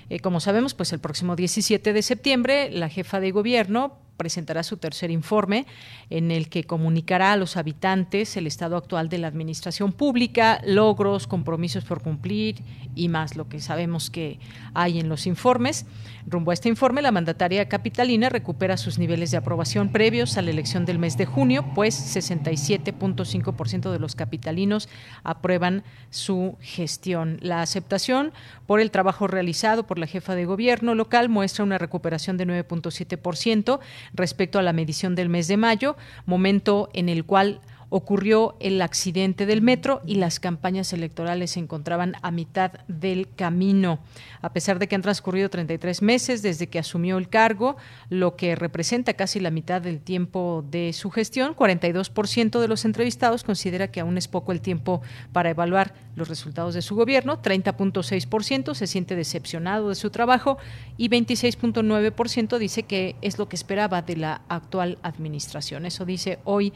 [0.10, 4.78] Eh, como sabemos, pues el próximo 17 de septiembre, la jefa de gobierno presentará su
[4.78, 5.66] tercer informe
[6.10, 11.28] en el que comunicará a los habitantes el estado actual de la administración pública, logros,
[11.28, 12.64] compromisos por cumplir
[12.96, 14.40] y más lo que sabemos que
[14.74, 15.86] hay en los informes.
[16.26, 20.50] Rumbo a este informe, la mandataria capitalina recupera sus niveles de aprobación previos a la
[20.50, 24.90] elección del mes de junio, pues 67.5% de los capitalinos
[25.24, 27.38] aprueban su gestión.
[27.42, 28.34] La aceptación
[28.66, 33.80] por el trabajo realizado por la jefa de gobierno local muestra una recuperación de 9.7%
[34.14, 39.46] respecto a la medición del mes de mayo, momento en el cual ocurrió el accidente
[39.46, 44.00] del metro y las campañas electorales se encontraban a mitad del camino.
[44.42, 47.78] A pesar de que han transcurrido 33 meses desde que asumió el cargo,
[48.10, 53.44] lo que representa casi la mitad del tiempo de su gestión, 42% de los entrevistados
[53.44, 55.02] considera que aún es poco el tiempo
[55.32, 60.58] para evaluar los resultados de su gobierno, 30.6% se siente decepcionado de su trabajo
[60.98, 65.86] y 26.9% dice que es lo que esperaba de la actual administración.
[65.86, 66.74] Eso dice hoy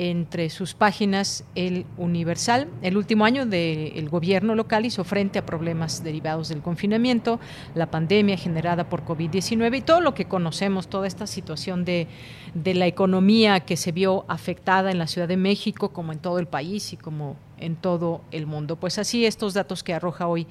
[0.00, 2.68] entre sus páginas el Universal.
[2.82, 7.40] El último año del gobierno local hizo frente a problemas derivados del confinamiento,
[7.74, 12.06] la pandemia generada por COVID-19 y todo lo que conocemos, toda esta situación de,
[12.54, 16.38] de la economía que se vio afectada en la Ciudad de México, como en todo
[16.38, 18.76] el país y como en todo el mundo.
[18.76, 20.46] Pues así estos datos que arroja hoy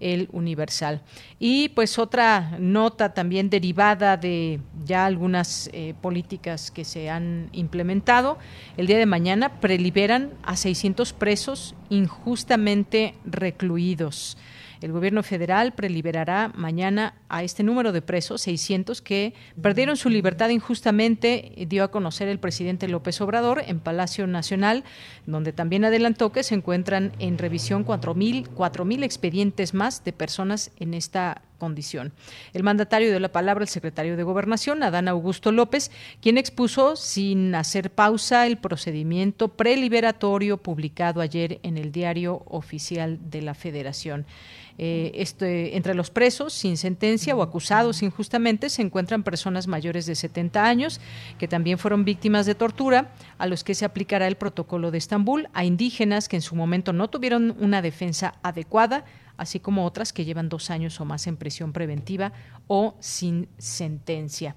[0.00, 1.02] el Universal.
[1.38, 8.38] Y pues otra nota también derivada de ya algunas eh, políticas que se han implementado.
[8.76, 14.36] El día de mañana preliberan a 600 presos injustamente recluidos.
[14.80, 20.48] El gobierno federal preliberará mañana a este número de presos, 600, que perdieron su libertad
[20.50, 24.84] injustamente, dio a conocer el presidente López Obrador en Palacio Nacional,
[25.26, 30.94] donde también adelantó que se encuentran en revisión 4.000 mil expedientes más de personas en
[30.94, 32.12] esta condición.
[32.52, 37.54] El mandatario dio la palabra al secretario de Gobernación, Adán Augusto López, quien expuso sin
[37.54, 44.26] hacer pausa el procedimiento preliberatorio publicado ayer en el diario oficial de la Federación.
[44.78, 50.14] Eh, este, entre los presos sin sentencia o acusados injustamente se encuentran personas mayores de
[50.14, 51.00] 70 años
[51.38, 55.48] que también fueron víctimas de tortura, a los que se aplicará el protocolo de Estambul,
[55.54, 59.04] a indígenas que en su momento no tuvieron una defensa adecuada,
[59.36, 62.32] así como otras que llevan dos años o más en prisión preventiva
[62.66, 64.56] o sin sentencia.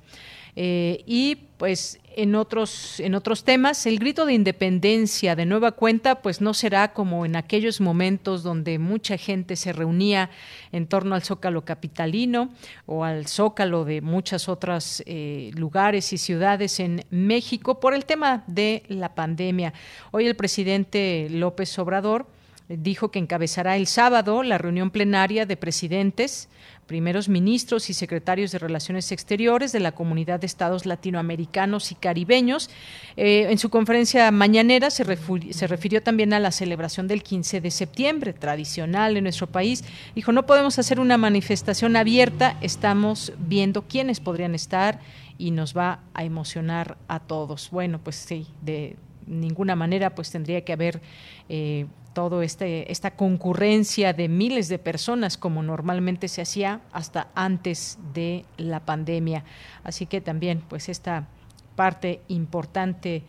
[0.56, 6.22] Eh, y pues en otros, en otros temas, el grito de independencia de nueva cuenta,
[6.22, 10.30] pues no será como en aquellos momentos donde mucha gente se reunía
[10.72, 12.50] en torno al Zócalo capitalino
[12.86, 18.44] o al Zócalo de muchas otras eh, lugares y ciudades en México por el tema
[18.48, 19.74] de la pandemia.
[20.12, 22.28] Hoy el presidente López Obrador
[22.70, 26.50] dijo que encabezará el sábado la reunión plenaria de presidentes,
[26.86, 32.70] primeros ministros y secretarios de Relaciones Exteriores de la Comunidad de Estados Latinoamericanos y Caribeños.
[33.18, 38.34] Eh, en su conferencia mañanera se, refirió también a la celebración del 15 de septiembre,
[38.34, 39.84] tradicional en nuestro país.
[40.16, 45.00] Dijo, no podemos hacer una manifestación abierta, estamos viendo quiénes podrían estar
[45.38, 47.70] y nos va a emocionar a todos.
[47.72, 48.96] Bueno, pues sí, de
[49.28, 51.02] ninguna manera pues tendría que haber
[51.50, 51.86] eh,
[52.20, 58.44] todo este esta concurrencia de miles de personas como normalmente se hacía hasta antes de
[58.58, 59.46] la pandemia.
[59.86, 61.30] Así que también pues esta
[61.78, 63.24] parte importante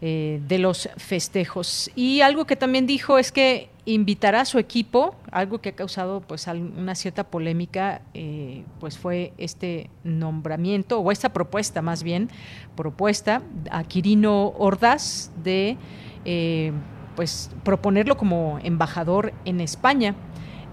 [0.00, 1.90] eh, de los festejos.
[1.96, 6.20] Y algo que también dijo es que invitará a su equipo algo que ha causado
[6.20, 12.28] pues una cierta polémica eh, pues fue este nombramiento o esta propuesta más bien
[12.76, 13.42] propuesta
[13.72, 15.76] a Quirino Ordaz de
[16.24, 16.72] eh,
[17.18, 20.14] pues proponerlo como embajador en España.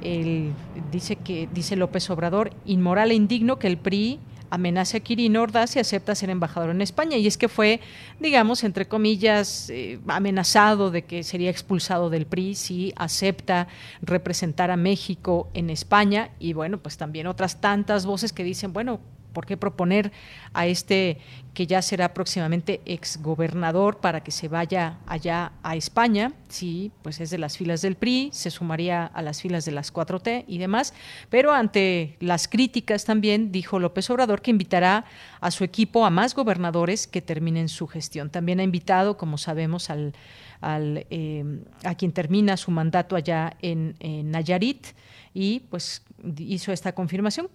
[0.04, 0.52] Él
[0.92, 4.20] dice que dice López Obrador inmoral e indigno que el PRI
[4.52, 7.18] amenace a Quirino Ordaz y acepta ser embajador en España.
[7.18, 7.80] Y es que fue,
[8.20, 13.68] digamos, entre comillas, eh, amenazado de que sería expulsado del PRI si acepta
[14.04, 16.30] representar a México en España.
[16.38, 19.00] Y bueno, pues también otras tantas voces que dicen, bueno,
[19.36, 20.14] ¿Por qué proponer
[20.54, 21.20] a este
[21.54, 26.32] que ya será próximamente exgobernador para que se vaya allá a España?
[26.48, 29.94] Sí, pues es de las filas del PRI, se sumaría a las filas de las
[29.94, 30.94] 4T y demás,
[31.30, 35.04] pero ante las críticas también dijo López Obrador que invitará
[35.42, 38.30] a su equipo a más gobernadores que terminen su gestión.
[38.30, 40.14] También ha invitado, como sabemos, al,
[40.62, 41.44] eh,
[41.84, 44.88] a quien termina su mandato allá en, en Nayarit
[45.34, 46.05] y pues
[46.38, 47.48] hizo esta confirmación.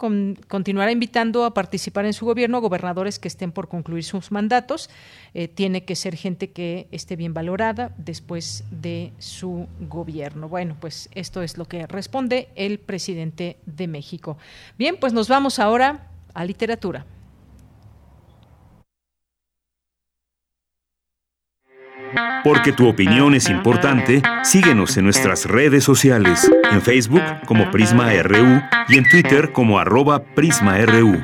[0.49, 4.91] continuará invitando a participar en su gobierno a gobernadores que estén por concluir sus mandatos.
[5.35, 10.49] Eh, tiene que ser gente que esté bien valorada después de su gobierno.
[10.49, 14.37] Bueno, pues esto es lo que responde el presidente de México.
[14.79, 17.05] Bien, pues nos vamos ahora a literatura.
[22.45, 28.62] Porque tu opinión es importante, síguenos en nuestras redes sociales, en Facebook como Prisma RU
[28.89, 31.23] y en Twitter como arroba PrismaRU.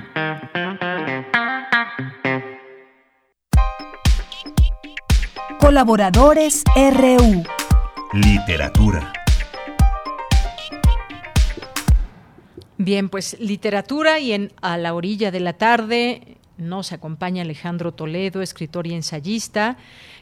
[5.58, 7.42] Colaboradores RU.
[8.12, 9.12] Literatura.
[12.78, 18.42] Bien, pues literatura y en A la orilla de la tarde nos acompaña Alejandro Toledo,
[18.42, 19.76] escritor y ensayista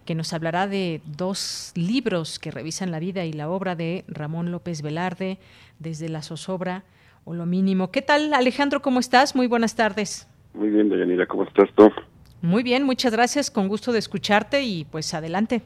[0.04, 4.50] que nos hablará de dos libros que revisan la vida y la obra de Ramón
[4.50, 5.38] López Velarde,
[5.78, 6.84] desde la zozobra
[7.24, 7.90] o lo mínimo.
[7.90, 8.80] ¿Qué tal, Alejandro?
[8.80, 9.34] ¿Cómo estás?
[9.34, 10.28] Muy buenas tardes.
[10.52, 11.90] Muy bien, Deyanira, ¿cómo estás tú?
[12.42, 15.62] Muy bien, muchas gracias, con gusto de escucharte y pues adelante.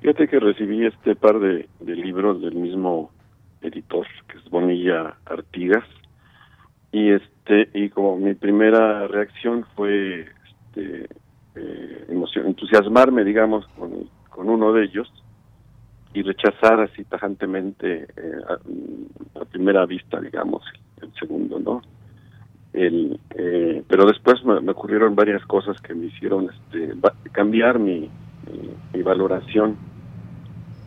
[0.00, 3.10] Fíjate que recibí este par de, libros del mismo
[3.62, 5.84] editor, que es Bonilla Artigas,
[6.92, 7.33] y este
[7.74, 11.08] y como mi primera reacción fue este,
[11.56, 12.06] eh,
[12.36, 15.12] entusiasmarme, digamos, con, con, uno de ellos
[16.14, 18.40] y rechazar así tajantemente eh,
[19.38, 20.62] a, primera vista, digamos,
[21.02, 21.82] el segundo, ¿no?
[22.72, 26.94] El, eh, pero después me, ocurrieron varias cosas que me hicieron este,
[27.30, 28.10] cambiar mi,
[28.92, 29.76] mi, valoración.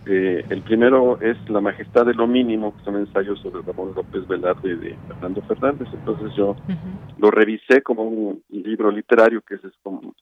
[0.09, 3.93] Eh, el primero es La Majestad de lo Mínimo, que es un ensayo sobre Ramón
[3.93, 5.87] López Velarde de Fernando Fernández.
[5.91, 6.55] Entonces yo
[7.17, 10.15] lo revisé como un libro literario, que es como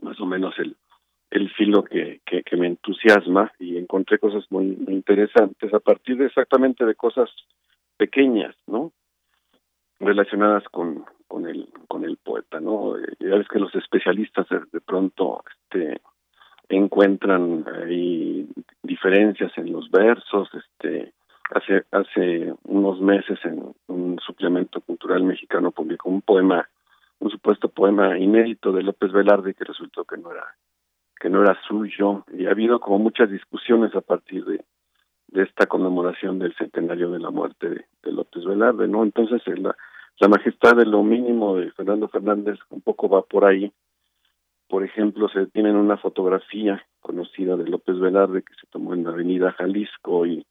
[0.00, 0.76] más o menos el,
[1.30, 6.84] el filo que, que, me entusiasma y encontré cosas muy, interesantes a partir de exactamente
[6.84, 7.28] de cosas
[7.96, 8.92] pequeñas, ¿no?
[9.98, 12.96] Relacionadas con, con el con el poeta, ¿no?
[13.18, 16.00] Ya ves que los especialistas de, pronto este
[16.68, 18.48] encuentran ahí
[18.82, 21.12] diferencias en los versos, este
[21.50, 26.68] hace hace unos meses en un suplemento cultural mexicano publicó un poema
[27.20, 30.54] un supuesto poema inédito de López Velarde que resultó que no era
[31.20, 34.64] que no era suyo y ha habido como muchas discusiones a partir de,
[35.28, 39.02] de esta conmemoración del centenario de la muerte de, López Velarde, ¿no?
[39.02, 39.74] Entonces la,
[40.20, 43.72] la majestad de lo mínimo de Fernando Fernández un poco va por ahí.
[44.68, 49.10] Por ejemplo, se tiene una fotografía conocida de López Velarde que se tomó en la
[49.10, 50.44] avenida Jalisco y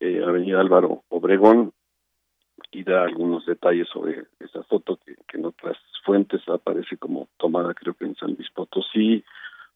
[0.00, 1.72] eh, Avenida Álvaro Obregón,
[2.70, 7.94] y da algunos detalles sobre esa foto que, en otras fuentes aparece como tomada creo
[7.94, 9.24] que en San Luis Potosí,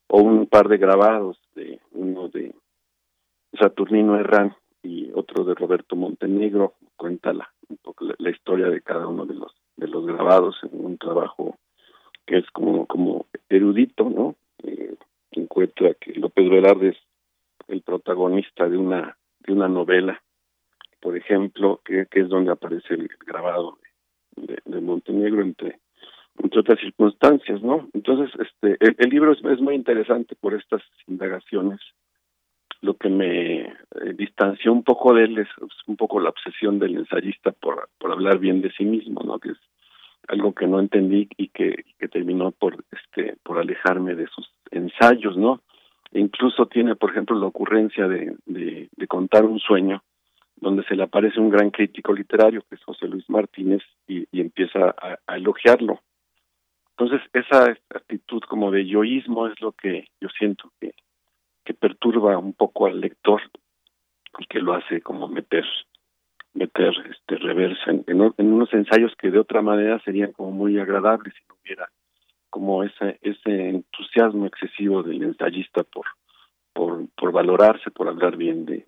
[0.08, 2.54] o un par de grabados de uno de
[3.58, 9.06] Saturnino Herrán y otro de Roberto Montenegro, cuenta la, un poco la, historia de cada
[9.06, 11.56] uno de los de los grabados en un trabajo
[12.26, 14.36] que es como como erudito, ¿no?
[14.62, 14.94] Eh,
[15.32, 16.96] encuentra que López Velarde es
[17.68, 20.20] el protagonista de una de una novela
[21.04, 23.76] por ejemplo, que, es donde aparece el grabado
[24.36, 25.78] de, Montenegro entre
[26.38, 27.88] entre otras circunstancias, ¿no?
[27.92, 31.78] Entonces, este, el, libro es, muy interesante por estas indagaciones.
[32.80, 33.70] Lo que me eh,
[34.14, 35.48] distanció un poco de él es,
[35.86, 39.38] un poco la obsesión del ensayista por, por hablar bien de sí mismo, ¿no?
[39.38, 39.58] Que es
[40.28, 45.36] algo que no entendí y que, que terminó por este por alejarme de sus ensayos,
[45.36, 45.60] ¿no?
[46.12, 50.02] E incluso tiene, por ejemplo, la ocurrencia de, de contar un sueño
[50.56, 54.94] donde se le aparece un gran crítico literario, que es José Luis Martínez, y, empieza
[55.26, 56.00] a, elogiarlo.
[56.96, 60.94] Entonces, esa actitud como de yoísmo es lo que yo siento que,
[61.64, 63.42] que perturba un poco al lector
[64.38, 65.64] y que lo hace como meter
[66.54, 71.34] meter este reversa en, en, unos ensayos que de otra manera serían como muy agradables
[71.34, 71.88] si no hubiera
[72.50, 76.06] como ese ese entusiasmo excesivo del ensayista por
[76.72, 78.86] por por valorarse por hablar bien de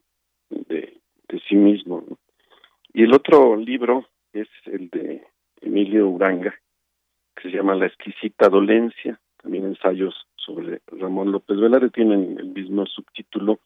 [0.51, 1.01] de,
[1.49, 2.05] sí mismo.
[2.93, 5.23] Y el otro libro es el de
[5.61, 6.55] Emilio Uranga,
[7.35, 12.87] que se llama La exquisita dolencia, también ensayos sobre Ramón López Velarde, tienen el mismo
[12.87, 13.61] subtítulo,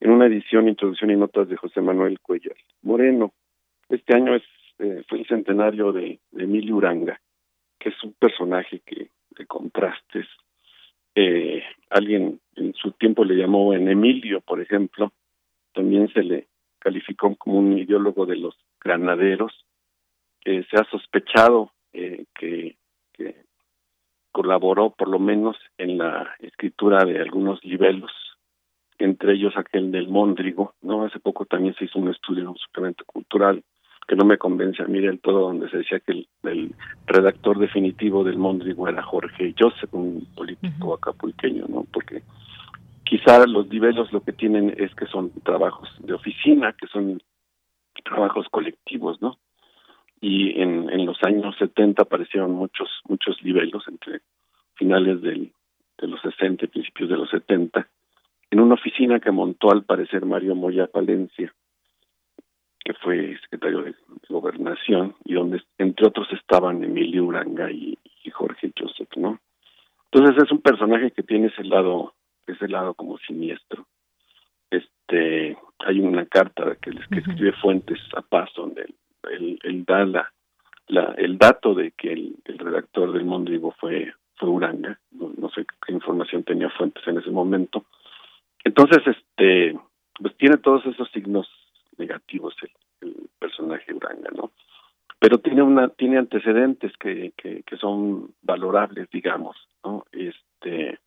[0.00, 3.32] en una edición, introducción y notas de José Manuel Cuellar Moreno.
[3.88, 4.42] Este año es
[4.78, 7.18] eh, fue el centenario de, Emilio Uranga,
[7.78, 10.26] que es un personaje que de contrastes.
[11.14, 15.12] Eh, alguien en su tiempo le llamó en Emilio, por ejemplo,
[15.72, 16.46] también se le
[16.78, 19.64] calificó como un ideólogo de los granaderos.
[20.44, 22.76] se ha sospechado eh, que,
[24.30, 28.12] colaboró por lo menos en la escritura de algunos libelos,
[28.98, 31.04] entre ellos aquel del Móndrigo, ¿no?
[31.04, 33.62] Hace poco también se hizo un estudio en un suplemento cultural
[34.06, 36.12] que no me convence a mí del todo, donde se decía que
[36.44, 36.74] el,
[37.06, 41.84] redactor definitivo del Móndrigo era Jorge Joseph, un político acapulqueño, ¿no?
[41.92, 42.22] Porque
[43.06, 47.22] Quizá los niveles lo que tienen es que son trabajos de oficina, que son
[48.04, 49.38] trabajos colectivos, ¿no?
[50.20, 54.22] Y en, en los años 70 aparecieron muchos muchos niveles entre
[54.74, 55.52] finales del,
[55.98, 57.88] de los 60 y principios de los 70
[58.50, 61.52] en una oficina que montó al parecer Mario Moya Palencia,
[62.84, 63.94] que fue secretario de
[64.28, 69.40] Gobernación y donde entre otros estaban Emilio Uranga y, y Jorge Joseph, ¿no?
[70.12, 72.14] Entonces es un personaje que tiene ese lado
[72.46, 73.86] ese lado como siniestro.
[74.70, 78.86] Este, hay una carta que, les, que escribe Fuentes a Paz donde
[79.30, 80.04] él, da
[80.88, 85.92] la, el dato de que el, redactor del Mondrigo fue, fue Uranga, no, sé qué
[85.92, 87.84] información tenía Fuentes en ese momento.
[88.66, 89.78] Entonces, este,
[90.18, 91.48] pues tiene todos esos signos
[91.98, 92.52] negativos
[93.00, 94.50] el, personaje Uranga, ¿no?
[95.20, 100.04] Pero tiene una, tiene antecedentes que, que, son valorables, digamos, ¿no?
[100.10, 100.98] Este,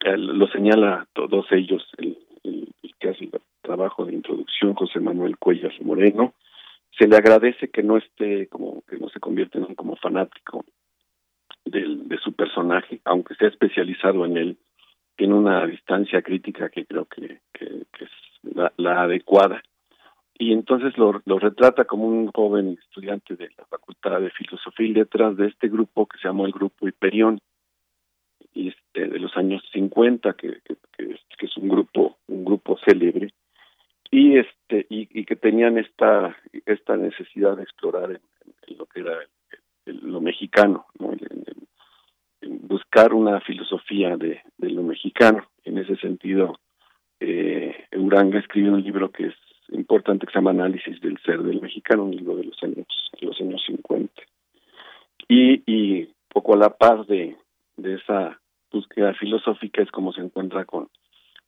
[0.00, 2.68] lo señala todos ellos el, el,
[2.98, 3.30] que hace el
[3.62, 6.34] trabajo de introducción José Manuel Cuellas Moreno
[6.98, 10.64] se le agradece que no esté como que no se convierte en un como fanático
[11.64, 14.58] del, de su personaje aunque sea especializado en él
[15.18, 17.64] tiene una distancia crítica que creo que, que,
[18.00, 18.10] es
[18.76, 19.60] la, adecuada.
[20.38, 25.36] Y entonces lo, retrata como un joven estudiante de la Facultad de Filosofía y Letras
[25.36, 27.40] de este grupo que se llamó el Grupo Hiperión
[28.54, 30.76] este, de los años 50 que, que,
[31.40, 33.32] es un grupo un grupo célebre
[34.10, 36.36] y este y, que tenían esta
[36.66, 39.16] esta necesidad de explorar en, lo que era
[39.86, 40.86] lo mexicano
[42.42, 45.44] buscar una filosofía de, lo mexicano.
[45.64, 46.58] En ese sentido
[47.20, 49.34] eh, Uranga escribió un libro que es
[49.70, 52.86] importante que se llama Análisis del ser del mexicano un libro de los años
[53.20, 54.22] de los años 50
[55.28, 57.36] y poco a la paz de
[57.76, 58.40] esa
[58.70, 60.88] búsqueda filosófica es como se encuentra con,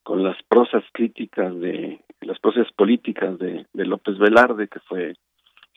[0.07, 5.15] las prosas críticas de las prosas políticas de López Velarde, que fue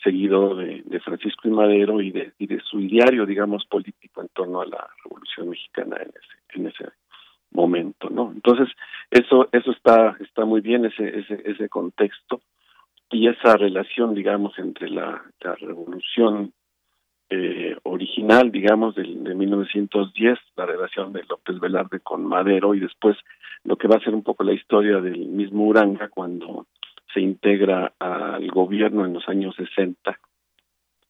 [0.04, 4.88] seguido de, Francisco y Madero y de, su diario, digamos, político en torno a la
[5.04, 6.86] Revolución Mexicana en ese, en ese
[7.52, 8.32] momento, ¿no?
[8.34, 8.68] Entonces,
[9.12, 12.42] eso, eso está, está muy bien, ese, ese, ese contexto
[13.12, 16.52] y esa relación, digamos, entre la, la revolución
[17.30, 23.18] eh, original, digamos, de, de 1910, la relación de López Velarde con Madero y después
[23.64, 26.68] lo que va a ser un poco la historia del mismo Uranga cuando
[27.14, 30.20] se integra al gobierno en los años 60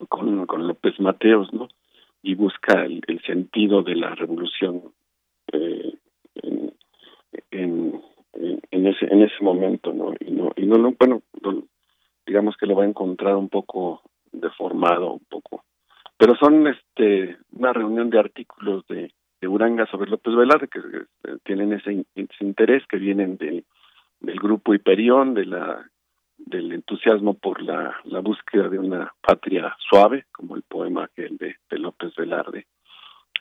[0.09, 1.67] con, con López Mateos, ¿no?
[2.21, 4.81] Y busca el, sentido de la revolución
[5.51, 5.93] eh,
[7.51, 8.01] en,
[8.71, 10.13] en, ese en ese momento, ¿no?
[10.19, 11.21] Y no y no, bueno,
[12.25, 14.01] digamos que lo va a encontrar un poco
[14.31, 15.63] deformado, un poco.
[16.17, 19.11] Pero son este una reunión de artículos de,
[19.45, 20.79] Uranga sobre López Velarde que,
[21.43, 23.65] tienen ese, ese interés que vienen del
[24.23, 25.85] del grupo Hiperión, de la
[26.37, 31.55] del entusiasmo por la, la búsqueda de una patria suave, como el poema que de,
[31.77, 32.67] López Velarde.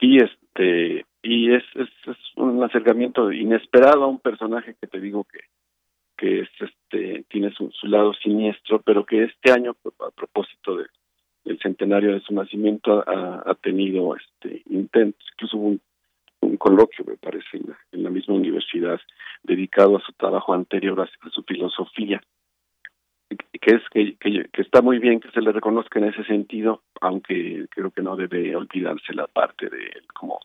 [0.00, 1.88] Y este y es, es,
[2.36, 5.40] un acercamiento inesperado a un personaje que te digo que
[6.16, 10.86] que es este tiene su, lado siniestro, pero que este año a propósito de,
[11.44, 15.80] del centenario de su nacimiento ha, tenido este intentos, incluso hubo un,
[16.42, 17.58] un coloquio, me parece,
[17.92, 19.00] en la, misma universidad,
[19.42, 22.20] dedicado a su trabajo anterior, a, su filosofía,
[23.36, 27.66] que es que, que, está muy bien que se le reconozca en ese sentido, aunque
[27.70, 30.40] creo que no debe olvidarse la parte de él como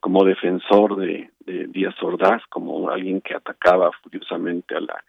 [0.00, 1.30] como defensor de,
[1.68, 5.04] Díaz Ordaz, como alguien que atacaba furiosamente a la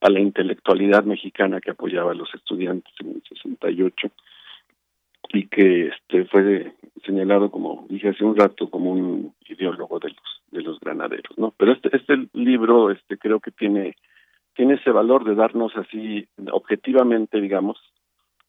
[0.00, 4.08] a la intelectualidad mexicana que apoyaba a los estudiantes en el 68
[5.30, 6.72] y que este fue
[7.04, 11.52] señalado como dije hace un rato como un ideólogo de los de los granaderos no
[11.56, 13.96] pero este este libro este creo que tiene
[14.58, 17.78] tiene ese valor de darnos así objetivamente digamos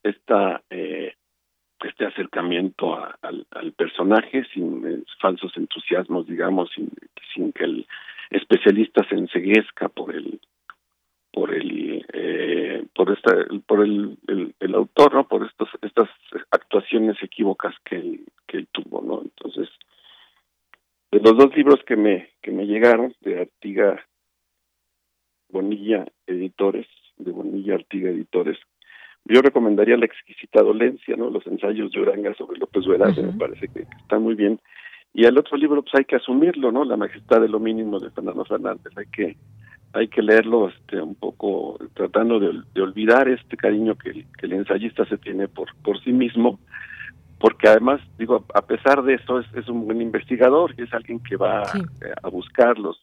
[0.01, 1.13] esta eh,
[1.81, 7.87] este acercamiento al, al, personaje sin eh, falsos entusiasmos digamos sin, que el
[8.31, 10.39] especialista se enseguezca por el
[11.31, 13.31] por el eh, por esta
[13.67, 14.17] por el,
[14.59, 16.09] el, autor no por estos estas
[16.49, 19.69] actuaciones equívocas que él, que él tuvo no entonces
[21.11, 24.03] de los dos libros que me que me llegaron de Artiga
[25.49, 28.57] Bonilla Editores de Bonilla Artiga Editores.
[29.25, 33.67] Yo recomendaría la exquisita dolencia no los ensayos de Uranga sobre López Velarde me parece
[33.67, 34.59] que está muy bien.
[35.13, 38.11] Y el otro libro pues hay que asumirlo no la majestad de lo mínimo de
[38.11, 38.93] Fernando Fernández.
[38.95, 39.37] Hay que
[39.91, 45.17] hay que leerlo este un poco tratando de, olvidar este cariño que, el ensayista se
[45.17, 46.59] tiene por por sí mismo
[47.39, 51.37] porque además digo a pesar de eso es, un buen investigador y es alguien que
[51.37, 53.01] va eh, a, buscar los,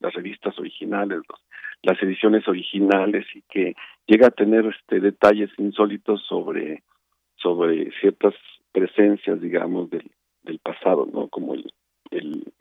[0.00, 1.20] las revistas originales
[1.82, 3.74] las ediciones originales y que
[4.06, 6.82] llega a tener este detalles insólitos sobre
[7.36, 8.34] sobre ciertas
[8.72, 10.10] presencias digamos del,
[10.42, 11.70] del pasado no como el,
[12.10, 12.52] el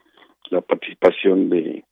[0.49, 1.85] la participación de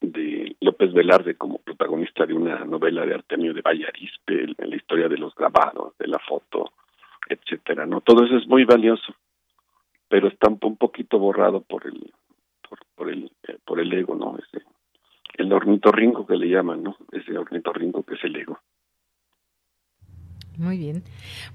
[0.00, 5.08] de López Velarde como protagonista de una novela de Artemio de Vallarispe, en la historia
[5.08, 6.72] de los grabados, de la foto,
[7.28, 8.00] etcétera, ¿no?
[8.00, 9.14] Todo eso es muy valioso,
[10.08, 12.12] pero está un poquito borrado por el
[12.68, 14.36] por, por el eh, por el ego, ¿no?
[14.38, 14.64] Ese,
[15.34, 16.96] el ornitorrinco que le llaman, ¿no?
[17.12, 18.60] Ese ornitorrinco que es el ego.
[20.60, 21.02] Muy bien.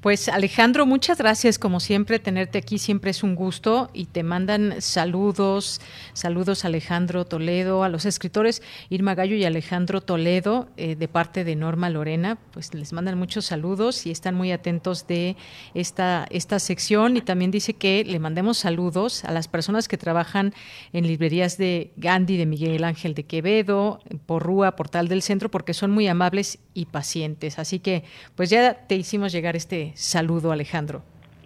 [0.02, 2.18] Pues Alejandro, muchas gracias como siempre.
[2.18, 5.80] Tenerte aquí siempre es un gusto y te mandan saludos,
[6.14, 11.56] saludos Alejandro Toledo, a los escritores Irma Gallo y Alejandro Toledo eh, de parte de
[11.56, 12.40] Norma Lorena.
[12.49, 15.36] Pues les mandan muchos saludos y están muy atentos de
[15.76, 20.52] esta, esta sección y también dice que le mandemos saludos a las personas que trabajan
[20.94, 25.91] en librerías de Gandhi, de Miguel Ángel de Quevedo, Porrúa, Portal del Centro, porque son
[25.91, 27.60] muy amables y pacientes.
[27.60, 28.03] Así que
[28.34, 31.03] pues ya te hicimos llegar este saludo, Alejandro.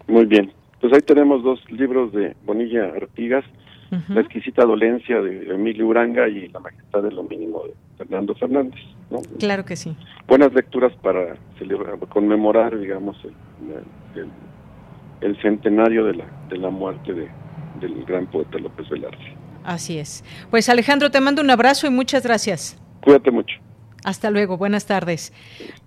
[0.07, 0.51] Muy bien.
[0.81, 3.43] Pues ahí tenemos dos libros de Bonilla Artigas,
[4.07, 8.80] La exquisita dolencia de Emilio Uranga y La majestad de lo mínimo de Fernando Fernández.
[9.39, 9.95] Claro que sí.
[10.27, 13.17] Buenas lecturas para celebrar, conmemorar, digamos,
[15.21, 17.27] el, centenario de la, de la muerte de,
[17.81, 19.35] del gran poeta López Velarde.
[19.63, 20.23] Así es.
[20.49, 22.80] Pues Alejandro, te mando un abrazo y muchas gracias.
[23.01, 23.55] Cuídate mucho.
[24.03, 25.34] Hasta luego, buenas tardes.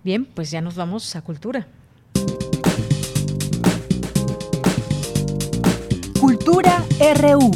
[0.03, 1.67] Bien, pues ya nos vamos a cultura.
[6.19, 6.85] Cultura
[7.15, 7.51] RU.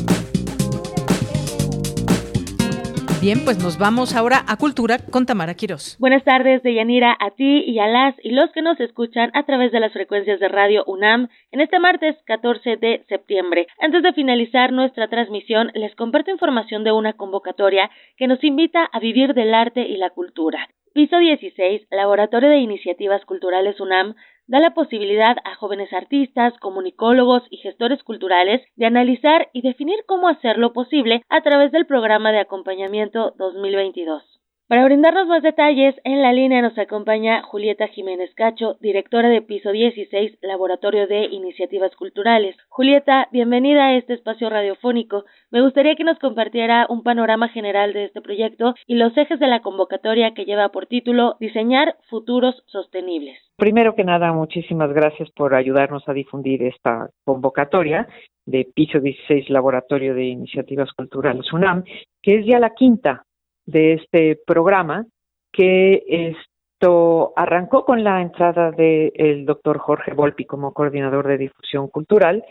[3.19, 5.97] Bien, pues nos vamos ahora a Cultura con Tamara Quirós.
[5.99, 9.71] Buenas tardes, Deyanira, a ti y a las y los que nos escuchan a través
[9.71, 13.65] de las frecuencias de Radio UNAM en este martes 14 de septiembre.
[13.79, 18.99] Antes de finalizar nuestra transmisión, les comparto información de una convocatoria que nos invita a
[18.99, 20.69] vivir del arte y la cultura.
[20.93, 24.13] Piso 16, Laboratorio de Iniciativas Culturales UNAM,
[24.47, 30.29] da la posibilidad a jóvenes artistas, comunicólogos y gestores culturales de analizar y definir cómo
[30.29, 34.36] hacerlo posible a través del programa de acompañamiento 2022.
[34.69, 39.71] Para brindarnos más detalles, en la línea nos acompaña Julieta Jiménez Cacho, directora de Piso
[39.71, 42.53] 16, Laboratorio de Iniciativas Culturales.
[42.67, 45.23] Julieta, bienvenida a este espacio radiofónico.
[45.51, 49.47] Me gustaría que nos compartiera un panorama general de este proyecto y los ejes de
[49.47, 53.39] la convocatoria que lleva por título Diseñar futuros sostenibles.
[53.55, 58.05] Primero que nada, muchísimas gracias por ayudarnos a difundir esta convocatoria
[58.45, 61.85] de Piso 16 Laboratorio de Iniciativas Culturales UNAM,
[62.21, 63.23] que es ya la quinta
[63.67, 65.05] de este programa
[65.51, 72.43] que esto arrancó con la entrada del doctor Jorge Volpi como coordinador de difusión cultural,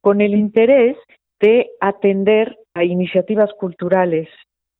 [0.00, 0.96] con el interés
[1.40, 4.28] de atender a iniciativas culturales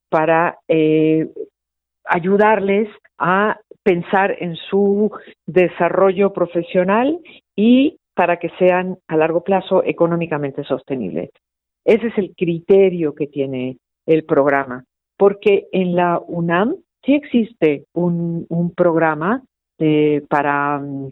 [0.09, 1.27] para eh,
[2.05, 5.11] ayudarles a pensar en su
[5.45, 7.19] desarrollo profesional
[7.55, 11.29] y para que sean a largo plazo económicamente sostenibles.
[11.85, 14.85] Ese es el criterio que tiene el programa
[15.17, 16.75] porque en la UNAM
[17.05, 19.43] sí existe un, programa
[19.79, 21.11] eh, para mm,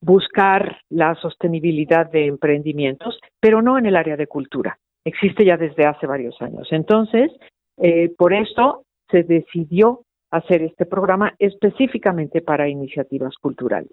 [0.00, 4.78] buscar la sostenibilidad de emprendimientos, pero no en el área de cultura.
[5.04, 6.68] Existe ya desde hace varios años.
[6.70, 7.30] Entonces,
[7.78, 13.92] eh, por eso se decidió hacer este programa específicamente para iniciativas culturales.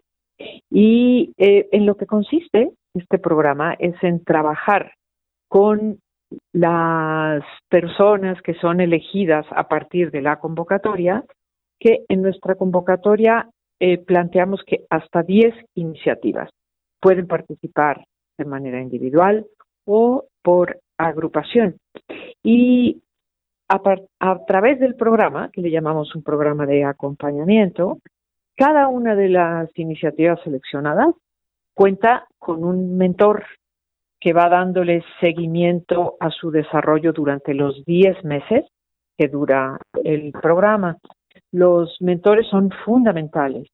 [0.70, 4.94] Y eh, en lo que consiste este programa es en trabajar
[5.48, 5.99] con
[6.53, 11.24] las personas que son elegidas a partir de la convocatoria,
[11.80, 13.49] que en nuestra convocatoria
[13.80, 16.49] eh, planteamos que hasta 10 iniciativas
[17.02, 18.06] pueden participar
[18.38, 19.45] de manera individual
[19.86, 21.78] o por agrupación.
[22.44, 23.02] Y
[23.68, 23.82] a,
[24.20, 27.99] a, través del programa, que le llamamos un programa de acompañamiento,
[28.56, 31.14] cada una de las iniciativas seleccionadas
[31.74, 33.44] cuenta con un mentor
[34.26, 38.66] que va dándole seguimiento a su desarrollo durante los 10 meses
[39.16, 40.98] que dura el programa.
[41.52, 43.68] Los mentores son fundamentales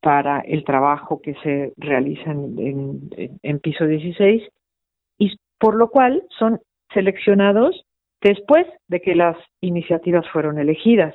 [0.00, 3.10] para el trabajo que se realiza en,
[3.42, 4.42] en, piso 16
[5.18, 6.60] y por lo cual son
[6.94, 7.84] seleccionados
[8.22, 11.14] después de que las iniciativas fueron elegidas,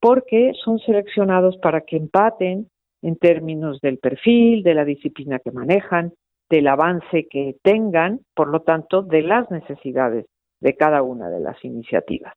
[0.00, 2.66] porque son seleccionados para que empaten
[3.00, 6.14] en términos del perfil, de la disciplina que manejan,
[6.48, 10.26] del avance que tengan, por lo tanto, de las necesidades
[10.60, 12.34] de cada una de las iniciativas.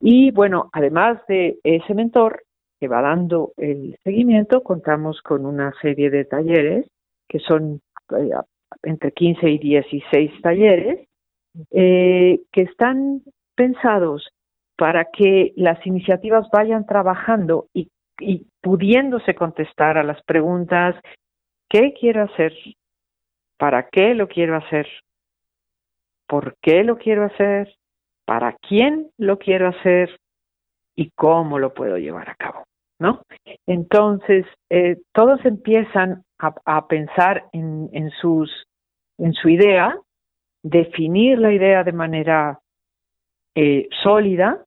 [0.00, 2.42] Y bueno, además de ese mentor
[2.78, 6.86] que va dando el seguimiento, contamos con una serie de talleres
[7.28, 7.80] que son
[8.82, 11.08] entre 15 y 16 talleres
[11.70, 13.22] eh, que están
[13.54, 14.28] pensados
[14.76, 17.88] para que las iniciativas vayan trabajando y,
[18.18, 20.96] y pudiéndose contestar a las preguntas
[21.68, 22.52] ¿qué quiero hacer
[23.58, 24.86] ¿Para qué lo quiero hacer?
[26.26, 27.74] ¿Por qué lo quiero hacer?
[28.24, 30.18] ¿Para quién lo quiero hacer?
[30.96, 32.64] ¿Y cómo lo puedo llevar a cabo?
[32.98, 33.22] ¿No?
[33.66, 39.98] Entonces, eh, todos empiezan a, pensar en, su idea,
[40.62, 42.60] definir la idea de manera
[43.54, 44.64] eh, sólida,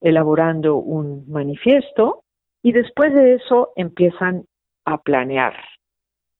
[0.00, 2.22] elaborando un manifiesto,
[2.62, 4.44] y después de eso empiezan
[4.84, 5.54] a planear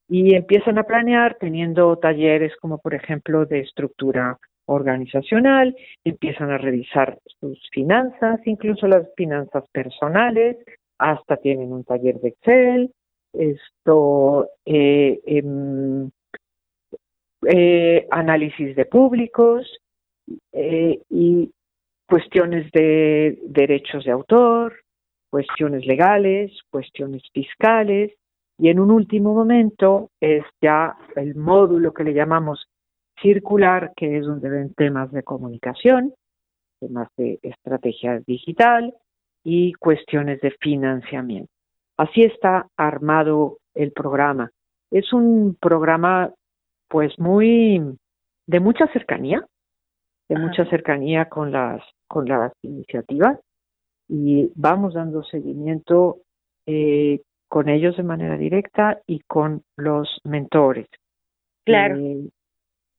[0.08, 5.74] y empiezan a planear teniendo talleres como por ejemplo de estructura organizacional,
[6.04, 10.56] empiezan a revisar sus finanzas, incluso las finanzas personales,
[10.98, 12.92] hasta tienen un taller de Excel,
[13.32, 16.10] esto, eh, em,
[17.48, 19.66] eh, análisis de públicos
[20.52, 21.50] eh, y
[22.08, 24.74] cuestiones de derechos de autor,
[25.30, 28.12] cuestiones legales, cuestiones fiscales,
[28.62, 32.68] y en un último momento es ya el módulo que le llamamos
[33.20, 36.14] circular, que es donde ven temas de comunicación,
[36.78, 38.94] temas de estrategia digital
[39.42, 41.50] y cuestiones de financiamiento.
[41.96, 44.52] Así está armado el programa.
[44.92, 46.32] Es un programa
[46.86, 47.82] pues muy
[48.46, 49.44] de mucha cercanía,
[50.28, 53.40] de mucha cercanía con las con las iniciativas
[54.06, 56.18] y vamos dando seguimiento
[56.66, 57.22] eh,
[57.52, 60.86] con ellos de manera directa y con los mentores.
[61.66, 61.98] Claro.
[61.98, 62.30] Eh,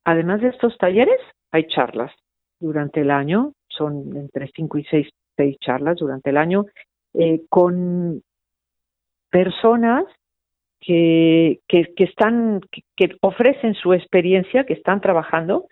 [0.04, 1.18] además de estos talleres,
[1.50, 2.12] hay charlas
[2.60, 6.66] durante el año, son entre cinco y seis, seis charlas durante el año,
[7.14, 8.22] eh, con
[9.28, 10.04] personas
[10.80, 12.60] que, que, están,
[12.94, 15.66] que, ofrecen su experiencia, que están trabajando,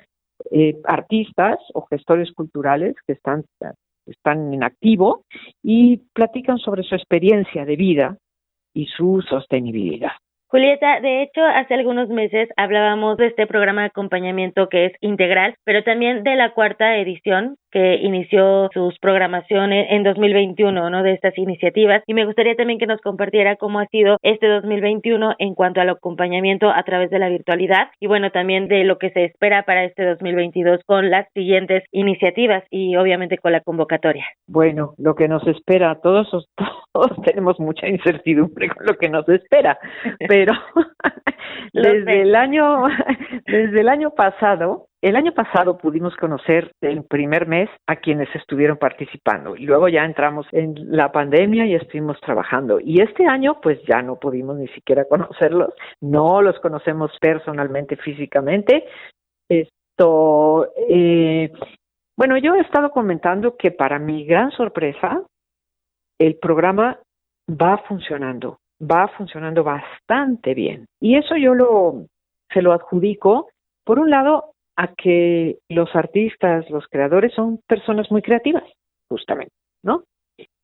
[0.50, 3.44] eh, artistas o gestores culturales que están,
[4.06, 5.24] están en activo
[5.62, 8.18] y platican sobre su experiencia de vida
[8.74, 10.12] y su sostenibilidad.
[10.48, 15.54] Julieta, de hecho, hace algunos meses hablábamos de este programa de acompañamiento que es integral,
[15.64, 21.02] pero también de la cuarta edición que inició sus programaciones en 2021, ¿no?
[21.02, 22.02] De estas iniciativas.
[22.06, 25.88] Y me gustaría también que nos compartiera cómo ha sido este 2021 en cuanto al
[25.88, 29.84] acompañamiento a través de la virtualidad y bueno, también de lo que se espera para
[29.84, 34.26] este 2022 con las siguientes iniciativas y obviamente con la convocatoria.
[34.46, 36.28] Bueno, lo que nos espera, todos,
[36.92, 39.78] todos tenemos mucha incertidumbre con lo que nos espera,
[40.28, 40.52] pero
[41.72, 42.84] desde el año
[43.46, 48.76] desde el año pasado el año pasado pudimos conocer el primer mes a quienes estuvieron
[48.76, 52.78] participando y luego ya entramos en la pandemia y estuvimos trabajando.
[52.78, 58.84] Y este año pues ya no pudimos ni siquiera conocerlos, no los conocemos personalmente, físicamente.
[59.48, 61.50] Esto, eh,
[62.16, 65.20] bueno, yo he estado comentando que para mi gran sorpresa,
[66.16, 66.96] el programa
[67.50, 70.86] va funcionando, va funcionando bastante bien.
[71.00, 72.06] Y eso yo lo,
[72.54, 73.48] se lo adjudico,
[73.84, 74.51] por un lado,
[74.82, 78.64] a que los artistas, los creadores son personas muy creativas,
[79.08, 79.54] justamente,
[79.84, 80.02] ¿no?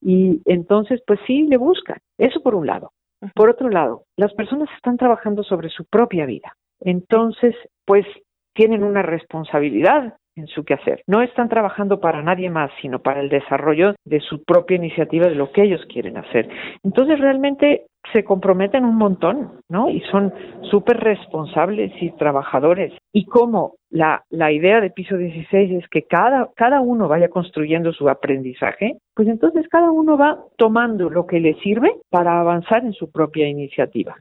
[0.01, 1.99] Y entonces, pues sí, le buscan.
[2.19, 2.91] Eso por un lado.
[3.37, 6.53] Por otro lado, las personas están trabajando sobre su propia vida.
[6.81, 7.55] Entonces,
[7.85, 8.07] pues
[8.55, 11.03] tienen una responsabilidad en su quehacer.
[11.07, 15.35] No están trabajando para nadie más, sino para el desarrollo de su propia iniciativa, de
[15.35, 16.49] lo que ellos quieren hacer.
[16.83, 19.91] Entonces, realmente se comprometen un montón, ¿no?
[19.91, 20.33] Y son
[20.71, 22.93] súper responsables y trabajadores.
[23.13, 27.93] Y como la, la idea de piso 16 es que cada, cada uno vaya construyendo
[27.93, 32.93] su aprendizaje, pues entonces cada uno va tomando lo que le sirve para avanzar en
[32.93, 34.17] su propia iniciativa.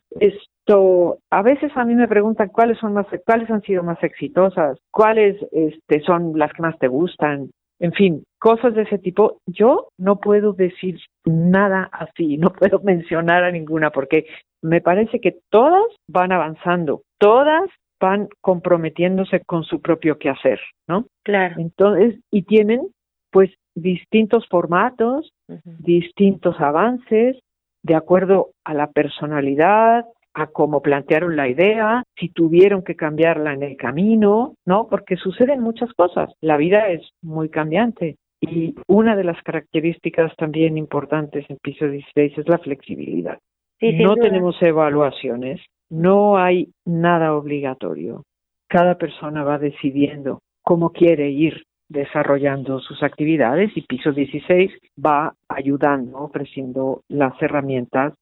[0.67, 4.77] Esto, a veces a mí me preguntan cuáles son más, cuáles han sido más exitosas,
[4.91, 9.39] cuáles este, son las que más te gustan, en fin, cosas de ese tipo.
[9.45, 14.25] Yo no puedo decir nada así, no puedo mencionar a ninguna porque
[14.61, 17.69] me parece que todas van avanzando, todas
[18.01, 21.05] van comprometiéndose con su propio quehacer, ¿no?
[21.23, 21.55] Claro.
[21.59, 22.89] Entonces, y tienen
[23.31, 25.31] pues distintos formatos,
[25.63, 27.39] distintos avances,
[27.83, 30.05] de acuerdo a la personalidad,
[30.37, 34.87] a cómo plantearon la idea, si tuvieron que cambiarla en el camino, ¿no?
[34.87, 36.31] Porque suceden muchas cosas.
[36.41, 38.17] La vida es muy cambiante.
[38.39, 43.39] Y una de las características también importantes en piso 16 es la flexibilidad.
[43.81, 45.59] no tenemos evaluaciones,
[45.89, 48.23] no hay nada obligatorio.
[48.69, 54.71] Cada persona va decidiendo cómo quiere ir desarrollando sus actividades y piso 16
[55.03, 58.13] va ayudando, ofreciendo las herramientas,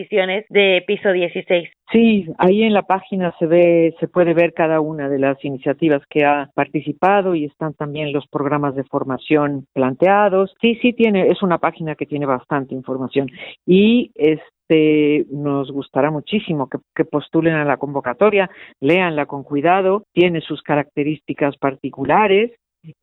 [0.49, 1.71] de piso 16.
[1.91, 6.03] Sí, ahí en la página se ve, se puede ver cada una de las iniciativas
[6.09, 10.55] que ha participado y están también los programas de formación planteados.
[10.61, 13.29] Sí, sí tiene, es una página que tiene bastante información
[13.67, 18.51] y este nos gustará muchísimo que, que postulen a la convocatoria,
[18.81, 22.53] leanla con cuidado, tiene sus características particulares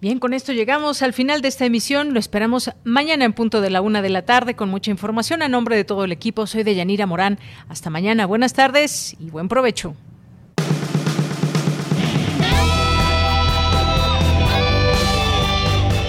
[0.00, 2.14] Bien, con esto llegamos al final de esta emisión.
[2.14, 5.42] Lo esperamos mañana en punto de la una de la tarde con mucha información.
[5.42, 7.38] A nombre de todo el equipo, soy de Yanira Morán.
[7.68, 8.24] Hasta mañana.
[8.24, 9.94] Buenas tardes y buen provecho.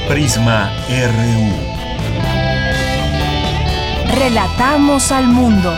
[0.08, 1.52] Prisma RU.
[4.18, 5.76] Relatamos al mundo.